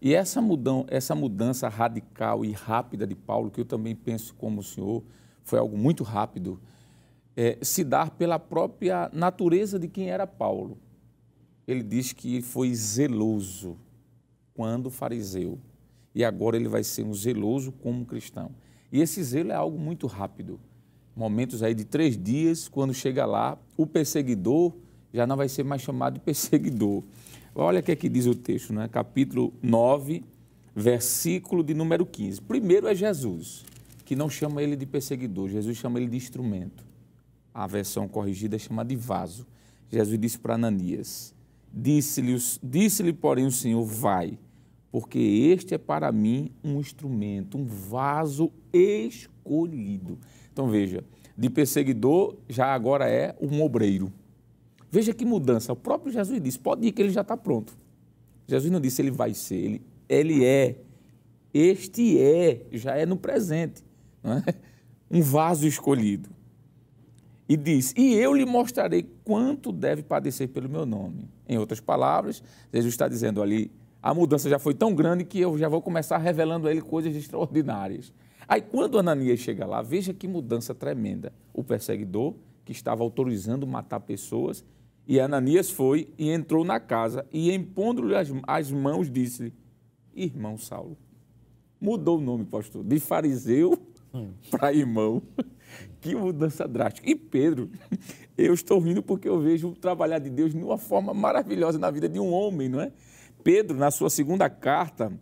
E 0.00 0.14
essa, 0.14 0.40
mudão, 0.40 0.86
essa 0.88 1.14
mudança 1.14 1.68
radical 1.68 2.44
e 2.44 2.52
rápida 2.52 3.06
de 3.06 3.14
Paulo, 3.14 3.50
que 3.50 3.60
eu 3.60 3.64
também 3.64 3.94
penso 3.94 4.34
como 4.34 4.60
o 4.60 4.64
senhor, 4.64 5.02
foi 5.44 5.58
algo 5.58 5.76
muito 5.76 6.02
rápido, 6.02 6.58
é, 7.36 7.58
se 7.60 7.84
dar 7.84 8.10
pela 8.10 8.38
própria 8.38 9.10
natureza 9.12 9.78
de 9.78 9.88
quem 9.88 10.10
era 10.10 10.26
Paulo. 10.26 10.78
Ele 11.66 11.82
diz 11.82 12.12
que 12.12 12.40
foi 12.40 12.74
zeloso 12.74 13.76
quando 14.54 14.90
fariseu, 14.90 15.58
e 16.14 16.24
agora 16.24 16.56
ele 16.56 16.68
vai 16.68 16.82
ser 16.82 17.04
um 17.04 17.14
zeloso 17.14 17.70
como 17.70 18.06
cristão. 18.06 18.50
E 18.90 19.00
esse 19.00 19.22
zelo 19.22 19.52
é 19.52 19.54
algo 19.54 19.78
muito 19.78 20.06
rápido. 20.06 20.58
Momentos 21.14 21.62
aí 21.62 21.74
de 21.74 21.84
três 21.84 22.16
dias, 22.16 22.68
quando 22.68 22.94
chega 22.94 23.26
lá, 23.26 23.58
o 23.76 23.86
perseguidor 23.86 24.72
já 25.12 25.26
não 25.26 25.36
vai 25.36 25.48
ser 25.48 25.64
mais 25.64 25.82
chamado 25.82 26.14
de 26.14 26.20
perseguidor, 26.20 27.02
Olha 27.54 27.80
o 27.80 27.82
que, 27.82 27.90
é 27.90 27.96
que 27.96 28.08
diz 28.08 28.26
o 28.26 28.34
texto, 28.34 28.72
né? 28.72 28.86
capítulo 28.86 29.52
9, 29.60 30.22
versículo 30.74 31.64
de 31.64 31.74
número 31.74 32.06
15. 32.06 32.40
Primeiro 32.42 32.86
é 32.86 32.94
Jesus, 32.94 33.64
que 34.04 34.14
não 34.14 34.30
chama 34.30 34.62
ele 34.62 34.76
de 34.76 34.86
perseguidor, 34.86 35.48
Jesus 35.48 35.76
chama 35.76 35.98
ele 35.98 36.08
de 36.08 36.16
instrumento. 36.16 36.84
A 37.52 37.66
versão 37.66 38.06
corrigida 38.06 38.56
chama 38.56 38.84
de 38.84 38.94
vaso. 38.94 39.44
Jesus 39.90 40.16
disse 40.18 40.38
para 40.38 40.54
Ananias: 40.54 41.34
Disse-lhe, 41.72 42.36
disse 42.62 43.12
porém, 43.12 43.46
o 43.46 43.50
Senhor: 43.50 43.84
Vai, 43.84 44.38
porque 44.92 45.18
este 45.18 45.74
é 45.74 45.78
para 45.78 46.12
mim 46.12 46.52
um 46.62 46.78
instrumento, 46.78 47.58
um 47.58 47.64
vaso 47.64 48.52
escolhido. 48.72 50.16
Então 50.52 50.68
veja, 50.68 51.02
de 51.36 51.50
perseguidor 51.50 52.36
já 52.48 52.72
agora 52.72 53.08
é 53.08 53.34
um 53.40 53.60
obreiro. 53.60 54.12
Veja 54.90 55.14
que 55.14 55.24
mudança. 55.24 55.72
O 55.72 55.76
próprio 55.76 56.12
Jesus 56.12 56.40
disse: 56.40 56.58
pode 56.58 56.86
ir 56.86 56.92
que 56.92 57.00
ele 57.00 57.10
já 57.10 57.20
está 57.20 57.36
pronto. 57.36 57.76
Jesus 58.46 58.70
não 58.72 58.80
disse 58.80 59.00
ele 59.00 59.10
vai 59.10 59.32
ser, 59.32 59.56
ele, 59.56 59.82
ele 60.08 60.44
é. 60.44 60.76
Este 61.52 62.20
é, 62.20 62.62
já 62.72 62.96
é 62.96 63.06
no 63.06 63.16
presente. 63.16 63.82
É? 64.24 64.54
Um 65.12 65.22
vaso 65.22 65.66
escolhido. 65.66 66.28
E 67.48 67.56
diz: 67.56 67.92
E 67.96 68.14
eu 68.14 68.32
lhe 68.32 68.46
mostrarei 68.46 69.10
quanto 69.24 69.72
deve 69.72 70.04
padecer 70.04 70.48
pelo 70.48 70.68
meu 70.68 70.86
nome. 70.86 71.28
Em 71.48 71.58
outras 71.58 71.80
palavras, 71.80 72.40
Jesus 72.72 72.94
está 72.94 73.08
dizendo 73.08 73.42
ali: 73.42 73.72
a 74.00 74.14
mudança 74.14 74.48
já 74.48 74.56
foi 74.56 74.72
tão 74.72 74.94
grande 74.94 75.24
que 75.24 75.40
eu 75.40 75.58
já 75.58 75.68
vou 75.68 75.82
começar 75.82 76.16
revelando 76.18 76.68
a 76.68 76.70
ele 76.70 76.80
coisas 76.80 77.14
extraordinárias. 77.16 78.12
Aí, 78.46 78.60
quando 78.60 79.00
Ananias 79.00 79.40
chega 79.40 79.66
lá, 79.66 79.82
veja 79.82 80.14
que 80.14 80.28
mudança 80.28 80.74
tremenda. 80.74 81.32
O 81.52 81.64
perseguidor, 81.64 82.34
que 82.64 82.70
estava 82.70 83.02
autorizando 83.02 83.66
matar 83.66 83.98
pessoas, 83.98 84.64
e 85.10 85.18
Ananias 85.18 85.68
foi 85.68 86.08
e 86.16 86.30
entrou 86.30 86.64
na 86.64 86.78
casa 86.78 87.26
e, 87.32 87.52
impondo-lhe 87.52 88.14
as, 88.14 88.28
as 88.46 88.70
mãos, 88.70 89.10
disse-lhe: 89.10 89.52
Irmão 90.14 90.56
Saulo. 90.56 90.96
Mudou 91.80 92.18
o 92.18 92.20
nome, 92.20 92.44
pastor, 92.44 92.84
de 92.84 93.00
fariseu 93.00 93.76
hum. 94.14 94.30
para 94.48 94.72
irmão. 94.72 95.20
Que 96.00 96.16
mudança 96.16 96.66
drástica. 96.66 97.08
E 97.08 97.14
Pedro, 97.14 97.70
eu 98.36 98.52
estou 98.52 98.80
rindo 98.80 99.02
porque 99.02 99.28
eu 99.28 99.38
vejo 99.40 99.68
o 99.68 99.74
trabalhar 99.74 100.18
de 100.18 100.28
Deus 100.28 100.52
de 100.52 100.58
uma 100.58 100.78
forma 100.78 101.14
maravilhosa 101.14 101.78
na 101.78 101.90
vida 101.92 102.08
de 102.08 102.18
um 102.18 102.32
homem, 102.32 102.68
não 102.68 102.80
é? 102.80 102.90
Pedro, 103.44 103.76
na 103.76 103.90
sua 103.92 104.10
segunda 104.10 104.50
carta, 104.50 105.12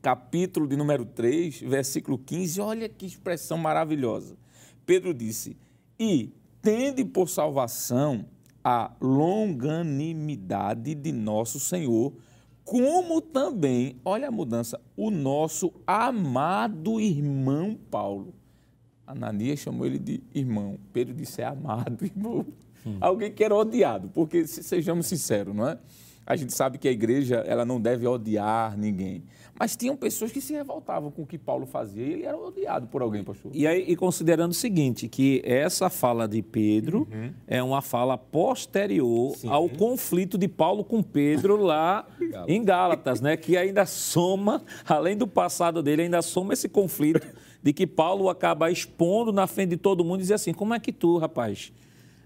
capítulo 0.00 0.68
de 0.68 0.76
número 0.76 1.04
3, 1.04 1.62
versículo 1.62 2.16
15, 2.16 2.60
olha 2.60 2.88
que 2.88 3.06
expressão 3.06 3.58
maravilhosa. 3.58 4.36
Pedro 4.84 5.12
disse: 5.12 5.56
E 5.98 6.32
tende 6.62 7.04
por 7.04 7.28
salvação 7.28 8.24
a 8.68 8.90
longanimidade 9.00 10.92
de 10.96 11.12
nosso 11.12 11.60
Senhor, 11.60 12.12
como 12.64 13.20
também, 13.20 13.94
olha 14.04 14.26
a 14.26 14.30
mudança, 14.32 14.80
o 14.96 15.08
nosso 15.08 15.72
amado 15.86 17.00
irmão 17.00 17.78
Paulo. 17.88 18.34
Ananias 19.06 19.60
chamou 19.60 19.86
ele 19.86 20.00
de 20.00 20.20
irmão, 20.34 20.80
Pedro 20.92 21.14
disse 21.14 21.42
é 21.42 21.44
amado 21.44 22.04
irmão. 22.04 22.44
Hum. 22.84 22.96
Alguém 23.00 23.30
que 23.32 23.44
era 23.44 23.54
odiado, 23.54 24.08
porque 24.08 24.44
sejamos 24.48 25.06
sinceros, 25.06 25.54
não 25.54 25.68
é? 25.68 25.78
A 26.26 26.34
gente 26.34 26.52
sabe 26.52 26.76
que 26.76 26.88
a 26.88 26.90
igreja 26.90 27.36
ela 27.46 27.64
não 27.64 27.80
deve 27.80 28.06
odiar 28.06 28.76
ninguém. 28.76 29.22
Mas 29.58 29.74
tinham 29.74 29.96
pessoas 29.96 30.30
que 30.30 30.40
se 30.40 30.52
revoltavam 30.52 31.10
com 31.10 31.22
o 31.22 31.26
que 31.26 31.38
Paulo 31.38 31.64
fazia 31.64 32.04
e 32.04 32.12
ele 32.12 32.24
era 32.24 32.36
odiado 32.36 32.88
por 32.88 33.00
alguém, 33.00 33.24
pastor. 33.24 33.50
E 33.54 33.66
aí, 33.66 33.84
e 33.88 33.96
considerando 33.96 34.50
o 34.50 34.54
seguinte, 34.54 35.08
que 35.08 35.40
essa 35.44 35.88
fala 35.88 36.28
de 36.28 36.42
Pedro 36.42 37.08
uhum. 37.10 37.32
é 37.46 37.62
uma 37.62 37.80
fala 37.80 38.18
posterior 38.18 39.34
Sim. 39.36 39.48
ao 39.48 39.68
conflito 39.68 40.36
de 40.36 40.46
Paulo 40.46 40.84
com 40.84 41.02
Pedro 41.02 41.56
lá 41.56 42.06
em 42.46 42.62
Gálatas, 42.62 43.20
né? 43.20 43.36
Que 43.36 43.56
ainda 43.56 43.86
soma, 43.86 44.62
além 44.84 45.16
do 45.16 45.26
passado 45.26 45.82
dele, 45.82 46.02
ainda 46.02 46.20
soma 46.20 46.52
esse 46.52 46.68
conflito 46.68 47.26
de 47.62 47.72
que 47.72 47.86
Paulo 47.86 48.28
acaba 48.28 48.70
expondo 48.70 49.32
na 49.32 49.46
frente 49.46 49.70
de 49.70 49.76
todo 49.76 50.04
mundo 50.04 50.20
e 50.20 50.22
diz 50.22 50.32
assim: 50.32 50.52
como 50.52 50.74
é 50.74 50.80
que 50.80 50.92
tu, 50.92 51.16
rapaz? 51.16 51.72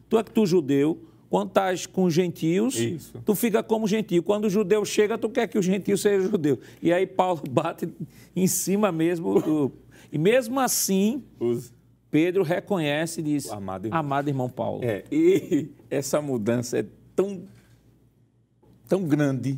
Tu 0.08 0.18
é 0.18 0.24
que 0.24 0.32
tu 0.32 0.44
judeu, 0.44 0.98
quando 1.30 1.50
estás 1.50 1.86
com 1.86 2.10
gentios, 2.10 2.74
Isso. 2.74 3.22
tu 3.24 3.36
fica 3.36 3.62
como 3.62 3.86
gentio. 3.86 4.20
Quando 4.20 4.46
o 4.46 4.50
judeu 4.50 4.84
chega, 4.84 5.16
tu 5.16 5.30
quer 5.30 5.46
que 5.46 5.56
o 5.56 5.62
gentio 5.62 5.96
seja 5.96 6.28
judeu. 6.28 6.58
E 6.82 6.92
aí 6.92 7.06
Paulo 7.06 7.40
bate 7.48 7.88
em 8.34 8.48
cima 8.48 8.90
mesmo. 8.90 9.40
Do... 9.40 9.72
E 10.10 10.18
mesmo 10.18 10.58
assim, 10.58 11.22
Os... 11.38 11.72
Pedro 12.10 12.42
reconhece 12.42 13.20
e 13.20 13.22
diz: 13.22 13.48
amado 13.48 13.86
irmão. 13.86 14.00
amado 14.00 14.28
irmão 14.28 14.50
Paulo. 14.50 14.80
É, 14.82 15.04
e 15.10 15.68
essa 15.88 16.20
mudança 16.20 16.80
é 16.80 16.86
tão, 17.14 17.44
tão 18.88 19.04
grande 19.04 19.56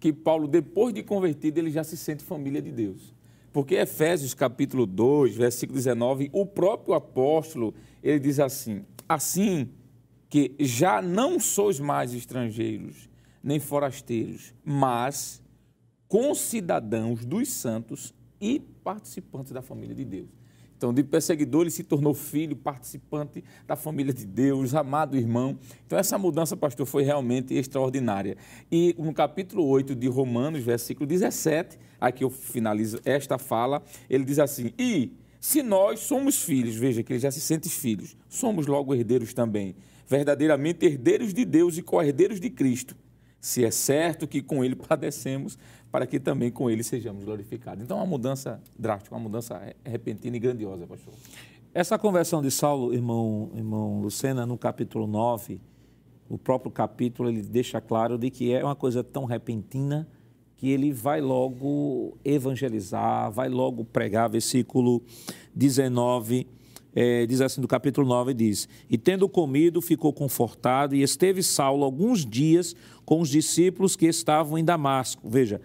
que 0.00 0.12
Paulo, 0.12 0.48
depois 0.48 0.92
de 0.92 1.04
convertido, 1.04 1.58
ele 1.58 1.70
já 1.70 1.84
se 1.84 1.96
sente 1.96 2.24
família 2.24 2.60
de 2.60 2.72
Deus. 2.72 3.14
Porque 3.52 3.76
Efésios 3.76 4.34
capítulo 4.34 4.86
2, 4.86 5.36
versículo 5.36 5.78
19, 5.78 6.30
o 6.32 6.44
próprio 6.44 6.94
apóstolo, 6.94 7.72
ele 8.02 8.18
diz 8.18 8.40
assim: 8.40 8.84
Assim 9.08 9.68
que 10.32 10.54
já 10.58 11.02
não 11.02 11.38
sois 11.38 11.78
mais 11.78 12.14
estrangeiros 12.14 13.10
nem 13.44 13.60
forasteiros, 13.60 14.54
mas 14.64 15.42
concidadãos 16.08 17.22
dos 17.22 17.50
santos 17.50 18.14
e 18.40 18.58
participantes 18.58 19.52
da 19.52 19.60
família 19.60 19.94
de 19.94 20.06
Deus. 20.06 20.30
Então, 20.74 20.90
de 20.90 21.04
perseguidor, 21.04 21.60
ele 21.60 21.70
se 21.70 21.84
tornou 21.84 22.14
filho, 22.14 22.56
participante 22.56 23.44
da 23.66 23.76
família 23.76 24.10
de 24.10 24.24
Deus, 24.24 24.74
amado 24.74 25.18
irmão. 25.18 25.58
Então, 25.86 25.98
essa 25.98 26.16
mudança, 26.16 26.56
pastor, 26.56 26.86
foi 26.86 27.02
realmente 27.02 27.52
extraordinária. 27.52 28.38
E 28.70 28.96
no 28.98 29.12
capítulo 29.12 29.66
8 29.66 29.94
de 29.94 30.08
Romanos, 30.08 30.62
versículo 30.62 31.06
17, 31.06 31.78
aqui 32.00 32.24
eu 32.24 32.30
finalizo 32.30 32.98
esta 33.04 33.36
fala, 33.36 33.82
ele 34.08 34.24
diz 34.24 34.38
assim: 34.38 34.72
E 34.78 35.12
se 35.38 35.62
nós 35.62 36.00
somos 36.00 36.42
filhos, 36.42 36.74
veja 36.74 37.02
que 37.02 37.12
ele 37.12 37.20
já 37.20 37.30
se 37.30 37.40
sente 37.40 37.68
filhos, 37.68 38.16
somos 38.30 38.66
logo 38.66 38.94
herdeiros 38.94 39.34
também 39.34 39.76
verdadeiramente 40.06 40.84
herdeiros 40.84 41.32
de 41.32 41.44
Deus 41.44 41.76
e 41.78 41.82
co-herdeiros 41.82 42.40
de 42.40 42.50
Cristo, 42.50 42.96
se 43.40 43.64
é 43.64 43.70
certo 43.70 44.26
que 44.26 44.42
com 44.42 44.64
ele 44.64 44.74
padecemos, 44.76 45.58
para 45.90 46.06
que 46.06 46.18
também 46.18 46.50
com 46.50 46.70
ele 46.70 46.82
sejamos 46.82 47.24
glorificados. 47.24 47.84
Então, 47.84 47.98
uma 47.98 48.06
mudança 48.06 48.60
drástica, 48.78 49.14
uma 49.14 49.20
mudança 49.20 49.60
repentina 49.84 50.36
e 50.36 50.40
grandiosa, 50.40 50.86
pastor. 50.86 51.12
Essa 51.74 51.98
conversão 51.98 52.40
de 52.40 52.50
Saulo, 52.50 52.94
irmão, 52.94 53.50
irmão 53.54 54.00
Lucena, 54.00 54.46
no 54.46 54.56
capítulo 54.56 55.06
9, 55.06 55.60
o 56.28 56.38
próprio 56.38 56.70
capítulo, 56.70 57.28
ele 57.28 57.42
deixa 57.42 57.80
claro 57.80 58.16
de 58.16 58.30
que 58.30 58.52
é 58.52 58.64
uma 58.64 58.74
coisa 58.74 59.04
tão 59.04 59.24
repentina 59.24 60.08
que 60.56 60.70
ele 60.70 60.92
vai 60.92 61.20
logo 61.20 62.16
evangelizar, 62.24 63.30
vai 63.30 63.48
logo 63.48 63.84
pregar. 63.84 64.30
Versículo 64.30 65.02
19 65.54 66.46
é, 66.94 67.24
diz 67.26 67.40
assim, 67.40 67.60
do 67.60 67.68
capítulo 67.68 68.06
9, 68.06 68.34
diz: 68.34 68.68
E 68.88 68.98
tendo 68.98 69.28
comido, 69.28 69.80
ficou 69.80 70.12
confortado, 70.12 70.94
e 70.94 71.02
esteve 71.02 71.42
Saulo 71.42 71.84
alguns 71.84 72.24
dias 72.24 72.76
com 73.04 73.20
os 73.20 73.28
discípulos 73.28 73.96
que 73.96 74.06
estavam 74.06 74.58
em 74.58 74.64
Damasco. 74.64 75.28
Veja, 75.28 75.60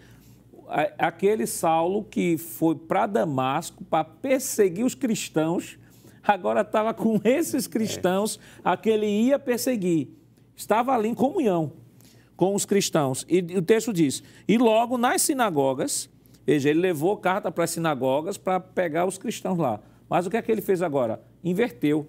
aquele 0.97 1.45
Saulo 1.45 2.03
que 2.03 2.37
foi 2.37 2.75
para 2.75 3.07
Damasco 3.07 3.83
para 3.83 4.03
perseguir 4.03 4.85
os 4.85 4.95
cristãos, 4.95 5.77
agora 6.23 6.61
estava 6.61 6.93
com 6.93 7.19
esses 7.23 7.67
cristãos 7.67 8.39
a 8.63 8.77
que 8.77 8.89
ele 8.89 9.07
ia 9.07 9.37
perseguir. 9.37 10.09
Estava 10.55 10.93
ali 10.93 11.09
em 11.09 11.13
comunhão 11.13 11.73
com 12.35 12.55
os 12.55 12.65
cristãos. 12.65 13.25
E 13.27 13.39
o 13.57 13.61
texto 13.61 13.91
diz: 13.91 14.23
E 14.47 14.57
logo 14.57 14.97
nas 14.97 15.23
sinagogas, 15.23 16.09
veja, 16.45 16.69
ele 16.69 16.79
levou 16.79 17.17
carta 17.17 17.51
para 17.51 17.65
as 17.65 17.71
sinagogas 17.71 18.37
para 18.37 18.59
pegar 18.59 19.05
os 19.05 19.17
cristãos 19.17 19.57
lá. 19.57 19.81
Mas 20.09 20.25
o 20.25 20.29
que 20.29 20.37
é 20.37 20.41
que 20.41 20.51
ele 20.51 20.61
fez 20.61 20.81
agora? 20.81 21.21
Inverteu. 21.43 22.07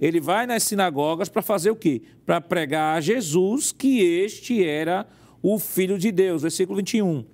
Ele 0.00 0.20
vai 0.20 0.46
nas 0.46 0.62
sinagogas 0.62 1.28
para 1.28 1.42
fazer 1.42 1.70
o 1.70 1.76
quê? 1.76 2.02
Para 2.24 2.40
pregar 2.40 2.96
a 2.96 3.00
Jesus 3.00 3.72
que 3.72 4.00
este 4.00 4.64
era 4.64 5.06
o 5.42 5.58
Filho 5.58 5.98
de 5.98 6.12
Deus. 6.12 6.42
Versículo 6.42 6.76
21. 6.76 7.24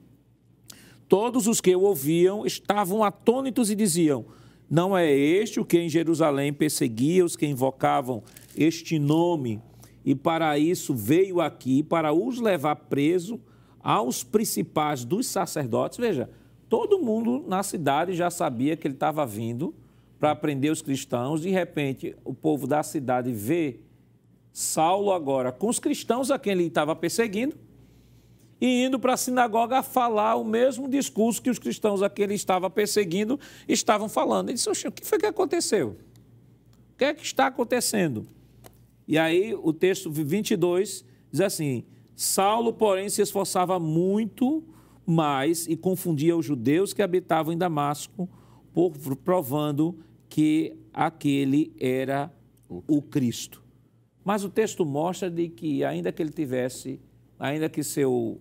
Todos 1.09 1.47
os 1.47 1.61
que 1.61 1.75
o 1.75 1.83
ouviam 1.83 2.47
estavam 2.47 3.03
atônitos 3.03 3.71
e 3.71 3.75
diziam: 3.75 4.25
Não 4.71 4.97
é 4.97 5.11
este 5.11 5.61
o 5.61 5.65
que 5.65 5.79
em 5.79 5.89
Jerusalém 5.89 6.53
perseguia 6.53 7.25
os 7.25 7.37
que 7.37 7.47
invocavam 7.47 8.23
este 8.57 8.99
nome, 8.99 9.61
e 10.05 10.15
para 10.15 10.59
isso 10.59 10.95
veio 10.95 11.41
aqui, 11.41 11.83
para 11.83 12.13
os 12.13 12.39
levar 12.39 12.77
preso 12.77 13.41
aos 13.81 14.23
principais 14.23 15.05
dos 15.05 15.27
sacerdotes. 15.27 15.99
Veja, 15.99 16.31
todo 16.69 17.01
mundo 17.01 17.45
na 17.47 17.63
cidade 17.63 18.15
já 18.15 18.31
sabia 18.31 18.77
que 18.77 18.87
ele 18.87 18.95
estava 18.95 19.27
vindo 19.27 19.75
para 20.23 20.37
prender 20.37 20.71
os 20.71 20.81
cristãos. 20.81 21.41
De 21.41 21.51
repente, 21.51 22.15
o 22.25 22.33
povo 22.33 22.65
da 22.65 22.81
cidade 22.85 23.33
vê 23.33 23.81
Saulo 24.53 25.11
agora 25.11 25.51
com 25.51 25.67
os 25.67 25.81
cristãos 25.81 26.31
a 26.31 26.39
quem 26.39 26.53
ele 26.53 26.67
estava 26.67 26.95
perseguindo 26.95 27.57
e 28.61 28.85
indo 28.85 29.01
para 29.01 29.15
a 29.15 29.17
sinagoga 29.17 29.83
falar 29.83 30.37
o 30.37 30.45
mesmo 30.45 30.89
discurso 30.89 31.43
que 31.43 31.51
os 31.51 31.59
cristãos 31.59 32.03
a 32.03 32.09
quem 32.09 32.23
ele 32.23 32.35
estava 32.35 32.71
perseguindo 32.71 33.41
estavam 33.67 34.09
falando. 34.09 34.51
Ele 34.51 34.55
disse: 34.55 34.87
o 34.87 34.93
que 34.93 35.05
foi 35.05 35.19
que 35.19 35.27
aconteceu? 35.27 35.97
O 36.95 36.99
que 36.99 37.05
é 37.05 37.15
que 37.15 37.25
está 37.25 37.49
acontecendo? 37.49 38.25
E 39.09 39.19
aí 39.19 39.57
o 39.61 39.73
texto 39.73 40.09
22 40.09 41.05
diz 41.33 41.41
assim: 41.41 41.83
Saulo, 42.15 42.73
porém, 42.73 43.09
se 43.09 43.21
esforçava 43.21 43.81
muito 43.81 44.63
mais 45.05 45.67
e 45.67 45.77
confundia 45.77 46.37
os 46.37 46.47
judeus 46.47 46.93
que 46.93 47.03
habitavam 47.03 47.53
em 47.53 47.59
Damasco, 47.59 48.29
por, 48.73 48.93
provando 49.17 49.99
que 50.33 50.75
aquele 50.95 51.77
era 51.79 52.33
o 52.89 53.03
Cristo. 53.03 53.63
Mas 54.25 54.43
o 54.43 54.49
texto 54.49 54.83
mostra 54.83 55.31
de 55.31 55.51
que 55.51 55.85
ainda 55.85 56.11
que 56.11 56.23
ele 56.23 56.33
tivesse, 56.33 56.99
ainda 57.39 57.69
que 57.69 57.83
seu 57.83 58.41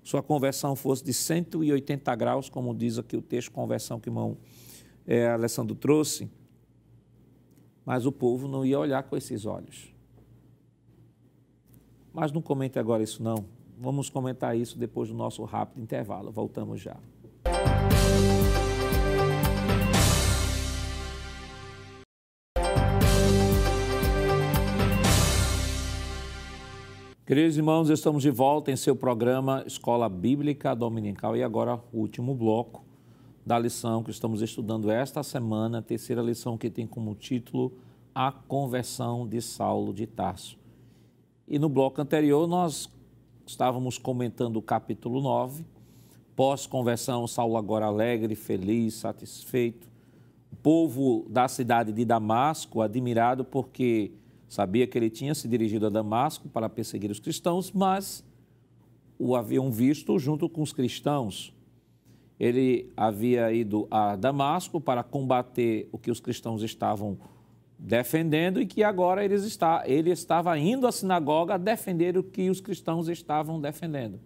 sua 0.00 0.22
conversão 0.22 0.76
fosse 0.76 1.02
de 1.02 1.12
180 1.12 2.14
graus, 2.14 2.48
como 2.48 2.72
diz 2.72 2.98
aqui 2.98 3.16
o 3.16 3.20
texto 3.20 3.50
conversão 3.50 3.98
que 3.98 4.08
irmão 4.08 4.38
é, 5.04 5.26
Alessandro 5.26 5.74
trouxe, 5.74 6.30
mas 7.84 8.06
o 8.06 8.12
povo 8.12 8.46
não 8.46 8.64
ia 8.64 8.78
olhar 8.78 9.02
com 9.02 9.16
esses 9.16 9.44
olhos. 9.44 9.92
Mas 12.12 12.30
não 12.30 12.40
comente 12.40 12.78
agora 12.78 13.02
isso 13.02 13.20
não. 13.24 13.44
Vamos 13.76 14.08
comentar 14.08 14.56
isso 14.56 14.78
depois 14.78 15.08
do 15.08 15.16
nosso 15.16 15.42
rápido 15.42 15.82
intervalo. 15.82 16.30
Voltamos 16.30 16.80
já. 16.80 16.96
Queridos 27.28 27.58
irmãos, 27.58 27.90
estamos 27.90 28.22
de 28.22 28.30
volta 28.30 28.72
em 28.72 28.76
seu 28.76 28.96
programa 28.96 29.62
Escola 29.66 30.08
Bíblica 30.08 30.74
Dominical 30.74 31.36
e 31.36 31.42
agora 31.42 31.78
o 31.92 31.98
último 31.98 32.34
bloco 32.34 32.82
da 33.44 33.58
lição 33.58 34.02
que 34.02 34.10
estamos 34.10 34.40
estudando 34.40 34.90
esta 34.90 35.22
semana, 35.22 35.80
a 35.80 35.82
terceira 35.82 36.22
lição 36.22 36.56
que 36.56 36.70
tem 36.70 36.86
como 36.86 37.14
título 37.14 37.70
A 38.14 38.32
Conversão 38.32 39.28
de 39.28 39.42
Saulo 39.42 39.92
de 39.92 40.06
Tarso. 40.06 40.58
E 41.46 41.58
no 41.58 41.68
bloco 41.68 42.00
anterior 42.00 42.48
nós 42.48 42.90
estávamos 43.46 43.98
comentando 43.98 44.56
o 44.56 44.62
capítulo 44.62 45.20
9, 45.20 45.66
pós-conversão, 46.34 47.26
Saulo 47.26 47.58
agora 47.58 47.84
alegre, 47.84 48.34
feliz, 48.34 48.94
satisfeito. 48.94 49.86
O 50.50 50.56
povo 50.56 51.26
da 51.28 51.46
cidade 51.46 51.92
de 51.92 52.06
Damasco 52.06 52.80
admirado 52.80 53.44
porque 53.44 54.12
Sabia 54.48 54.86
que 54.86 54.96
ele 54.96 55.10
tinha 55.10 55.34
se 55.34 55.46
dirigido 55.46 55.86
a 55.86 55.90
Damasco 55.90 56.48
para 56.48 56.68
perseguir 56.68 57.10
os 57.10 57.20
cristãos, 57.20 57.70
mas 57.70 58.24
o 59.18 59.36
haviam 59.36 59.70
visto 59.70 60.18
junto 60.18 60.48
com 60.48 60.62
os 60.62 60.72
cristãos. 60.72 61.52
Ele 62.40 62.90
havia 62.96 63.52
ido 63.52 63.86
a 63.90 64.16
Damasco 64.16 64.80
para 64.80 65.02
combater 65.02 65.88
o 65.92 65.98
que 65.98 66.10
os 66.10 66.20
cristãos 66.20 66.62
estavam 66.62 67.18
defendendo 67.78 68.60
e 68.60 68.66
que 68.66 68.82
agora 68.82 69.24
eles 69.24 69.44
está, 69.44 69.82
ele 69.86 70.10
estava 70.10 70.56
indo 70.58 70.86
à 70.86 70.92
sinagoga 70.92 71.54
a 71.54 71.58
defender 71.58 72.16
o 72.16 72.22
que 72.22 72.48
os 72.48 72.60
cristãos 72.60 73.08
estavam 73.08 73.60
defendendo. 73.60 74.18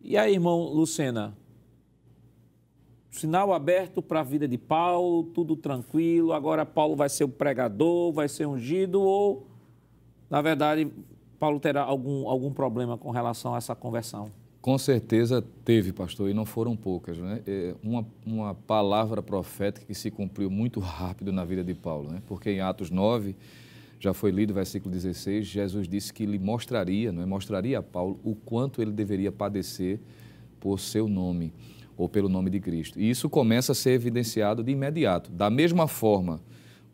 E 0.00 0.16
aí, 0.16 0.34
irmão 0.34 0.68
Lucena, 0.72 1.36
sinal 3.14 3.52
aberto 3.52 4.02
para 4.02 4.20
a 4.20 4.22
vida 4.24 4.46
de 4.48 4.58
Paulo, 4.58 5.22
tudo 5.22 5.54
tranquilo. 5.54 6.32
Agora 6.32 6.66
Paulo 6.66 6.96
vai 6.96 7.08
ser 7.08 7.22
o 7.24 7.28
pregador, 7.28 8.12
vai 8.12 8.28
ser 8.28 8.46
ungido, 8.46 9.00
ou, 9.00 9.46
na 10.28 10.42
verdade, 10.42 10.90
Paulo 11.38 11.60
terá 11.60 11.82
algum, 11.82 12.28
algum 12.28 12.52
problema 12.52 12.98
com 12.98 13.10
relação 13.10 13.54
a 13.54 13.58
essa 13.58 13.74
conversão? 13.74 14.32
Com 14.60 14.76
certeza 14.78 15.44
teve, 15.64 15.92
pastor, 15.92 16.28
e 16.28 16.34
não 16.34 16.44
foram 16.44 16.74
poucas. 16.74 17.16
Né? 17.18 17.40
É 17.46 17.74
uma, 17.84 18.04
uma 18.26 18.54
palavra 18.54 19.22
profética 19.22 19.86
que 19.86 19.94
se 19.94 20.10
cumpriu 20.10 20.50
muito 20.50 20.80
rápido 20.80 21.32
na 21.32 21.44
vida 21.44 21.62
de 21.62 21.74
Paulo, 21.74 22.10
né? 22.10 22.20
porque 22.26 22.50
em 22.50 22.60
Atos 22.60 22.90
9, 22.90 23.36
já 24.00 24.12
foi 24.12 24.32
lido 24.32 24.50
o 24.50 24.54
versículo 24.54 24.92
16, 24.92 25.46
Jesus 25.46 25.86
disse 25.86 26.12
que 26.12 26.26
lhe 26.26 26.38
mostraria, 26.38 27.12
não 27.12 27.22
é? 27.22 27.26
mostraria 27.26 27.78
a 27.78 27.82
Paulo 27.82 28.18
o 28.24 28.34
quanto 28.34 28.82
ele 28.82 28.90
deveria 28.90 29.30
padecer 29.30 30.00
por 30.58 30.80
seu 30.80 31.06
nome 31.06 31.52
ou 31.96 32.08
pelo 32.08 32.28
nome 32.28 32.50
de 32.50 32.60
Cristo. 32.60 32.98
E 33.00 33.08
isso 33.08 33.28
começa 33.28 33.72
a 33.72 33.74
ser 33.74 33.90
evidenciado 33.90 34.62
de 34.62 34.72
imediato. 34.72 35.30
Da 35.30 35.48
mesma 35.48 35.86
forma 35.86 36.40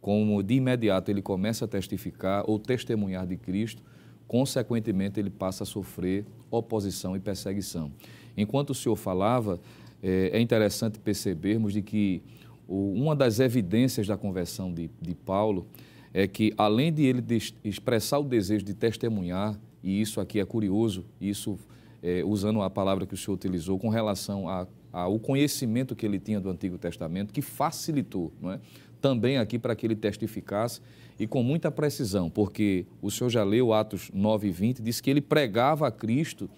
como 0.01 0.43
de 0.43 0.55
imediato 0.55 1.11
ele 1.11 1.23
começa 1.23 1.65
a 1.65 1.69
testificar 1.69 2.45
ou 2.47 2.59
testemunhar 2.59 3.27
de 3.27 3.37
Cristo, 3.37 3.83
consequentemente 4.27 5.21
ele 5.21 5.31
passa 5.31 5.65
a 5.65 5.67
sofrer 5.67 6.25
oposição 6.51 7.17
e 7.17 7.21
perseguição. 7.21 7.93
Enquanto 8.37 8.71
o 8.71 8.75
senhor 8.75 8.97
falava, 8.97 9.61
é, 10.03 10.31
é 10.33 10.41
interessante 10.41 10.99
percebermos 10.99 11.73
de 11.73 11.83
que 11.83 12.23
uma 12.69 13.17
das 13.17 13.41
evidências 13.41 14.07
da 14.07 14.17
conversão 14.17 14.73
de, 14.73 14.89
de 15.01 15.15
Paulo 15.15 15.67
é 16.15 16.27
que, 16.27 16.53
além 16.57 16.93
de 16.93 17.03
ele 17.03 17.23
expressar 17.65 18.19
o 18.19 18.25
desejo 18.25 18.65
de 18.65 18.75
testemunhar, 18.75 19.59
e 19.83 20.01
isso 20.01 20.21
aqui 20.21 20.39
é 20.39 20.45
curioso, 20.45 21.05
isso 21.21 21.59
é, 22.03 22.23
usando 22.25 22.63
a 22.63 22.71
palavra 22.71 23.07
que 23.07 23.15
o 23.15 23.17
senhor 23.17 23.35
utilizou 23.35 23.79
com 23.79 23.89
relação 23.89 24.49
a 24.49 24.67
o 24.93 25.18
conhecimento 25.18 25.95
que 25.95 26.05
ele 26.05 26.18
tinha 26.18 26.41
do 26.41 26.51
Antigo 26.51 26.78
Testamento, 26.78 27.32
que 27.32 27.43
facilitou 27.43 28.32
não 28.41 28.53
é? 28.53 28.61
também 29.01 29.38
aqui 29.38 29.59
para 29.59 29.74
que 29.74 29.86
ele 29.86 29.97
testificasse 29.97 30.80
e 31.18 31.26
com 31.26 31.43
muita 31.43 31.70
precisão, 31.70 32.30
porque 32.30 32.86
o 33.03 33.11
senhor 33.11 33.30
já 33.30 33.45
leu 33.45 33.72
Atos 33.72 34.11
9 34.12 34.49
e 34.49 34.51
20, 34.51 34.82
diz 34.82 35.01
que 35.01 35.11
ele 35.11 35.20
pregava 35.20 35.86
a 35.86 35.91
Cristo 35.91 36.49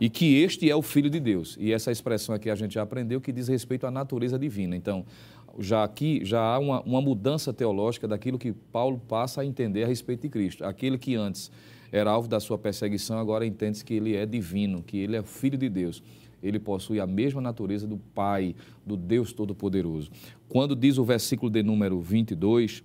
e 0.00 0.10
que 0.10 0.42
este 0.42 0.68
é 0.68 0.76
o 0.76 0.82
Filho 0.82 1.08
de 1.08 1.20
Deus. 1.20 1.56
E 1.58 1.72
essa 1.72 1.90
expressão 1.90 2.34
aqui 2.34 2.50
a 2.50 2.54
gente 2.54 2.74
já 2.74 2.82
aprendeu 2.82 3.20
que 3.20 3.32
diz 3.32 3.48
respeito 3.48 3.86
à 3.86 3.90
natureza 3.90 4.38
divina. 4.38 4.76
Então, 4.76 5.06
já 5.58 5.84
aqui 5.84 6.20
já 6.24 6.40
há 6.40 6.58
uma, 6.58 6.82
uma 6.82 7.00
mudança 7.00 7.52
teológica 7.52 8.08
daquilo 8.08 8.38
que 8.38 8.52
Paulo 8.52 9.00
passa 9.08 9.40
a 9.40 9.46
entender 9.46 9.84
a 9.84 9.86
respeito 9.86 10.22
de 10.22 10.28
Cristo. 10.28 10.64
Aquele 10.64 10.98
que 10.98 11.14
antes 11.14 11.50
era 11.92 12.10
alvo 12.10 12.28
da 12.28 12.40
sua 12.40 12.58
perseguição, 12.58 13.18
agora 13.18 13.46
entende 13.46 13.84
que 13.84 13.94
ele 13.94 14.16
é 14.16 14.26
divino, 14.26 14.82
que 14.82 14.98
ele 14.98 15.16
é 15.16 15.22
Filho 15.22 15.56
de 15.56 15.68
Deus 15.68 16.02
ele 16.44 16.58
possui 16.58 17.00
a 17.00 17.06
mesma 17.06 17.40
natureza 17.40 17.86
do 17.86 17.96
Pai, 17.96 18.54
do 18.84 18.96
Deus 18.96 19.32
Todo-Poderoso. 19.32 20.10
Quando 20.46 20.76
diz 20.76 20.98
o 20.98 21.04
versículo 21.04 21.50
de 21.50 21.62
número 21.62 21.98
22, 22.00 22.84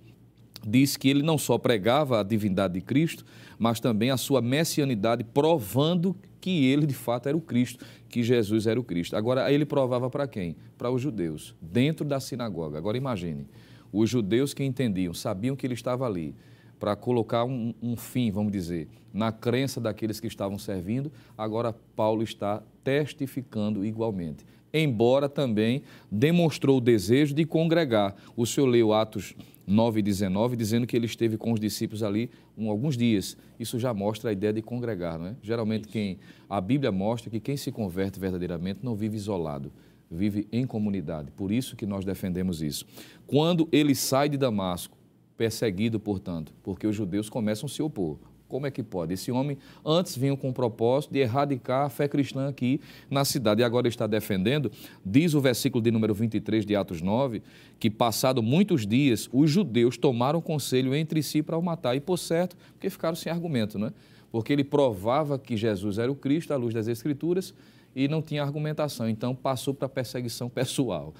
diz 0.66 0.96
que 0.96 1.10
ele 1.10 1.22
não 1.22 1.38
só 1.38 1.58
pregava 1.58 2.20
a 2.20 2.24
divindade 2.24 2.76
de 2.76 2.82
Cristo, 2.82 3.26
mas 3.58 3.82
também 3.82 4.12
a 4.12 4.18
sua 4.18 4.42
messianidade, 4.42 5.26
provando 5.26 6.16
que 6.40 6.66
ele 6.66 6.86
de 6.86 6.94
fato 6.94 7.28
era 7.28 7.36
o 7.36 7.42
Cristo, 7.42 7.86
que 8.08 8.24
Jesus 8.24 8.66
era 8.66 8.80
o 8.80 8.84
Cristo. 8.84 9.18
Agora, 9.18 9.52
ele 9.52 9.66
provava 9.66 10.10
para 10.10 10.26
quem? 10.26 10.56
Para 10.78 10.90
os 10.90 11.02
judeus, 11.02 11.54
dentro 11.62 12.06
da 12.06 12.20
sinagoga. 12.22 12.78
Agora, 12.78 12.98
imagine, 12.98 13.46
os 13.92 14.10
judeus 14.10 14.54
que 14.54 14.64
entendiam, 14.64 15.14
sabiam 15.14 15.56
que 15.56 15.68
ele 15.68 15.74
estava 15.74 16.06
ali, 16.06 16.34
para 16.80 16.96
colocar 16.96 17.44
um, 17.44 17.74
um, 17.82 17.96
fim, 17.96 18.32
vamos 18.32 18.52
dizer, 18.52 18.88
na 19.14 19.32
crença 19.32 19.82
daqueles 19.82 20.20
que 20.20 20.28
estavam 20.28 20.58
servindo, 20.58 21.12
agora 21.38 21.76
Paulo 21.96 22.24
está 22.24 22.64
testificando 22.84 23.84
igualmente. 23.84 24.46
Embora 24.74 25.28
também 25.28 25.82
demonstrou 26.12 26.78
o 26.78 26.82
desejo 26.82 27.34
de 27.34 27.44
congregar. 27.44 28.16
O 28.36 28.46
senhor 28.46 28.68
leu 28.68 28.94
Atos 28.94 29.36
9 29.70 30.00
e 30.00 30.04
19, 30.04 30.56
dizendo 30.56 30.88
que 30.88 30.96
ele 30.96 31.06
esteve 31.06 31.38
com 31.38 31.52
os 31.52 31.60
discípulos 31.60 32.02
ali 32.02 32.30
um, 32.58 32.70
alguns 32.70 32.98
dias. 32.98 33.38
Isso 33.60 33.78
já 33.78 33.94
mostra 33.94 34.32
a 34.32 34.34
ideia 34.34 34.52
de 34.52 34.62
congregar, 34.62 35.20
não 35.20 35.28
é? 35.28 35.36
Geralmente 35.44 35.88
quem 35.88 36.18
a 36.50 36.60
Bíblia 36.60 36.92
mostra 36.92 37.30
que 37.30 37.40
quem 37.40 37.56
se 37.56 37.72
converte 37.72 38.20
verdadeiramente 38.20 38.80
não 38.82 38.96
vive 38.96 39.16
isolado, 39.16 39.72
vive 40.10 40.48
em 40.52 40.66
comunidade. 40.66 41.30
Por 41.32 41.52
isso 41.52 41.76
que 41.76 41.86
nós 41.86 42.04
defendemos 42.04 42.64
isso. 42.64 42.84
Quando 43.28 43.70
ele 43.72 43.94
sai 43.94 44.28
de 44.28 44.38
Damasco, 44.38 44.98
perseguido, 45.40 46.02
portanto, 46.02 46.54
porque 46.62 46.86
os 46.86 46.94
judeus 46.94 47.30
começam 47.30 47.66
a 47.66 47.70
se 47.70 47.82
opor. 47.82 48.18
Como 48.50 48.68
é 48.68 48.72
que 48.72 48.84
pode? 48.84 49.14
Esse 49.14 49.32
homem 49.32 49.58
antes 49.86 50.18
vinha 50.18 50.36
com 50.36 50.50
o 50.50 50.54
propósito 50.54 51.14
de 51.14 51.20
erradicar 51.20 51.86
a 51.86 51.90
fé 51.90 52.10
cristã 52.10 52.50
aqui 52.50 52.82
na 53.10 53.24
cidade 53.24 53.62
e 53.62 53.64
agora 53.64 53.88
está 53.88 54.06
defendendo. 54.06 54.70
Diz 55.06 55.34
o 55.34 55.40
versículo 55.40 55.82
de 55.82 55.92
número 55.92 56.14
23 56.14 56.66
de 56.66 56.76
Atos 56.76 57.02
9 57.02 57.42
que, 57.80 57.90
passado 57.90 58.44
muitos 58.44 58.86
dias, 58.86 59.30
os 59.32 59.50
judeus 59.50 59.98
tomaram 59.98 60.42
conselho 60.42 60.94
entre 60.94 61.24
si 61.24 61.42
para 61.42 61.58
o 61.58 61.64
matar. 61.64 61.96
E, 61.96 62.02
por 62.02 62.18
certo, 62.18 62.58
porque 62.74 62.90
ficaram 62.90 63.16
sem 63.16 63.32
argumento, 63.32 63.80
não 63.80 63.88
é? 63.88 63.94
Porque 64.30 64.52
ele 64.52 64.66
provava 64.66 65.40
que 65.40 65.56
Jesus 65.56 66.00
era 66.00 66.12
o 66.12 66.16
Cristo 66.16 66.52
à 66.52 66.58
luz 66.58 66.74
das 66.74 66.90
Escrituras 66.90 67.54
e 67.96 68.10
não 68.10 68.22
tinha 68.22 68.44
argumentação. 68.44 69.08
Então, 69.08 69.34
passou 69.34 69.74
para 69.74 69.88
perseguição 69.88 70.50
pessoal, 70.50 71.14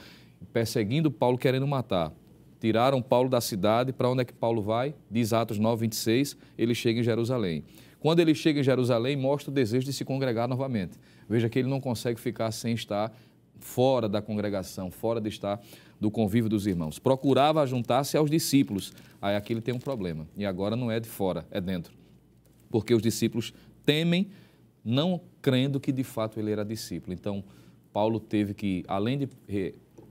perseguindo 0.52 1.10
Paulo, 1.10 1.38
querendo 1.38 1.66
matar. 1.66 2.12
Tiraram 2.60 3.02
Paulo 3.02 3.30
da 3.30 3.40
cidade, 3.40 3.94
para 3.94 4.10
onde 4.10 4.22
é 4.22 4.26
que 4.26 4.34
Paulo 4.34 4.62
vai? 4.62 4.94
Diz 5.10 5.32
Atos 5.32 5.58
9, 5.58 5.82
26, 5.82 6.36
ele 6.58 6.76
chega 6.76 7.00
em 7.00 7.04
Jerusalém. 7.04 7.64
Quando 8.00 8.20
ele 8.20 8.34
chega 8.34 8.60
em 8.60 8.64
Jerusalém, 8.64 9.16
mostra 9.16 9.52
o 9.52 9.54
desejo 9.54 9.86
de 9.86 9.94
se 9.94 10.06
congregar 10.06 10.48
novamente. 10.48 10.98
Veja 11.28 11.50
que 11.50 11.60
ele 11.60 11.70
não 11.70 11.80
consegue 11.80 12.20
ficar 12.20 12.52
sem 12.52 12.74
estar 12.74 13.14
fora 13.60 14.08
da 14.08 14.22
congregação, 14.22 14.90
fora 14.90 15.20
de 15.20 15.30
estar 15.30 15.62
do 16.00 16.10
convívio 16.10 16.50
dos 16.50 16.66
irmãos. 16.66 16.98
Procurava 16.98 17.66
juntar-se 17.66 18.16
aos 18.16 18.30
discípulos. 18.30 18.94
Aí 19.22 19.36
aqui 19.36 19.54
ele 19.54 19.62
tem 19.62 19.74
um 19.74 19.80
problema. 19.80 20.28
E 20.38 20.46
agora 20.46 20.76
não 20.76 20.90
é 20.90 21.00
de 21.00 21.10
fora, 21.10 21.46
é 21.52 21.60
dentro. 21.60 21.94
Porque 22.70 22.94
os 22.94 23.02
discípulos 23.02 23.54
temem, 23.86 24.30
não 24.84 25.22
crendo 25.42 25.80
que 25.80 25.92
de 25.92 26.04
fato 26.04 26.40
ele 26.40 26.52
era 26.52 26.64
discípulo. 26.64 27.14
Então, 27.14 27.44
Paulo 27.92 28.20
teve 28.20 28.54
que, 28.54 28.84
além 28.88 29.18
de 29.18 29.30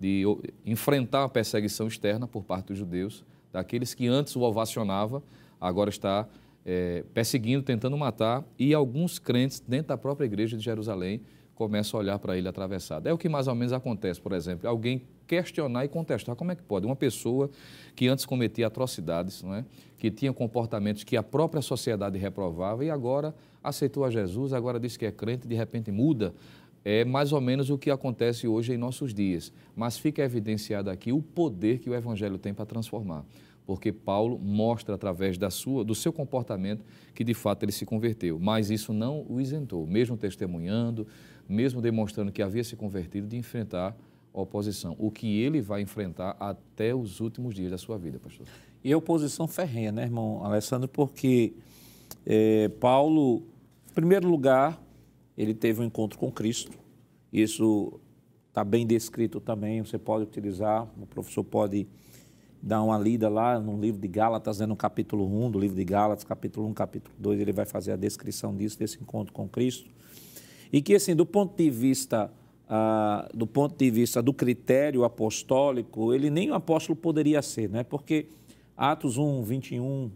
de 0.00 0.24
enfrentar 0.64 1.24
a 1.24 1.28
perseguição 1.28 1.86
externa 1.86 2.26
por 2.26 2.44
parte 2.44 2.68
dos 2.68 2.78
judeus, 2.78 3.24
daqueles 3.52 3.94
que 3.94 4.06
antes 4.06 4.36
o 4.36 4.42
ovacionava, 4.42 5.22
agora 5.60 5.90
está 5.90 6.26
é, 6.64 7.04
perseguindo, 7.14 7.62
tentando 7.62 7.96
matar, 7.96 8.44
e 8.58 8.74
alguns 8.74 9.18
crentes 9.18 9.60
dentro 9.66 9.88
da 9.88 9.96
própria 9.96 10.26
igreja 10.26 10.56
de 10.56 10.62
Jerusalém 10.62 11.20
começam 11.54 11.98
a 11.98 12.02
olhar 12.02 12.18
para 12.20 12.38
ele 12.38 12.46
atravessado. 12.46 13.08
É 13.08 13.12
o 13.12 13.18
que 13.18 13.28
mais 13.28 13.48
ou 13.48 13.54
menos 13.54 13.72
acontece, 13.72 14.20
por 14.20 14.32
exemplo, 14.32 14.68
alguém 14.68 15.02
questionar 15.26 15.84
e 15.84 15.88
contestar 15.88 16.36
como 16.36 16.52
é 16.52 16.54
que 16.54 16.62
pode 16.62 16.86
uma 16.86 16.94
pessoa 16.94 17.50
que 17.96 18.06
antes 18.06 18.24
cometia 18.24 18.68
atrocidades, 18.68 19.42
não 19.42 19.54
é? 19.54 19.64
que 19.98 20.10
tinha 20.10 20.32
comportamentos 20.32 21.02
que 21.02 21.16
a 21.16 21.22
própria 21.22 21.60
sociedade 21.60 22.16
reprovava 22.16 22.84
e 22.84 22.90
agora 22.90 23.34
aceitou 23.62 24.04
a 24.04 24.10
Jesus, 24.10 24.52
agora 24.52 24.78
diz 24.78 24.96
que 24.96 25.04
é 25.04 25.10
crente, 25.10 25.48
de 25.48 25.54
repente 25.54 25.90
muda 25.90 26.32
é 26.90 27.04
mais 27.04 27.34
ou 27.34 27.40
menos 27.40 27.68
o 27.68 27.76
que 27.76 27.90
acontece 27.90 28.48
hoje 28.48 28.72
em 28.72 28.78
nossos 28.78 29.12
dias. 29.12 29.52
Mas 29.76 29.98
fica 29.98 30.22
evidenciado 30.22 30.88
aqui 30.88 31.12
o 31.12 31.20
poder 31.20 31.80
que 31.80 31.90
o 31.90 31.94
Evangelho 31.94 32.38
tem 32.38 32.54
para 32.54 32.64
transformar. 32.64 33.26
Porque 33.66 33.92
Paulo 33.92 34.38
mostra 34.38 34.94
através 34.94 35.36
da 35.36 35.50
sua, 35.50 35.84
do 35.84 35.94
seu 35.94 36.10
comportamento 36.14 36.82
que 37.14 37.22
de 37.22 37.34
fato 37.34 37.62
ele 37.62 37.72
se 37.72 37.84
converteu. 37.84 38.38
Mas 38.38 38.70
isso 38.70 38.94
não 38.94 39.26
o 39.28 39.38
isentou, 39.38 39.86
mesmo 39.86 40.16
testemunhando, 40.16 41.06
mesmo 41.46 41.82
demonstrando 41.82 42.32
que 42.32 42.40
havia 42.40 42.64
se 42.64 42.74
convertido, 42.74 43.26
de 43.26 43.36
enfrentar 43.36 43.94
a 44.32 44.40
oposição. 44.40 44.96
O 44.98 45.10
que 45.10 45.42
ele 45.42 45.60
vai 45.60 45.82
enfrentar 45.82 46.38
até 46.40 46.94
os 46.94 47.20
últimos 47.20 47.54
dias 47.54 47.70
da 47.70 47.76
sua 47.76 47.98
vida, 47.98 48.18
pastor. 48.18 48.46
E 48.82 48.94
oposição 48.94 49.46
ferrenha, 49.46 49.92
né, 49.92 50.04
irmão 50.04 50.42
Alessandro? 50.42 50.88
Porque 50.88 51.52
é, 52.24 52.68
Paulo, 52.80 53.42
em 53.90 53.92
primeiro 53.92 54.26
lugar, 54.26 54.80
ele 55.38 55.54
teve 55.54 55.80
um 55.80 55.84
encontro 55.84 56.18
com 56.18 56.32
Cristo. 56.32 56.76
Isso 57.32 58.00
está 58.48 58.64
bem 58.64 58.84
descrito 58.84 59.38
também, 59.38 59.80
você 59.80 59.96
pode 59.96 60.24
utilizar, 60.24 60.88
o 61.00 61.06
professor 61.06 61.44
pode 61.44 61.86
dar 62.60 62.82
uma 62.82 62.98
lida 62.98 63.28
lá 63.28 63.60
no 63.60 63.80
livro 63.80 64.00
de 64.00 64.08
Gálatas, 64.08 64.58
né, 64.58 64.66
no 64.66 64.74
capítulo 64.74 65.24
1 65.46 65.52
do 65.52 65.60
livro 65.60 65.76
de 65.76 65.84
Gálatas, 65.84 66.24
capítulo 66.24 66.66
1, 66.66 66.74
capítulo 66.74 67.14
2, 67.16 67.40
ele 67.40 67.52
vai 67.52 67.64
fazer 67.64 67.92
a 67.92 67.96
descrição 67.96 68.56
disso, 68.56 68.76
desse 68.76 69.00
encontro 69.00 69.32
com 69.32 69.48
Cristo. 69.48 69.88
E 70.72 70.82
que, 70.82 70.96
assim, 70.96 71.14
do 71.14 71.24
ponto 71.24 71.56
de 71.56 71.70
vista, 71.70 72.32
ah, 72.68 73.28
do 73.32 73.46
ponto 73.46 73.76
de 73.78 73.88
vista 73.92 74.20
do 74.20 74.32
critério 74.32 75.04
apostólico, 75.04 76.12
ele 76.12 76.30
nem 76.30 76.50
o 76.50 76.54
apóstolo 76.54 76.96
poderia 76.96 77.40
ser, 77.42 77.70
né? 77.70 77.84
porque 77.84 78.26
Atos 78.76 79.16
1, 79.16 79.42
21 79.44 80.10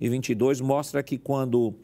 e 0.00 0.08
22 0.08 0.60
mostra 0.60 1.02
que 1.02 1.18
quando 1.18 1.74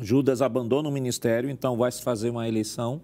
Judas 0.00 0.42
abandona 0.42 0.88
o 0.88 0.92
ministério, 0.92 1.48
então 1.48 1.76
vai 1.76 1.90
se 1.90 2.02
fazer 2.02 2.30
uma 2.30 2.48
eleição 2.48 3.02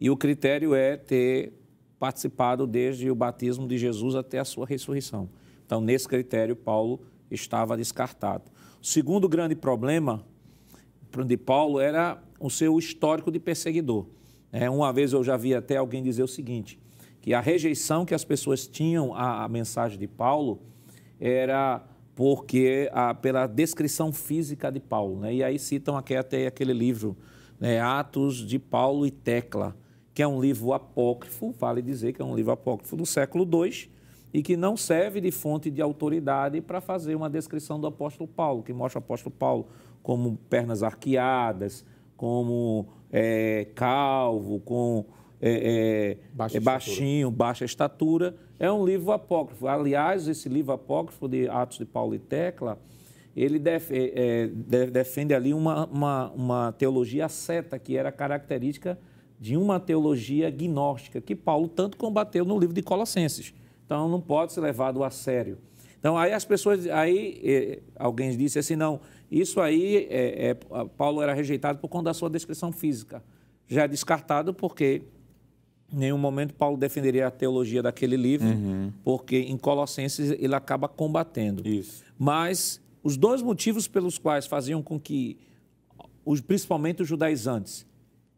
e 0.00 0.10
o 0.10 0.16
critério 0.16 0.74
é 0.74 0.96
ter 0.96 1.52
participado 1.98 2.66
desde 2.66 3.08
o 3.10 3.14
batismo 3.14 3.68
de 3.68 3.78
Jesus 3.78 4.16
até 4.16 4.40
a 4.40 4.44
sua 4.44 4.66
ressurreição. 4.66 5.28
Então, 5.64 5.80
nesse 5.80 6.08
critério, 6.08 6.56
Paulo 6.56 7.00
estava 7.30 7.76
descartado. 7.76 8.50
O 8.82 8.84
segundo 8.84 9.28
grande 9.28 9.54
problema 9.54 10.24
de 11.24 11.36
Paulo 11.36 11.78
era 11.78 12.20
o 12.40 12.50
seu 12.50 12.76
histórico 12.78 13.30
de 13.30 13.38
perseguidor. 13.38 14.06
É, 14.50 14.68
uma 14.68 14.92
vez 14.92 15.12
eu 15.12 15.22
já 15.22 15.36
vi 15.36 15.54
até 15.54 15.76
alguém 15.76 16.02
dizer 16.02 16.24
o 16.24 16.28
seguinte, 16.28 16.78
que 17.20 17.32
a 17.32 17.40
rejeição 17.40 18.04
que 18.04 18.14
as 18.14 18.24
pessoas 18.24 18.66
tinham 18.66 19.14
à, 19.14 19.44
à 19.44 19.48
mensagem 19.48 19.98
de 19.98 20.08
Paulo 20.08 20.60
era 21.20 21.86
porque 22.14 22.90
a, 22.92 23.14
pela 23.14 23.46
descrição 23.46 24.12
física 24.12 24.70
de 24.70 24.80
Paulo. 24.80 25.20
Né? 25.20 25.34
E 25.34 25.44
aí 25.44 25.58
citam 25.58 25.96
aqui 25.96 26.14
até 26.14 26.46
aquele 26.46 26.72
livro, 26.72 27.16
né? 27.58 27.80
Atos 27.80 28.36
de 28.36 28.58
Paulo 28.58 29.06
e 29.06 29.10
Tecla, 29.10 29.76
que 30.12 30.22
é 30.22 30.28
um 30.28 30.40
livro 30.40 30.72
apócrifo, 30.72 31.54
vale 31.58 31.80
dizer 31.80 32.12
que 32.12 32.20
é 32.20 32.24
um 32.24 32.34
livro 32.34 32.52
apócrifo 32.52 32.96
do 32.96 33.06
século 33.06 33.44
II, 33.44 33.90
e 34.34 34.42
que 34.42 34.56
não 34.56 34.76
serve 34.76 35.20
de 35.20 35.30
fonte 35.30 35.70
de 35.70 35.82
autoridade 35.82 36.60
para 36.60 36.80
fazer 36.80 37.14
uma 37.14 37.28
descrição 37.28 37.78
do 37.78 37.86
apóstolo 37.86 38.28
Paulo, 38.28 38.62
que 38.62 38.72
mostra 38.72 38.98
o 38.98 39.02
apóstolo 39.02 39.34
Paulo 39.34 39.68
como 40.02 40.36
pernas 40.48 40.82
arqueadas, 40.82 41.84
como 42.16 42.88
é, 43.10 43.68
calvo, 43.74 44.58
com 44.60 45.04
é, 45.40 46.16
é, 46.40 46.56
é 46.56 46.60
baixinho, 46.60 47.30
baixa 47.30 47.64
estatura. 47.64 48.34
É 48.62 48.70
um 48.70 48.84
livro 48.86 49.10
apócrifo. 49.10 49.66
Aliás, 49.66 50.28
esse 50.28 50.48
livro 50.48 50.72
apócrifo 50.72 51.26
de 51.26 51.48
Atos 51.48 51.78
de 51.78 51.84
Paulo 51.84 52.14
e 52.14 52.20
Tecla, 52.20 52.78
ele 53.34 53.58
def, 53.58 53.90
é, 53.90 54.12
é 54.14 54.86
defende 54.86 55.34
ali 55.34 55.52
uma, 55.52 55.86
uma, 55.86 56.30
uma 56.30 56.72
teologia 56.72 57.28
seta, 57.28 57.76
que 57.76 57.96
era 57.96 58.12
característica 58.12 58.96
de 59.40 59.56
uma 59.56 59.80
teologia 59.80 60.48
gnóstica, 60.48 61.20
que 61.20 61.34
Paulo 61.34 61.66
tanto 61.66 61.96
combateu 61.96 62.44
no 62.44 62.56
livro 62.56 62.72
de 62.72 62.82
Colossenses. 62.82 63.52
Então, 63.84 64.08
não 64.08 64.20
pode 64.20 64.52
ser 64.52 64.60
levado 64.60 65.02
a 65.02 65.10
sério. 65.10 65.58
Então, 65.98 66.16
aí 66.16 66.32
as 66.32 66.44
pessoas, 66.44 66.86
aí 66.86 67.40
é, 67.42 67.80
alguém 67.96 68.36
disse 68.36 68.60
assim, 68.60 68.76
não, 68.76 69.00
isso 69.28 69.60
aí, 69.60 70.06
é, 70.08 70.54
Paulo 70.96 71.20
era 71.20 71.34
rejeitado 71.34 71.80
por 71.80 71.88
conta 71.88 72.04
da 72.04 72.14
sua 72.14 72.30
descrição 72.30 72.70
física. 72.70 73.24
Já 73.66 73.82
é 73.82 73.88
descartado 73.88 74.54
porque 74.54 75.02
nenhum 75.92 76.18
momento 76.18 76.54
Paulo 76.54 76.76
defenderia 76.76 77.26
a 77.26 77.30
teologia 77.30 77.82
daquele 77.82 78.16
livro, 78.16 78.48
uhum. 78.48 78.92
porque 79.04 79.38
em 79.38 79.56
Colossenses 79.56 80.30
ele 80.30 80.54
acaba 80.54 80.88
combatendo. 80.88 81.68
Isso. 81.68 82.02
Mas 82.18 82.80
os 83.02 83.16
dois 83.16 83.42
motivos 83.42 83.86
pelos 83.86 84.18
quais 84.18 84.46
faziam 84.46 84.82
com 84.82 84.98
que, 84.98 85.38
os, 86.24 86.40
principalmente 86.40 87.02
os 87.02 87.08
judaizantes, 87.08 87.86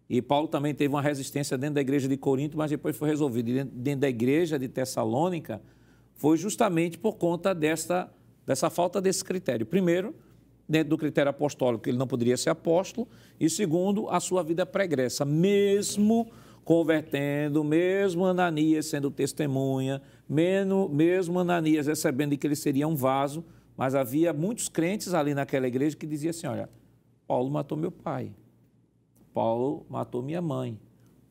e 0.08 0.20
Paulo 0.20 0.48
também 0.48 0.74
teve 0.74 0.92
uma 0.92 1.00
resistência 1.02 1.56
dentro 1.56 1.76
da 1.76 1.80
igreja 1.80 2.08
de 2.08 2.16
Corinto, 2.16 2.58
mas 2.58 2.70
depois 2.70 2.96
foi 2.96 3.08
resolvido 3.08 3.64
dentro 3.72 4.00
da 4.00 4.08
igreja 4.08 4.58
de 4.58 4.68
Tessalônica, 4.68 5.62
foi 6.14 6.36
justamente 6.36 6.98
por 6.98 7.14
conta 7.16 7.54
dessa, 7.54 8.12
dessa 8.46 8.68
falta 8.68 9.00
desse 9.00 9.24
critério. 9.24 9.64
Primeiro, 9.64 10.14
dentro 10.68 10.90
do 10.90 10.98
critério 10.98 11.30
apostólico, 11.30 11.88
ele 11.88 11.98
não 11.98 12.06
poderia 12.06 12.36
ser 12.36 12.50
apóstolo, 12.50 13.08
e 13.40 13.48
segundo, 13.48 14.08
a 14.10 14.20
sua 14.20 14.42
vida 14.42 14.64
pregressa, 14.66 15.24
mesmo 15.24 16.30
convertendo, 16.64 17.62
mesmo 17.62 18.24
Ananias 18.24 18.86
sendo 18.86 19.10
testemunha, 19.10 20.00
mesmo 20.28 21.38
Ananias 21.38 21.86
recebendo 21.86 22.36
que 22.36 22.46
ele 22.46 22.56
seria 22.56 22.88
um 22.88 22.96
vaso, 22.96 23.44
mas 23.76 23.94
havia 23.94 24.32
muitos 24.32 24.68
crentes 24.68 25.12
ali 25.14 25.34
naquela 25.34 25.66
igreja 25.66 25.96
que 25.96 26.06
diziam 26.06 26.30
assim: 26.30 26.46
olha, 26.46 26.68
Paulo 27.26 27.50
matou 27.50 27.76
meu 27.76 27.92
pai, 27.92 28.32
Paulo 29.32 29.84
matou 29.88 30.22
minha 30.22 30.40
mãe, 30.40 30.78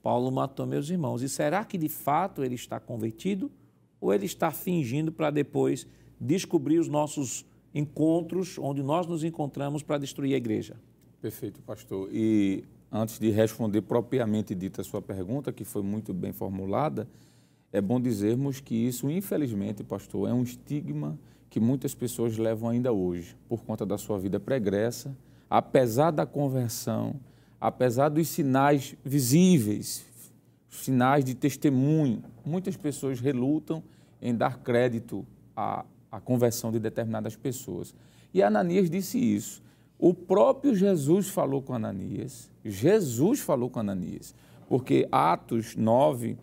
Paulo 0.02 0.32
matou 0.32 0.66
meus 0.66 0.90
irmãos. 0.90 1.22
E 1.22 1.30
será 1.30 1.64
que 1.66 1.78
de 1.78 1.90
fato 1.90 2.44
ele 2.44 2.56
está 2.56 2.80
convertido 2.80 3.52
ou 4.00 4.14
ele 4.14 4.26
está 4.26 4.52
fingindo 4.52 5.12
para 5.12 5.32
depois 5.32 5.88
descobrir 6.20 6.78
os 6.78 6.88
nossos 6.88 7.46
encontros 7.74 8.58
onde 8.60 8.84
nós 8.84 9.08
nos 9.08 9.24
encontramos 9.24 9.82
para 9.82 9.98
destruir 9.98 10.34
a 10.34 10.38
igreja. 10.38 10.76
Perfeito, 11.22 11.62
pastor. 11.62 12.10
E 12.12 12.64
antes 12.94 13.18
de 13.18 13.32
responder 13.32 13.82
propriamente 13.82 14.54
dita 14.54 14.82
a 14.82 14.84
sua 14.84 15.02
pergunta, 15.02 15.52
que 15.52 15.64
foi 15.64 15.82
muito 15.82 16.14
bem 16.14 16.32
formulada, 16.32 17.08
é 17.72 17.82
bom 17.82 18.00
dizermos 18.00 18.60
que 18.60 18.76
isso, 18.76 19.10
infelizmente, 19.10 19.84
pastor, 19.84 20.30
é 20.30 20.34
um 20.34 20.44
estigma 20.44 21.18
que 21.50 21.60
muitas 21.60 21.96
pessoas 21.96 22.38
levam 22.38 22.70
ainda 22.70 22.94
hoje, 22.94 23.36
por 23.50 23.64
conta 23.64 23.84
da 23.84 23.98
sua 23.98 24.20
vida 24.20 24.40
pregressa, 24.40 25.18
apesar 25.50 26.12
da 26.12 26.24
conversão, 26.24 27.16
apesar 27.60 28.10
dos 28.10 28.28
sinais 28.28 28.96
visíveis, 29.04 30.06
sinais 30.70 31.26
de 31.26 31.34
testemunho, 31.34 32.24
muitas 32.46 32.78
pessoas 32.78 33.20
relutam 33.20 33.82
em 34.22 34.36
dar 34.36 34.60
crédito 34.60 35.26
à, 35.56 35.84
à 36.12 36.20
conversão 36.20 36.72
de 36.72 36.80
determinadas 36.80 37.36
pessoas. 37.36 37.94
E 38.32 38.44
Ananias 38.44 38.88
disse 38.88 39.18
isso. 39.18 39.63
O 40.06 40.14
próprio 40.14 40.76
Jesus 40.76 41.30
falou 41.30 41.62
com 41.62 41.74
Ananias. 41.74 42.52
Jesus 42.66 43.40
falou 43.40 43.70
com 43.70 43.80
Ananias. 43.80 44.36
Porque 44.68 45.08
Atos 45.10 45.78
9 45.78 46.38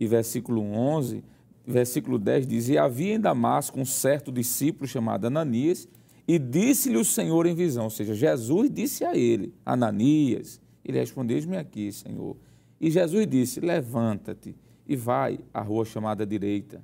e 0.00 0.06
versículo 0.08 0.60
11, 0.60 1.22
versículo 1.64 2.18
10 2.18 2.44
diz: 2.44 2.68
E 2.68 2.76
havia 2.76 3.14
em 3.14 3.20
Damasco 3.20 3.78
um 3.78 3.84
certo 3.84 4.32
discípulo 4.32 4.88
chamado 4.88 5.28
Ananias, 5.28 5.86
e 6.26 6.40
disse-lhe 6.40 6.96
o 6.96 7.04
Senhor 7.04 7.46
em 7.46 7.54
visão. 7.54 7.84
Ou 7.84 7.90
seja, 7.90 8.14
Jesus 8.14 8.68
disse 8.68 9.04
a 9.04 9.16
ele: 9.16 9.54
Ananias. 9.64 10.60
Ele 10.84 10.98
respondeu: 10.98 11.36
Eis-me 11.36 11.56
aqui, 11.56 11.92
Senhor. 11.92 12.36
E 12.80 12.90
Jesus 12.90 13.28
disse: 13.28 13.60
Levanta-te 13.60 14.56
e 14.88 14.96
vai 14.96 15.38
à 15.54 15.60
rua 15.60 15.84
chamada 15.84 16.26
direita. 16.26 16.82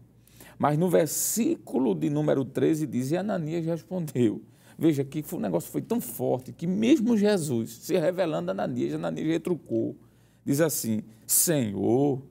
Mas 0.56 0.78
no 0.78 0.88
versículo 0.88 1.92
de 1.92 2.08
número 2.08 2.44
13 2.44 2.86
diz: 2.86 3.10
E 3.10 3.16
Ananias 3.16 3.66
respondeu. 3.66 4.40
Veja 4.80 5.04
que 5.04 5.22
o 5.30 5.38
negócio 5.38 5.70
foi 5.70 5.82
tão 5.82 6.00
forte 6.00 6.54
que 6.54 6.66
mesmo 6.66 7.14
Jesus, 7.14 7.70
se 7.70 7.98
revelando 7.98 8.50
a 8.50 8.54
Ananias, 8.54 8.94
Ananias 8.94 9.28
retrucou. 9.28 9.94
Diz 10.42 10.58
assim: 10.58 11.02
Senhor, 11.26 12.22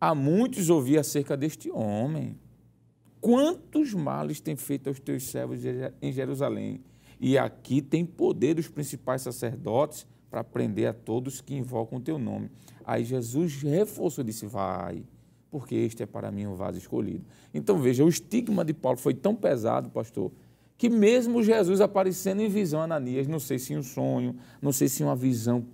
há 0.00 0.14
muitos 0.14 0.70
ouvi 0.70 0.96
acerca 0.96 1.36
deste 1.36 1.70
homem. 1.70 2.34
Quantos 3.20 3.92
males 3.92 4.40
tem 4.40 4.56
feito 4.56 4.88
aos 4.88 4.98
teus 4.98 5.24
servos 5.24 5.60
em 6.00 6.10
Jerusalém? 6.10 6.80
E 7.20 7.36
aqui 7.36 7.82
tem 7.82 8.06
poder 8.06 8.54
dos 8.54 8.68
principais 8.68 9.20
sacerdotes 9.20 10.06
para 10.30 10.42
prender 10.42 10.88
a 10.88 10.94
todos 10.94 11.42
que 11.42 11.54
invocam 11.54 11.98
o 11.98 12.00
teu 12.00 12.18
nome. 12.18 12.50
Aí 12.86 13.04
Jesus 13.04 13.60
reforçou 13.60 14.24
e 14.24 14.28
disse: 14.28 14.46
Vai, 14.46 15.04
porque 15.50 15.74
este 15.74 16.04
é 16.04 16.06
para 16.06 16.30
mim 16.30 16.46
o 16.46 16.54
vaso 16.54 16.78
escolhido. 16.78 17.26
Então 17.52 17.76
veja, 17.76 18.02
o 18.02 18.08
estigma 18.08 18.64
de 18.64 18.72
Paulo 18.72 18.96
foi 18.96 19.12
tão 19.12 19.34
pesado, 19.34 19.90
pastor, 19.90 20.32
que 20.78 20.88
mesmo 20.88 21.42
Jesus 21.42 21.80
aparecendo 21.80 22.40
em 22.40 22.48
visão 22.48 22.80
a 22.80 22.84
Ananias, 22.84 23.26
não 23.26 23.40
sei 23.40 23.58
se 23.58 23.74
em 23.74 23.78
um 23.78 23.82
sonho, 23.82 24.36
não 24.62 24.70
sei 24.70 24.88
se 24.88 25.02
em 25.02 25.06
uma 25.06 25.16
visão, 25.16 25.66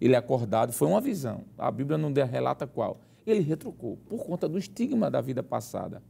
ele 0.00 0.14
acordado, 0.14 0.72
foi 0.72 0.86
uma 0.86 1.00
visão. 1.00 1.42
A 1.58 1.70
Bíblia 1.70 1.98
não 1.98 2.12
relata 2.24 2.64
qual. 2.64 3.00
Ele 3.26 3.40
retrucou, 3.40 3.98
por 4.08 4.24
conta 4.24 4.48
do 4.48 4.56
estigma 4.56 5.10
da 5.10 5.20
vida 5.20 5.42
passada. 5.42 6.00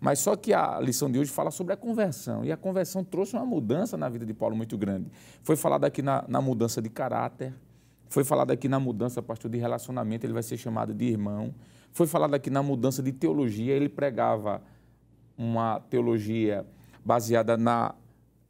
Mas 0.00 0.18
só 0.18 0.34
que 0.34 0.52
a 0.52 0.80
lição 0.80 1.08
de 1.08 1.16
hoje 1.16 1.30
fala 1.30 1.52
sobre 1.52 1.72
a 1.72 1.76
conversão. 1.76 2.44
E 2.44 2.50
a 2.50 2.56
conversão 2.56 3.04
trouxe 3.04 3.34
uma 3.34 3.46
mudança 3.46 3.96
na 3.96 4.08
vida 4.08 4.26
de 4.26 4.34
Paulo 4.34 4.56
muito 4.56 4.76
grande. 4.76 5.08
Foi 5.44 5.54
falado 5.54 5.84
aqui 5.84 6.02
na, 6.02 6.24
na 6.26 6.40
mudança 6.40 6.82
de 6.82 6.90
caráter, 6.90 7.54
foi 8.08 8.24
falado 8.24 8.50
aqui 8.50 8.68
na 8.68 8.80
mudança, 8.80 9.22
pastor, 9.22 9.48
de 9.48 9.58
relacionamento, 9.58 10.26
ele 10.26 10.32
vai 10.32 10.42
ser 10.42 10.56
chamado 10.56 10.92
de 10.92 11.04
irmão. 11.04 11.54
Foi 11.92 12.08
falado 12.08 12.34
aqui 12.34 12.50
na 12.50 12.64
mudança 12.64 13.00
de 13.00 13.12
teologia, 13.12 13.72
ele 13.74 13.88
pregava 13.88 14.60
uma 15.38 15.78
teologia 15.88 16.66
baseada 17.04 17.56
na 17.56 17.94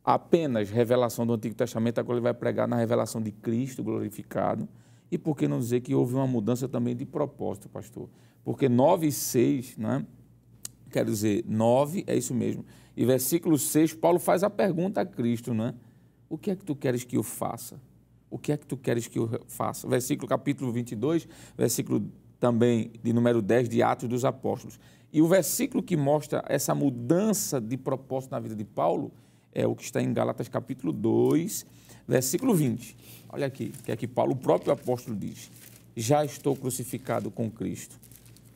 apenas 0.05 0.71
revelação 0.71 1.27
do 1.27 1.33
Antigo 1.33 1.55
Testamento, 1.55 1.99
agora 1.99 2.19
ele 2.19 2.25
vai 2.25 2.35
pregar 2.35 2.67
na 2.67 2.77
revelação 2.77 3.23
de 3.23 3.31
Cristo 3.31 3.83
glorificado. 3.83 4.69
E 5.11 5.19
por 5.19 5.37
que 5.37 5.47
não 5.47 5.59
dizer 5.59 5.81
que 5.81 5.95
houve 5.95 6.15
uma 6.15 6.27
mudança 6.27 6.69
também 6.69 6.97
de 6.97 7.05
propósito, 7.05 7.69
pastor? 7.69 8.09
Porque 8.45 8.69
9 8.69 9.07
e 9.07 9.13
6, 9.13 9.77
né? 9.77 10.05
quer 10.93 11.05
dizer, 11.05 11.45
9, 11.49 12.05
é 12.07 12.17
isso 12.17 12.35
mesmo. 12.35 12.65
E 12.97 13.05
versículo 13.05 13.59
6, 13.59 13.95
Paulo 13.95 14.19
faz 14.19 14.45
a 14.45 14.51
pergunta 14.51 15.01
a 15.01 15.07
Cristo, 15.07 15.55
não 15.55 15.67
é? 15.67 15.75
O 16.29 16.37
que 16.37 16.51
é 16.51 16.57
que 16.57 16.65
tu 16.65 16.77
queres 16.77 17.05
que 17.05 17.17
eu 17.17 17.23
faça? 17.23 17.81
O 18.31 18.39
que 18.39 18.53
é 18.53 18.57
que 18.57 18.67
tu 18.67 18.77
queres 18.77 19.07
que 19.07 19.19
eu 19.19 19.29
faça? 19.49 19.89
Versículo 19.89 20.29
capítulo 20.29 20.71
22, 20.73 21.27
versículo 21.57 22.07
também 22.39 22.91
de 23.03 23.13
número 23.13 23.41
10 23.41 23.69
de 23.69 23.83
Atos 23.83 24.09
dos 24.09 24.25
Apóstolos. 24.25 24.79
E 25.13 25.21
o 25.21 25.29
versículo 25.29 25.83
que 25.83 25.97
mostra 25.97 26.43
essa 26.49 26.75
mudança 26.75 27.61
de 27.61 27.77
propósito 27.77 28.31
na 28.31 28.41
vida 28.41 28.57
de 28.57 28.65
Paulo 28.65 29.13
é 29.55 29.67
o 29.67 29.77
que 29.77 29.83
está 29.83 30.01
em 30.01 30.11
Gálatas 30.11 30.49
capítulo 30.49 30.91
2, 30.91 31.67
versículo 32.09 32.55
20. 32.55 32.97
Olha 33.29 33.47
aqui, 33.47 33.73
que 33.85 33.93
é 33.93 33.97
que 33.97 34.09
Paulo, 34.09 34.33
o 34.33 34.37
próprio 34.37 34.73
apóstolo, 34.73 35.15
diz: 35.15 35.51
Já 35.95 36.25
estou 36.25 36.57
crucificado 36.57 37.31
com 37.31 37.51
Cristo 37.51 38.01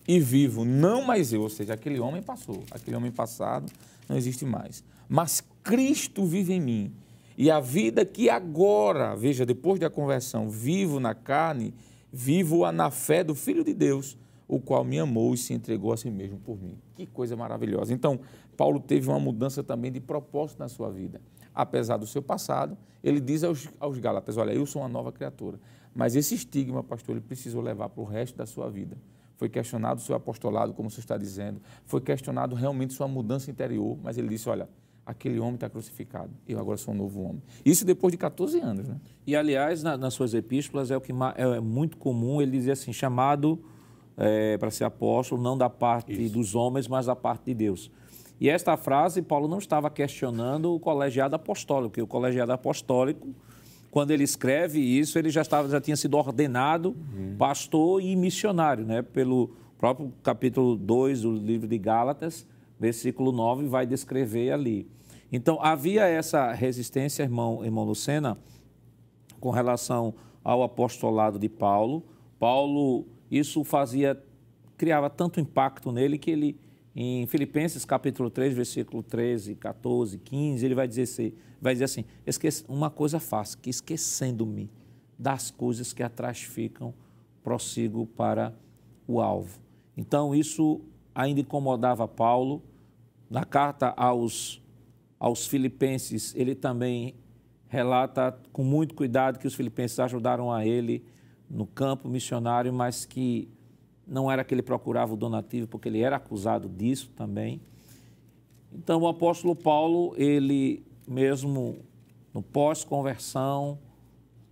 e 0.08 0.18
vivo, 0.18 0.64
não 0.64 1.04
mais 1.04 1.32
eu, 1.32 1.42
ou 1.42 1.50
seja, 1.50 1.74
aquele 1.74 2.00
homem 2.00 2.22
passou, 2.22 2.64
aquele 2.70 2.96
homem 2.96 3.10
passado 3.10 3.70
não 4.08 4.16
existe 4.16 4.46
mais. 4.46 4.82
Mas 5.08 5.42
Cristo 5.62 6.24
vive 6.24 6.54
em 6.54 6.60
mim. 6.60 6.92
E 7.36 7.50
a 7.50 7.60
vida 7.60 8.06
que 8.06 8.30
agora, 8.30 9.14
veja, 9.14 9.44
depois 9.44 9.78
da 9.78 9.90
conversão, 9.90 10.48
vivo 10.48 10.98
na 10.98 11.14
carne, 11.14 11.74
vivo-a 12.10 12.72
na 12.72 12.90
fé 12.90 13.22
do 13.22 13.34
Filho 13.34 13.62
de 13.62 13.74
Deus, 13.74 14.16
o 14.48 14.60
qual 14.60 14.84
me 14.84 14.98
amou 14.98 15.34
e 15.34 15.36
se 15.36 15.52
entregou 15.52 15.92
a 15.92 15.96
si 15.96 16.10
mesmo 16.10 16.38
por 16.38 16.60
mim. 16.60 16.78
Que 16.94 17.06
coisa 17.06 17.36
maravilhosa. 17.36 17.92
Então, 17.92 18.20
Paulo 18.56 18.78
teve 18.80 19.08
uma 19.08 19.18
mudança 19.18 19.62
também 19.62 19.90
de 19.90 20.00
propósito 20.00 20.58
na 20.58 20.68
sua 20.68 20.90
vida. 20.90 21.20
Apesar 21.54 21.96
do 21.96 22.06
seu 22.06 22.22
passado, 22.22 22.76
ele 23.02 23.20
diz 23.20 23.42
aos, 23.42 23.68
aos 23.80 23.98
Gálatas: 23.98 24.36
Olha, 24.36 24.52
eu 24.52 24.66
sou 24.66 24.82
uma 24.82 24.88
nova 24.88 25.10
criatura. 25.10 25.58
Mas 25.94 26.14
esse 26.14 26.34
estigma, 26.34 26.84
pastor, 26.84 27.16
ele 27.16 27.24
precisou 27.24 27.62
levar 27.62 27.88
para 27.88 28.02
o 28.02 28.04
resto 28.04 28.36
da 28.36 28.46
sua 28.46 28.70
vida 28.70 28.96
foi 29.36 29.48
questionado 29.48 30.00
o 30.00 30.02
seu 30.02 30.16
apostolado, 30.16 30.72
como 30.72 30.90
você 30.90 31.00
está 31.00 31.16
dizendo, 31.16 31.60
foi 31.84 32.00
questionado 32.00 32.54
realmente 32.54 32.94
sua 32.94 33.06
mudança 33.06 33.50
interior, 33.50 33.98
mas 34.02 34.18
ele 34.18 34.28
disse: 34.28 34.48
Olha, 34.48 34.68
aquele 35.04 35.38
homem 35.38 35.54
está 35.54 35.68
crucificado, 35.68 36.30
eu 36.48 36.58
agora 36.58 36.76
sou 36.76 36.92
um 36.92 36.96
novo 36.96 37.22
homem. 37.22 37.42
Isso 37.64 37.84
depois 37.84 38.12
de 38.12 38.18
14 38.18 38.58
anos. 38.58 38.88
Né? 38.88 38.96
E, 39.26 39.36
aliás, 39.36 39.82
na, 39.82 39.96
nas 39.96 40.14
suas 40.14 40.34
epístolas 40.34 40.90
é 40.90 40.96
o 40.96 41.00
que 41.00 41.12
é, 41.12 41.56
é 41.56 41.60
muito 41.60 41.96
comum 41.96 42.40
ele 42.40 42.52
dizer 42.52 42.72
assim: 42.72 42.92
chamado 42.92 43.62
é, 44.16 44.56
para 44.58 44.70
ser 44.70 44.84
apóstolo, 44.84 45.42
não 45.42 45.56
da 45.56 45.68
parte 45.68 46.12
Isso. 46.12 46.32
dos 46.32 46.54
homens, 46.54 46.88
mas 46.88 47.06
da 47.06 47.16
parte 47.16 47.46
de 47.46 47.54
Deus. 47.54 47.90
E 48.40 48.48
esta 48.48 48.76
frase, 48.76 49.22
Paulo 49.22 49.48
não 49.48 49.58
estava 49.58 49.88
questionando 49.90 50.74
o 50.74 50.80
colegiado 50.80 51.34
apostólico, 51.34 51.90
porque 51.90 52.02
o 52.02 52.06
colegiado 52.06 52.52
apostólico 52.52 53.28
quando 53.96 54.10
ele 54.10 54.24
escreve 54.24 54.78
isso, 54.78 55.18
ele 55.18 55.30
já, 55.30 55.40
estava, 55.40 55.70
já 55.70 55.80
tinha 55.80 55.96
sido 55.96 56.18
ordenado 56.18 56.90
uhum. 56.90 57.34
pastor 57.38 58.02
e 58.02 58.14
missionário, 58.14 58.84
né? 58.84 59.00
pelo 59.00 59.56
próprio 59.78 60.12
capítulo 60.22 60.76
2 60.76 61.22
do 61.22 61.32
livro 61.32 61.66
de 61.66 61.78
Gálatas, 61.78 62.46
versículo 62.78 63.32
9, 63.32 63.66
vai 63.68 63.86
descrever 63.86 64.52
ali. 64.52 64.86
Então, 65.32 65.58
havia 65.62 66.06
essa 66.06 66.52
resistência, 66.52 67.22
irmão, 67.22 67.64
irmão 67.64 67.84
Lucena, 67.84 68.36
com 69.40 69.48
relação 69.48 70.12
ao 70.44 70.62
apostolado 70.62 71.38
de 71.38 71.48
Paulo. 71.48 72.02
Paulo, 72.38 73.06
isso 73.30 73.64
fazia, 73.64 74.22
criava 74.76 75.10
tanto 75.10 75.40
impacto 75.40 75.90
nele 75.92 76.18
que 76.18 76.30
ele 76.30 76.60
em 76.98 77.26
Filipenses 77.26 77.84
capítulo 77.84 78.30
3, 78.30 78.54
versículo 78.54 79.02
13, 79.02 79.54
14, 79.56 80.16
15, 80.18 80.64
ele 80.64 80.74
vai 80.74 80.88
dizer 80.88 81.02
assim, 81.02 81.34
vai 81.60 81.74
dizer 81.74 81.84
assim 81.84 82.04
uma 82.66 82.88
coisa 82.88 83.20
faço, 83.20 83.58
que 83.58 83.68
esquecendo-me 83.68 84.70
das 85.18 85.50
coisas 85.50 85.92
que 85.92 86.02
atrás 86.02 86.42
ficam, 86.42 86.94
prossigo 87.42 88.06
para 88.06 88.54
o 89.06 89.20
alvo. 89.20 89.60
Então, 89.94 90.34
isso 90.34 90.80
ainda 91.14 91.40
incomodava 91.40 92.08
Paulo. 92.08 92.62
Na 93.28 93.44
carta 93.44 93.92
aos, 93.96 94.62
aos 95.18 95.46
filipenses, 95.46 96.34
ele 96.34 96.54
também 96.54 97.14
relata 97.68 98.38
com 98.52 98.62
muito 98.64 98.94
cuidado 98.94 99.38
que 99.38 99.46
os 99.46 99.54
filipenses 99.54 99.98
ajudaram 99.98 100.52
a 100.52 100.64
ele 100.64 101.04
no 101.48 101.66
campo 101.66 102.08
missionário, 102.08 102.72
mas 102.72 103.04
que 103.04 103.48
não 104.06 104.30
era 104.30 104.44
que 104.44 104.54
ele 104.54 104.62
procurava 104.62 105.14
o 105.14 105.16
donativo, 105.16 105.66
porque 105.66 105.88
ele 105.88 106.00
era 106.00 106.16
acusado 106.16 106.68
disso 106.68 107.10
também. 107.16 107.60
Então, 108.72 109.00
o 109.00 109.08
apóstolo 109.08 109.54
Paulo, 109.54 110.14
ele 110.16 110.84
mesmo 111.06 111.78
no 112.34 112.42
pós-conversão, 112.42 113.78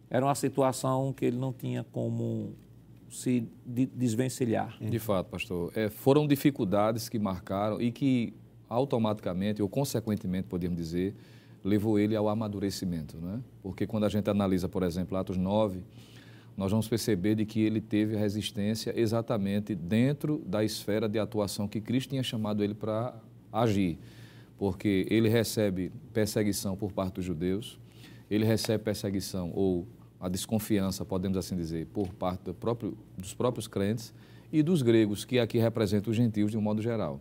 era 0.08 0.24
uma 0.24 0.34
situação 0.34 1.12
que 1.12 1.24
ele 1.24 1.36
não 1.36 1.52
tinha 1.52 1.84
como 1.84 2.54
se 3.10 3.46
desvencilhar. 3.66 4.76
De 4.80 4.98
fato, 4.98 5.28
pastor. 5.28 5.72
É, 5.74 5.88
foram 5.88 6.26
dificuldades 6.26 7.08
que 7.08 7.18
marcaram 7.18 7.80
e 7.80 7.92
que 7.92 8.34
automaticamente, 8.68 9.62
ou 9.62 9.68
consequentemente, 9.68 10.48
podemos 10.48 10.76
dizer, 10.76 11.14
levou 11.62 11.98
ele 11.98 12.16
ao 12.16 12.28
amadurecimento. 12.28 13.18
Não 13.20 13.34
é? 13.34 13.40
Porque 13.62 13.86
quando 13.86 14.04
a 14.04 14.08
gente 14.08 14.28
analisa, 14.28 14.68
por 14.68 14.82
exemplo, 14.82 15.16
Atos 15.16 15.36
9, 15.36 15.82
nós 16.56 16.70
vamos 16.70 16.88
perceber 16.88 17.34
de 17.34 17.44
que 17.44 17.60
ele 17.60 17.80
teve 17.80 18.16
resistência 18.16 18.92
exatamente 18.96 19.74
dentro 19.74 20.42
da 20.46 20.62
esfera 20.64 21.08
de 21.08 21.18
atuação 21.18 21.66
que 21.66 21.80
Cristo 21.80 22.10
tinha 22.10 22.22
chamado 22.22 22.62
ele 22.62 22.74
para 22.74 23.14
agir. 23.52 23.98
porque 24.56 25.04
ele 25.10 25.28
recebe 25.28 25.90
perseguição 26.12 26.76
por 26.76 26.92
parte 26.92 27.14
dos 27.14 27.24
judeus, 27.24 27.78
ele 28.30 28.44
recebe 28.44 28.84
perseguição 28.84 29.50
ou 29.52 29.86
a 30.20 30.28
desconfiança, 30.28 31.04
podemos 31.04 31.36
assim 31.36 31.56
dizer, 31.56 31.86
por 31.86 32.14
parte 32.14 32.44
do 32.44 32.54
próprio, 32.54 32.96
dos 33.18 33.34
próprios 33.34 33.66
crentes 33.66 34.14
e 34.52 34.62
dos 34.62 34.80
gregos, 34.80 35.24
que 35.24 35.38
aqui 35.38 35.58
representam 35.58 36.10
os 36.12 36.16
gentios 36.16 36.52
de 36.52 36.56
um 36.56 36.60
modo 36.60 36.80
geral. 36.80 37.20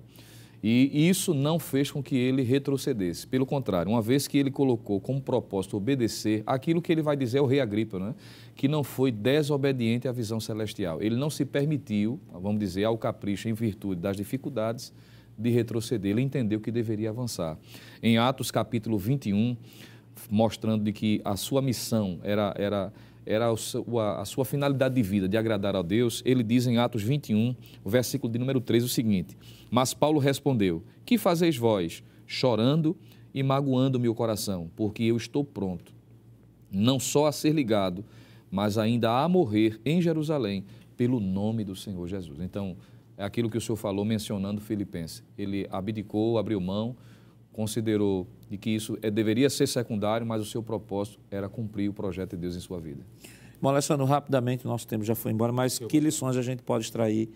E 0.63 1.09
isso 1.09 1.33
não 1.33 1.59
fez 1.59 1.91
com 1.91 2.01
que 2.01 2.15
ele 2.15 2.41
retrocedesse. 2.41 3.27
Pelo 3.27 3.45
contrário, 3.45 3.91
uma 3.91 4.01
vez 4.01 4.29
que 4.29 4.37
ele 4.37 4.49
colocou 4.49 5.01
como 5.01 5.21
propósito 5.21 5.75
obedecer 5.75 6.41
aquilo 6.45 6.81
que 6.81 6.89
ele 6.89 7.01
vai 7.01 7.17
dizer 7.17 7.39
ao 7.39 7.45
rei 7.45 7.59
Agripa, 7.59 7.99
né? 7.99 8.15
que 8.55 8.69
não 8.69 8.81
foi 8.81 9.11
desobediente 9.11 10.07
à 10.07 10.13
visão 10.13 10.39
celestial. 10.39 11.01
Ele 11.01 11.17
não 11.17 11.29
se 11.29 11.43
permitiu, 11.43 12.17
vamos 12.31 12.61
dizer, 12.61 12.85
ao 12.85 12.97
capricho 12.97 13.49
em 13.49 13.53
virtude 13.53 13.99
das 13.99 14.15
dificuldades 14.15 14.93
de 15.37 15.49
retroceder. 15.49 16.11
Ele 16.11 16.21
entendeu 16.21 16.61
que 16.61 16.71
deveria 16.71 17.09
avançar. 17.09 17.57
Em 18.01 18.17
Atos 18.17 18.49
capítulo 18.49 18.97
21, 18.97 19.57
mostrando 20.29 20.85
de 20.85 20.93
que 20.93 21.21
a 21.25 21.35
sua 21.35 21.61
missão 21.61 22.19
era, 22.23 22.53
era, 22.57 22.93
era 23.25 23.49
a 23.51 24.25
sua 24.25 24.45
finalidade 24.45 24.95
de 24.95 25.01
vida, 25.01 25.27
de 25.27 25.37
agradar 25.37 25.75
a 25.75 25.81
Deus, 25.81 26.21
ele 26.25 26.43
diz 26.43 26.67
em 26.67 26.77
Atos 26.77 27.01
21, 27.03 27.55
versículo 27.85 28.31
de 28.31 28.39
número 28.39 28.59
3, 28.59 28.83
o 28.83 28.89
seguinte: 28.89 29.37
Mas 29.71 29.93
Paulo 29.93 30.19
respondeu: 30.19 30.83
Que 31.05 31.17
fazeis 31.17 31.57
vós, 31.57 32.03
chorando 32.25 32.97
e 33.33 33.41
magoando 33.41 33.99
meu 33.99 34.13
coração, 34.13 34.69
porque 34.75 35.03
eu 35.03 35.17
estou 35.17 35.43
pronto, 35.43 35.93
não 36.71 36.99
só 36.99 37.27
a 37.27 37.31
ser 37.31 37.53
ligado, 37.53 38.03
mas 38.51 38.77
ainda 38.77 39.23
a 39.23 39.27
morrer 39.27 39.79
em 39.85 40.01
Jerusalém 40.01 40.63
pelo 40.95 41.19
nome 41.19 41.63
do 41.63 41.75
Senhor 41.75 42.07
Jesus. 42.07 42.39
Então, 42.39 42.77
é 43.17 43.23
aquilo 43.23 43.49
que 43.49 43.57
o 43.57 43.61
senhor 43.61 43.77
falou 43.77 44.03
mencionando 44.03 44.61
Filipenses. 44.61 45.23
Ele 45.37 45.67
abdicou, 45.71 46.37
abriu 46.37 46.59
mão, 46.59 46.95
considerou 47.53 48.27
de 48.49 48.57
que 48.57 48.71
isso 48.71 48.97
é, 49.01 49.09
deveria 49.09 49.49
ser 49.49 49.67
secundário, 49.67 50.25
mas 50.27 50.41
o 50.41 50.45
seu 50.45 50.61
propósito 50.61 51.19
era 51.31 51.47
cumprir 51.47 51.89
o 51.89 51.93
projeto 51.93 52.31
de 52.31 52.37
Deus 52.37 52.55
em 52.55 52.59
sua 52.59 52.79
vida. 52.79 53.05
Bom, 53.61 53.69
Alessandro, 53.69 54.05
rapidamente, 54.05 54.65
nosso 54.65 54.85
tempo 54.85 55.05
já 55.05 55.15
foi 55.15 55.31
embora, 55.31 55.53
mas 55.53 55.79
que 55.79 55.99
lições 55.99 56.35
a 56.35 56.41
gente 56.41 56.61
pode 56.63 56.83
extrair 56.83 57.29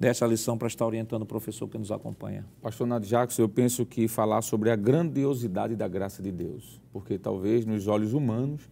dessa 0.00 0.26
lição 0.26 0.56
para 0.56 0.68
estar 0.68 0.86
orientando 0.86 1.22
o 1.22 1.26
professor 1.26 1.68
que 1.68 1.76
nos 1.76 1.90
acompanha? 1.90 2.46
Pastor 2.62 2.86
Nath 2.86 3.04
Jackson, 3.04 3.42
eu 3.42 3.48
penso 3.48 3.84
que 3.84 4.08
falar 4.08 4.40
sobre 4.42 4.70
a 4.70 4.76
grandiosidade 4.76 5.74
da 5.74 5.88
graça 5.88 6.22
de 6.22 6.30
Deus, 6.30 6.80
porque 6.92 7.18
talvez 7.18 7.66
nos 7.66 7.86
olhos 7.86 8.14
humanos, 8.14 8.62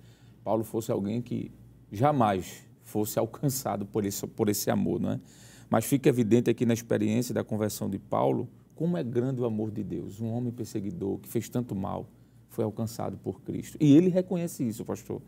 Paulo 0.42 0.64
fosse 0.64 0.90
alguém 0.92 1.20
que 1.20 1.50
jamais 1.90 2.64
fosse 2.84 3.18
alcançado 3.18 3.84
por 3.84 4.06
esse, 4.06 4.26
por 4.26 4.48
esse 4.48 4.70
amor, 4.70 5.00
não 5.00 5.10
é? 5.10 5.20
Mas 5.68 5.84
fica 5.84 6.08
evidente 6.08 6.48
aqui 6.48 6.64
na 6.64 6.72
experiência 6.72 7.34
da 7.34 7.42
conversão 7.42 7.90
de 7.90 7.98
Paulo 7.98 8.48
como 8.76 8.96
é 8.96 9.02
grande 9.02 9.40
o 9.40 9.44
amor 9.44 9.70
de 9.72 9.82
Deus. 9.82 10.20
Um 10.20 10.30
homem 10.30 10.52
perseguidor 10.52 11.18
que 11.18 11.28
fez 11.28 11.48
tanto 11.48 11.74
mal 11.74 12.08
foi 12.50 12.64
alcançado 12.64 13.16
por 13.16 13.40
Cristo. 13.40 13.76
E 13.80 13.96
ele 13.96 14.08
reconhece 14.08 14.62
isso, 14.66 14.84
pastor, 14.84 15.20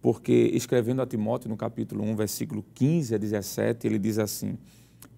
porque 0.00 0.50
escrevendo 0.54 1.02
a 1.02 1.06
Timóteo 1.06 1.50
no 1.50 1.56
capítulo 1.56 2.02
1, 2.04 2.16
versículo 2.16 2.64
15 2.74 3.14
a 3.14 3.18
17, 3.18 3.86
ele 3.86 3.98
diz 3.98 4.18
assim: 4.18 4.56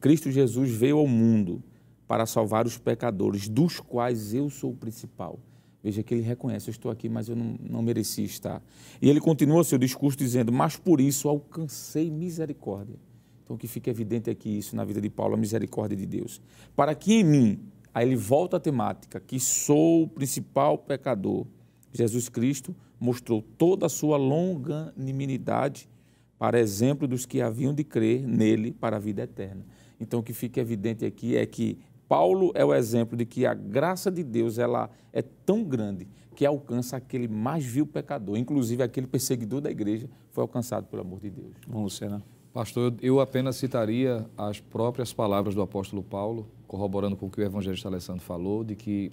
Cristo 0.01 0.31
Jesus 0.31 0.71
veio 0.71 0.99
ao 0.99 1.07
mundo 1.07 1.63
para 2.09 2.27
salvar 2.27 2.67
os 2.67 2.77
pecadores, 2.79 3.49
dos 3.49 3.79
quais 3.79 4.35
eu 4.35 4.51
sou 4.51 4.73
o 4.73 4.77
principal. 4.77 5.39
Veja 5.83 6.03
que 6.03 6.15
ele 6.15 6.23
reconhece: 6.23 6.69
eu 6.69 6.73
estou 6.73 6.91
aqui, 6.91 7.11
mas 7.11 7.29
eu 7.29 7.37
não, 7.37 7.57
não 7.61 7.83
mereci 7.83 8.25
estar. 8.25 8.63
E 9.01 9.11
ele 9.11 9.21
continua 9.21 9.63
seu 9.63 9.77
discurso 9.77 10.17
dizendo: 10.17 10.51
Mas 10.51 10.77
por 10.77 11.01
isso 11.01 11.29
alcancei 11.29 12.11
misericórdia. 12.11 12.97
Então, 13.45 13.59
que 13.59 13.69
fica 13.69 13.91
evidente 13.91 14.31
aqui 14.31 14.49
isso 14.57 14.75
na 14.75 14.85
vida 14.87 15.03
de 15.03 15.11
Paulo, 15.11 15.35
a 15.35 15.37
misericórdia 15.37 15.95
de 15.95 16.07
Deus. 16.07 16.41
Para 16.75 16.95
que 16.95 17.13
em 17.13 17.25
mim, 17.25 17.61
Aí 17.95 18.09
ele 18.09 18.17
volta 18.17 18.57
à 18.57 18.61
temática, 18.61 19.21
que 19.21 19.39
sou 19.39 20.03
o 20.03 20.09
principal 20.09 20.77
pecador. 20.77 21.47
Jesus 21.93 22.29
Cristo 22.29 22.75
mostrou 22.99 23.41
toda 23.41 23.87
a 23.87 23.89
sua 23.89 24.17
longanimidade 24.17 25.89
para 26.37 26.59
exemplo 26.59 27.07
dos 27.07 27.25
que 27.25 27.41
haviam 27.41 27.73
de 27.73 27.85
crer 27.85 28.27
nele 28.27 28.73
para 28.73 28.97
a 28.97 28.99
vida 28.99 29.23
eterna. 29.23 29.65
Então, 30.01 30.19
o 30.19 30.23
que 30.23 30.33
fica 30.33 30.61
evidente 30.61 31.05
aqui 31.05 31.37
é 31.37 31.47
que 31.47 31.79
Paulo 32.09 32.51
é 32.55 32.65
o 32.65 32.75
exemplo 32.75 33.17
de 33.17 33.25
que 33.25 33.47
a 33.47 33.55
graça 33.55 34.11
de 34.11 34.23
Deus 34.23 34.59
ela 34.59 34.91
é 35.13 35.23
tão 35.23 35.63
grande 35.63 36.09
que 36.35 36.45
alcança 36.45 36.97
aquele 36.97 37.29
mais 37.29 37.65
vil 37.65 37.87
pecador, 37.87 38.37
inclusive 38.37 38.83
aquele 38.83 39.07
perseguidor 39.07 39.61
da 39.61 39.71
igreja 39.71 40.11
foi 40.33 40.43
alcançado 40.43 40.87
pelo 40.87 41.03
amor 41.03 41.21
de 41.21 41.31
Deus. 41.31 41.55
Vamos, 41.67 41.93
Luciana. 41.93 42.23
Pastor, 42.53 42.95
eu 43.01 43.21
apenas 43.21 43.57
citaria 43.57 44.29
as 44.37 44.61
próprias 44.61 45.13
palavras 45.13 45.55
do 45.55 45.63
apóstolo 45.63 46.03
Paulo, 46.03 46.49
corroborando 46.75 47.15
com 47.15 47.27
o 47.27 47.31
que 47.31 47.41
o 47.41 47.45
evangelista 47.45 47.87
Alessandro 47.87 48.21
falou, 48.21 48.65
de 48.65 48.75
que 48.75 49.13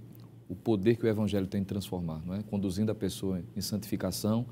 o 0.49 0.55
poder 0.55 0.95
que 0.95 1.05
o 1.05 1.07
evangelho 1.07 1.45
tem 1.45 1.61
de 1.61 1.67
transformar, 1.67 2.19
não 2.25 2.33
é? 2.33 2.41
conduzindo 2.41 2.91
a 2.91 2.95
pessoa 2.95 3.39
em 3.55 3.61
santificação, 3.61 4.47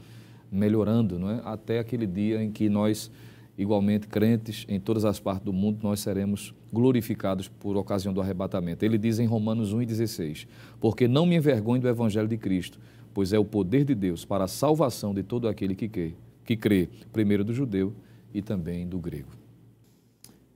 melhorando, 0.52 1.18
não 1.18 1.32
é? 1.32 1.42
até 1.44 1.80
aquele 1.80 2.06
dia 2.06 2.44
em 2.44 2.52
que 2.52 2.70
nós, 2.70 3.10
igualmente 3.58 4.08
crentes 4.08 4.64
em 4.70 4.80
todas 4.80 5.06
as 5.06 5.20
partes 5.20 5.44
do 5.44 5.52
mundo, 5.52 5.80
nós 5.82 6.02
seremos 6.02 6.54
glorificados 6.72 7.48
por 7.48 7.76
ocasião 7.76 8.14
do 8.14 8.22
arrebatamento. 8.22 8.86
Ele 8.86 9.00
diz 9.00 9.18
em 9.18 9.26
Romanos 9.26 9.74
1,16: 9.74 10.48
Porque 10.80 11.08
não 11.08 11.26
me 11.26 11.36
envergonho 11.36 11.82
do 11.82 11.88
evangelho 11.88 12.28
de 12.28 12.38
Cristo, 12.38 12.80
pois 13.12 13.34
é 13.34 13.40
o 13.40 13.44
poder 13.44 13.86
de 13.86 13.96
Deus 13.96 14.24
para 14.24 14.44
a 14.44 14.48
salvação 14.48 15.16
de 15.16 15.24
todo 15.24 15.48
aquele 15.48 15.74
que 15.74 15.90
crê, 15.90 16.14
que 16.46 16.56
crê 16.56 16.90
primeiro 17.12 17.44
do 17.44 17.56
judeu 17.56 17.92
e 18.32 18.40
também 18.40 18.88
do 18.88 19.00
grego. 19.00 19.32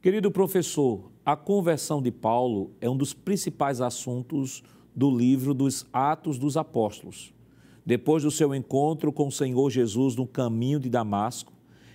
Querido 0.04 0.30
professor, 0.30 1.13
a 1.26 1.36
conversão 1.36 2.02
de 2.02 2.12
Paulo 2.12 2.72
é 2.82 2.90
um 2.90 2.98
dos 2.98 3.14
principais 3.14 3.80
assuntos 3.80 4.62
do 4.94 5.10
livro 5.10 5.54
dos 5.54 5.86
Atos 5.94 6.38
dos 6.38 6.58
Apóstolos. 6.58 7.34
Depois 7.86 8.24
do 8.24 8.32
seu 8.32 8.54
encontro 8.54 9.12
com 9.12 9.28
o 9.28 9.32
Senhor 9.32 9.70
Jesus 9.70 10.16
no 10.16 10.28
caminho 10.28 10.80
de 10.80 10.90
Damasco, 10.90 11.54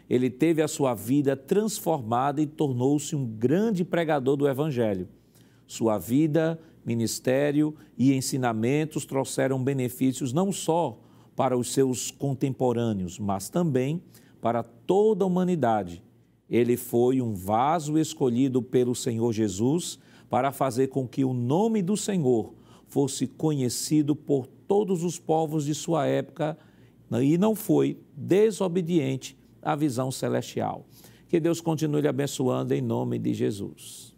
ele 0.09 0.31
teve 0.31 0.63
a 0.63 0.69
sua 0.69 0.95
vida 0.95 1.37
transformada 1.37 2.41
e 2.41 2.47
tornou-se 2.47 3.15
um 3.15 3.27
grande 3.27 3.85
pregador 3.85 4.37
do 4.37 4.49
Evangelho. 4.49 5.09
Sua 5.67 5.99
vida, 5.99 6.59
ministério 6.85 7.75
e 7.99 8.15
ensinamentos 8.15 9.05
trouxeram 9.05 9.63
benefícios 9.63 10.33
não 10.33 10.51
só 10.51 10.99
para 11.37 11.57
os 11.57 11.73
seus 11.73 12.11
contemporâneos, 12.11 13.19
mas 13.19 13.51
também 13.51 14.03
para 14.41 14.63
toda 14.63 15.25
a 15.25 15.27
humanidade. 15.27 16.03
Ele 16.51 16.77
foi 16.77 17.21
um 17.21 17.35
vaso 17.35 17.99
escolhido 17.99 18.63
pelo 18.63 18.95
Senhor 18.95 19.33
Jesus 19.33 19.99
para 20.31 20.53
fazer 20.53 20.89
com 20.89 21.07
que 21.07 21.25
o 21.25 21.33
nome 21.33 21.83
do 21.83 21.97
Senhor 21.97 22.55
fosse 22.87 23.27
conhecido 23.27 24.17
por 24.17 24.47
todos 24.47 25.03
os 25.05 25.19
povos 25.19 25.65
de 25.65 25.75
sua 25.75 26.07
época 26.07 26.57
e 27.23 27.39
não 27.39 27.55
foi 27.55 27.99
desobediente 28.17 29.37
à 29.63 29.75
visão 29.75 30.11
celestial. 30.11 30.87
Que 31.29 31.39
Deus 31.39 31.61
continue 31.61 32.01
lhe 32.01 32.09
abençoando 32.09 32.73
em 32.73 32.81
nome 32.81 33.19
de 33.19 33.35
Jesus. 33.35 34.15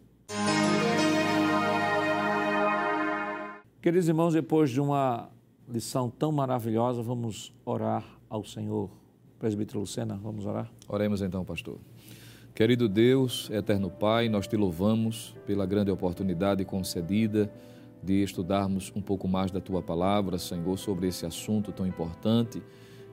Queridos 3.81 4.07
irmãos, 4.07 4.33
depois 4.33 4.69
de 4.69 4.79
uma 4.79 5.29
lição 5.67 6.09
tão 6.09 6.31
maravilhosa, 6.31 7.01
vamos 7.01 7.53
orar 7.65 8.05
ao 8.29 8.43
Senhor. 8.45 8.89
Presbítero 9.39 9.79
Lucena, 9.79 10.19
vamos 10.21 10.45
orar? 10.45 10.71
Oremos 10.87 11.21
então, 11.21 11.43
pastor. 11.43 11.79
Querido 12.53 12.89
Deus, 12.89 13.49
eterno 13.49 13.89
Pai, 13.89 14.27
nós 14.27 14.45
te 14.45 14.57
louvamos 14.57 15.33
pela 15.47 15.65
grande 15.65 15.89
oportunidade 15.89 16.65
concedida 16.65 17.49
de 18.03 18.21
estudarmos 18.23 18.91
um 18.93 19.01
pouco 19.01 19.25
mais 19.25 19.51
da 19.51 19.61
tua 19.61 19.81
palavra, 19.81 20.37
Senhor, 20.37 20.77
sobre 20.77 21.07
esse 21.07 21.25
assunto 21.25 21.71
tão 21.71 21.87
importante 21.87 22.61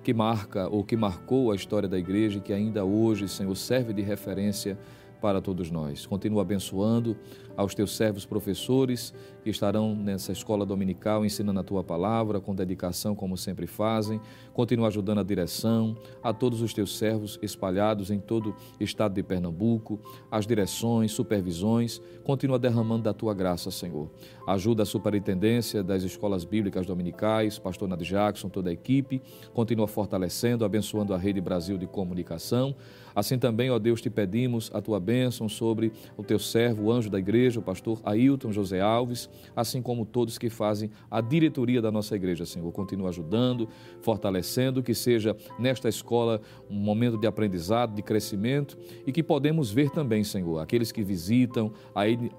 que 0.03 0.13
marca 0.13 0.69
ou 0.69 0.83
que 0.83 0.97
marcou 0.97 1.53
a 1.53 1.55
história 1.55 1.89
da 1.89 1.97
igreja 1.97 2.39
e 2.39 2.41
que 2.41 2.53
ainda 2.53 2.85
hoje, 2.85 3.29
Senhor, 3.29 3.55
serve 3.55 3.93
de 3.93 4.03
referência 4.03 4.77
para 5.21 5.41
todos 5.41 5.71
nós. 5.71 6.05
Continua 6.05 6.43
abençoando 6.43 7.17
aos 7.57 7.77
teus 7.77 7.97
servos 7.97 8.27
professores 8.27 9.15
que 9.49 9.53
estarão 9.53 9.95
nessa 9.95 10.31
escola 10.31 10.67
dominical 10.67 11.25
ensinando 11.25 11.59
a 11.59 11.63
tua 11.63 11.83
palavra 11.83 12.39
com 12.39 12.55
dedicação, 12.55 13.15
como 13.15 13.35
sempre 13.35 13.67
fazem. 13.67 14.21
Continua 14.53 14.89
ajudando 14.89 15.21
a 15.21 15.23
direção, 15.23 15.97
a 16.23 16.35
todos 16.35 16.61
os 16.61 16.75
teus 16.75 16.99
servos 16.99 17.39
espalhados 17.41 18.11
em 18.11 18.21
todo 18.21 18.55
o 18.79 18.85
estado 18.85 19.15
de 19.15 19.23
Pernambuco, 19.23 19.99
as 20.31 20.47
direções, 20.47 21.13
supervisões. 21.13 21.99
Continua 22.25 22.59
derramando 22.59 23.05
da 23.05 23.15
tua 23.15 23.33
graça, 23.33 23.71
Senhor. 23.71 24.11
Ajuda 24.47 24.83
a 24.83 24.87
superintendência 24.87 25.83
das 25.83 26.03
escolas 26.03 26.45
bíblicas 26.45 26.85
dominicais, 26.85 27.59
pastor 27.59 27.89
Nad 27.89 28.03
Jackson, 28.03 28.51
toda 28.51 28.69
a 28.69 28.73
equipe. 28.75 29.23
Continua 29.55 29.89
fortalecendo, 29.89 30.63
abençoando 30.63 31.15
a 31.15 31.17
Rede 31.17 31.41
Brasil 31.41 31.79
de 31.79 31.87
Comunicação. 31.87 32.77
Assim 33.19 33.37
também, 33.37 33.69
ó 33.69 33.81
Deus, 33.81 34.01
te 34.01 34.09
pedimos 34.09 34.71
a 34.73 34.81
tua 34.81 35.01
bênção 35.01 35.49
sobre 35.49 35.93
o 36.17 36.23
teu 36.23 36.39
servo, 36.39 36.85
o 36.85 36.93
anjo 36.93 37.11
da 37.11 37.19
igreja, 37.19 37.59
o 37.59 37.63
pastor 37.63 37.99
Ailton 38.05 38.53
José 38.53 38.81
Alves, 38.81 39.29
assim 39.55 39.83
como 39.83 40.05
todos 40.05 40.39
que 40.39 40.51
fazem 40.51 40.91
a 41.11 41.21
diretoria 41.21 41.81
da 41.81 41.91
nossa 41.91 42.15
igreja, 42.17 42.45
Senhor. 42.47 42.71
Continua 42.73 43.09
ajudando, 43.09 43.69
fortalecendo, 44.01 44.83
que 44.83 44.95
seja 44.95 45.37
nesta 45.59 45.89
escola 45.89 46.41
um 46.71 46.75
momento 46.75 47.19
de 47.19 47.27
aprendizado, 47.27 47.95
de 47.95 48.03
crescimento 48.03 48.79
e 49.07 49.13
que 49.13 49.23
podemos 49.23 49.71
ver 49.71 49.91
também, 49.91 50.25
Senhor, 50.25 50.59
aqueles 50.59 50.93
que 50.93 51.03
visitam, 51.03 51.73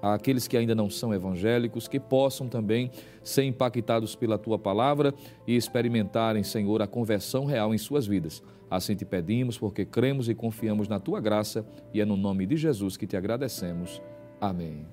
aqueles 0.02 0.46
que 0.46 0.56
ainda 0.56 0.74
não 0.74 0.88
são 0.88 1.12
evangélicos, 1.14 1.88
que 1.88 2.00
possam 2.00 2.48
também 2.48 2.90
ser 3.22 3.44
impactados 3.44 4.14
pela 4.14 4.38
tua 4.38 4.58
palavra 4.58 5.14
e 5.46 5.56
experimentarem, 5.56 6.42
Senhor, 6.42 6.82
a 6.82 6.86
conversão 6.86 7.44
real 7.44 7.74
em 7.74 7.78
suas 7.78 8.06
vidas. 8.06 8.42
Assim 8.70 8.94
te 8.94 9.04
pedimos, 9.04 9.58
porque 9.58 9.84
cremos 9.84 10.28
e 10.28 10.34
confiamos 10.34 10.86
na 10.86 11.00
tua 11.00 11.20
graça 11.20 11.66
e 11.92 12.00
é 12.00 12.04
no 12.04 12.16
nome 12.16 12.46
de 12.46 12.56
Jesus 12.56 12.96
que 12.96 13.06
te 13.06 13.16
agradecemos. 13.16 14.00
Amém. 14.40 14.86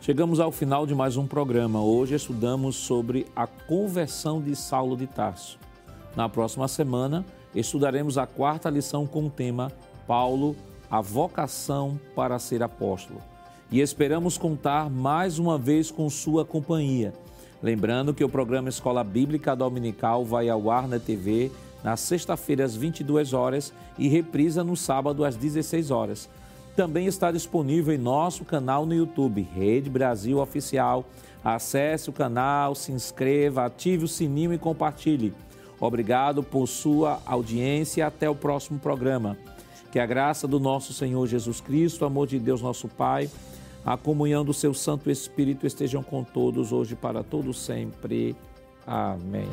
Chegamos 0.00 0.38
ao 0.38 0.52
final 0.52 0.86
de 0.86 0.94
mais 0.94 1.16
um 1.16 1.26
programa. 1.26 1.82
Hoje 1.82 2.14
estudamos 2.14 2.76
sobre 2.76 3.26
a 3.34 3.46
conversão 3.46 4.40
de 4.40 4.54
Saulo 4.54 4.96
de 4.96 5.06
Tarso. 5.06 5.58
Na 6.14 6.28
próxima 6.28 6.68
semana, 6.68 7.26
estudaremos 7.54 8.16
a 8.16 8.26
quarta 8.26 8.70
lição 8.70 9.06
com 9.06 9.26
o 9.26 9.30
tema 9.30 9.72
Paulo, 10.06 10.54
a 10.88 11.00
vocação 11.00 11.98
para 12.14 12.38
ser 12.38 12.62
apóstolo. 12.62 13.20
E 13.72 13.80
esperamos 13.80 14.38
contar 14.38 14.88
mais 14.88 15.38
uma 15.38 15.58
vez 15.58 15.90
com 15.90 16.08
sua 16.08 16.44
companhia. 16.44 17.12
Lembrando 17.60 18.14
que 18.14 18.24
o 18.24 18.28
programa 18.28 18.68
Escola 18.68 19.02
Bíblica 19.02 19.54
Dominical 19.56 20.24
vai 20.24 20.48
ao 20.48 20.70
ar 20.70 20.86
na 20.86 21.00
TV 21.00 21.50
na 21.82 21.96
sexta-feira 21.96 22.64
às 22.64 22.74
22 22.74 23.32
horas 23.32 23.72
e 23.98 24.08
reprisa 24.08 24.64
no 24.64 24.76
sábado 24.76 25.24
às 25.24 25.36
16 25.36 25.90
horas. 25.90 26.28
Também 26.78 27.06
está 27.06 27.32
disponível 27.32 27.92
em 27.92 27.98
nosso 27.98 28.44
canal 28.44 28.86
no 28.86 28.94
YouTube, 28.94 29.42
Rede 29.52 29.90
Brasil 29.90 30.38
Oficial. 30.38 31.04
Acesse 31.42 32.08
o 32.08 32.12
canal, 32.12 32.72
se 32.76 32.92
inscreva, 32.92 33.64
ative 33.64 34.04
o 34.04 34.08
sininho 34.08 34.54
e 34.54 34.58
compartilhe. 34.58 35.34
Obrigado 35.80 36.40
por 36.40 36.68
sua 36.68 37.20
audiência 37.26 37.98
e 37.98 38.02
até 38.04 38.30
o 38.30 38.34
próximo 38.36 38.78
programa. 38.78 39.36
Que 39.90 39.98
a 39.98 40.06
graça 40.06 40.46
do 40.46 40.60
nosso 40.60 40.92
Senhor 40.92 41.26
Jesus 41.26 41.60
Cristo, 41.60 42.02
o 42.02 42.06
amor 42.06 42.28
de 42.28 42.38
Deus 42.38 42.62
nosso 42.62 42.86
Pai, 42.86 43.28
a 43.84 43.96
comunhão 43.96 44.44
do 44.44 44.54
seu 44.54 44.72
Santo 44.72 45.10
Espírito 45.10 45.66
estejam 45.66 46.04
com 46.04 46.22
todos 46.22 46.70
hoje 46.70 46.94
para 46.94 47.24
todo 47.24 47.52
sempre. 47.52 48.36
Amém. 48.86 49.48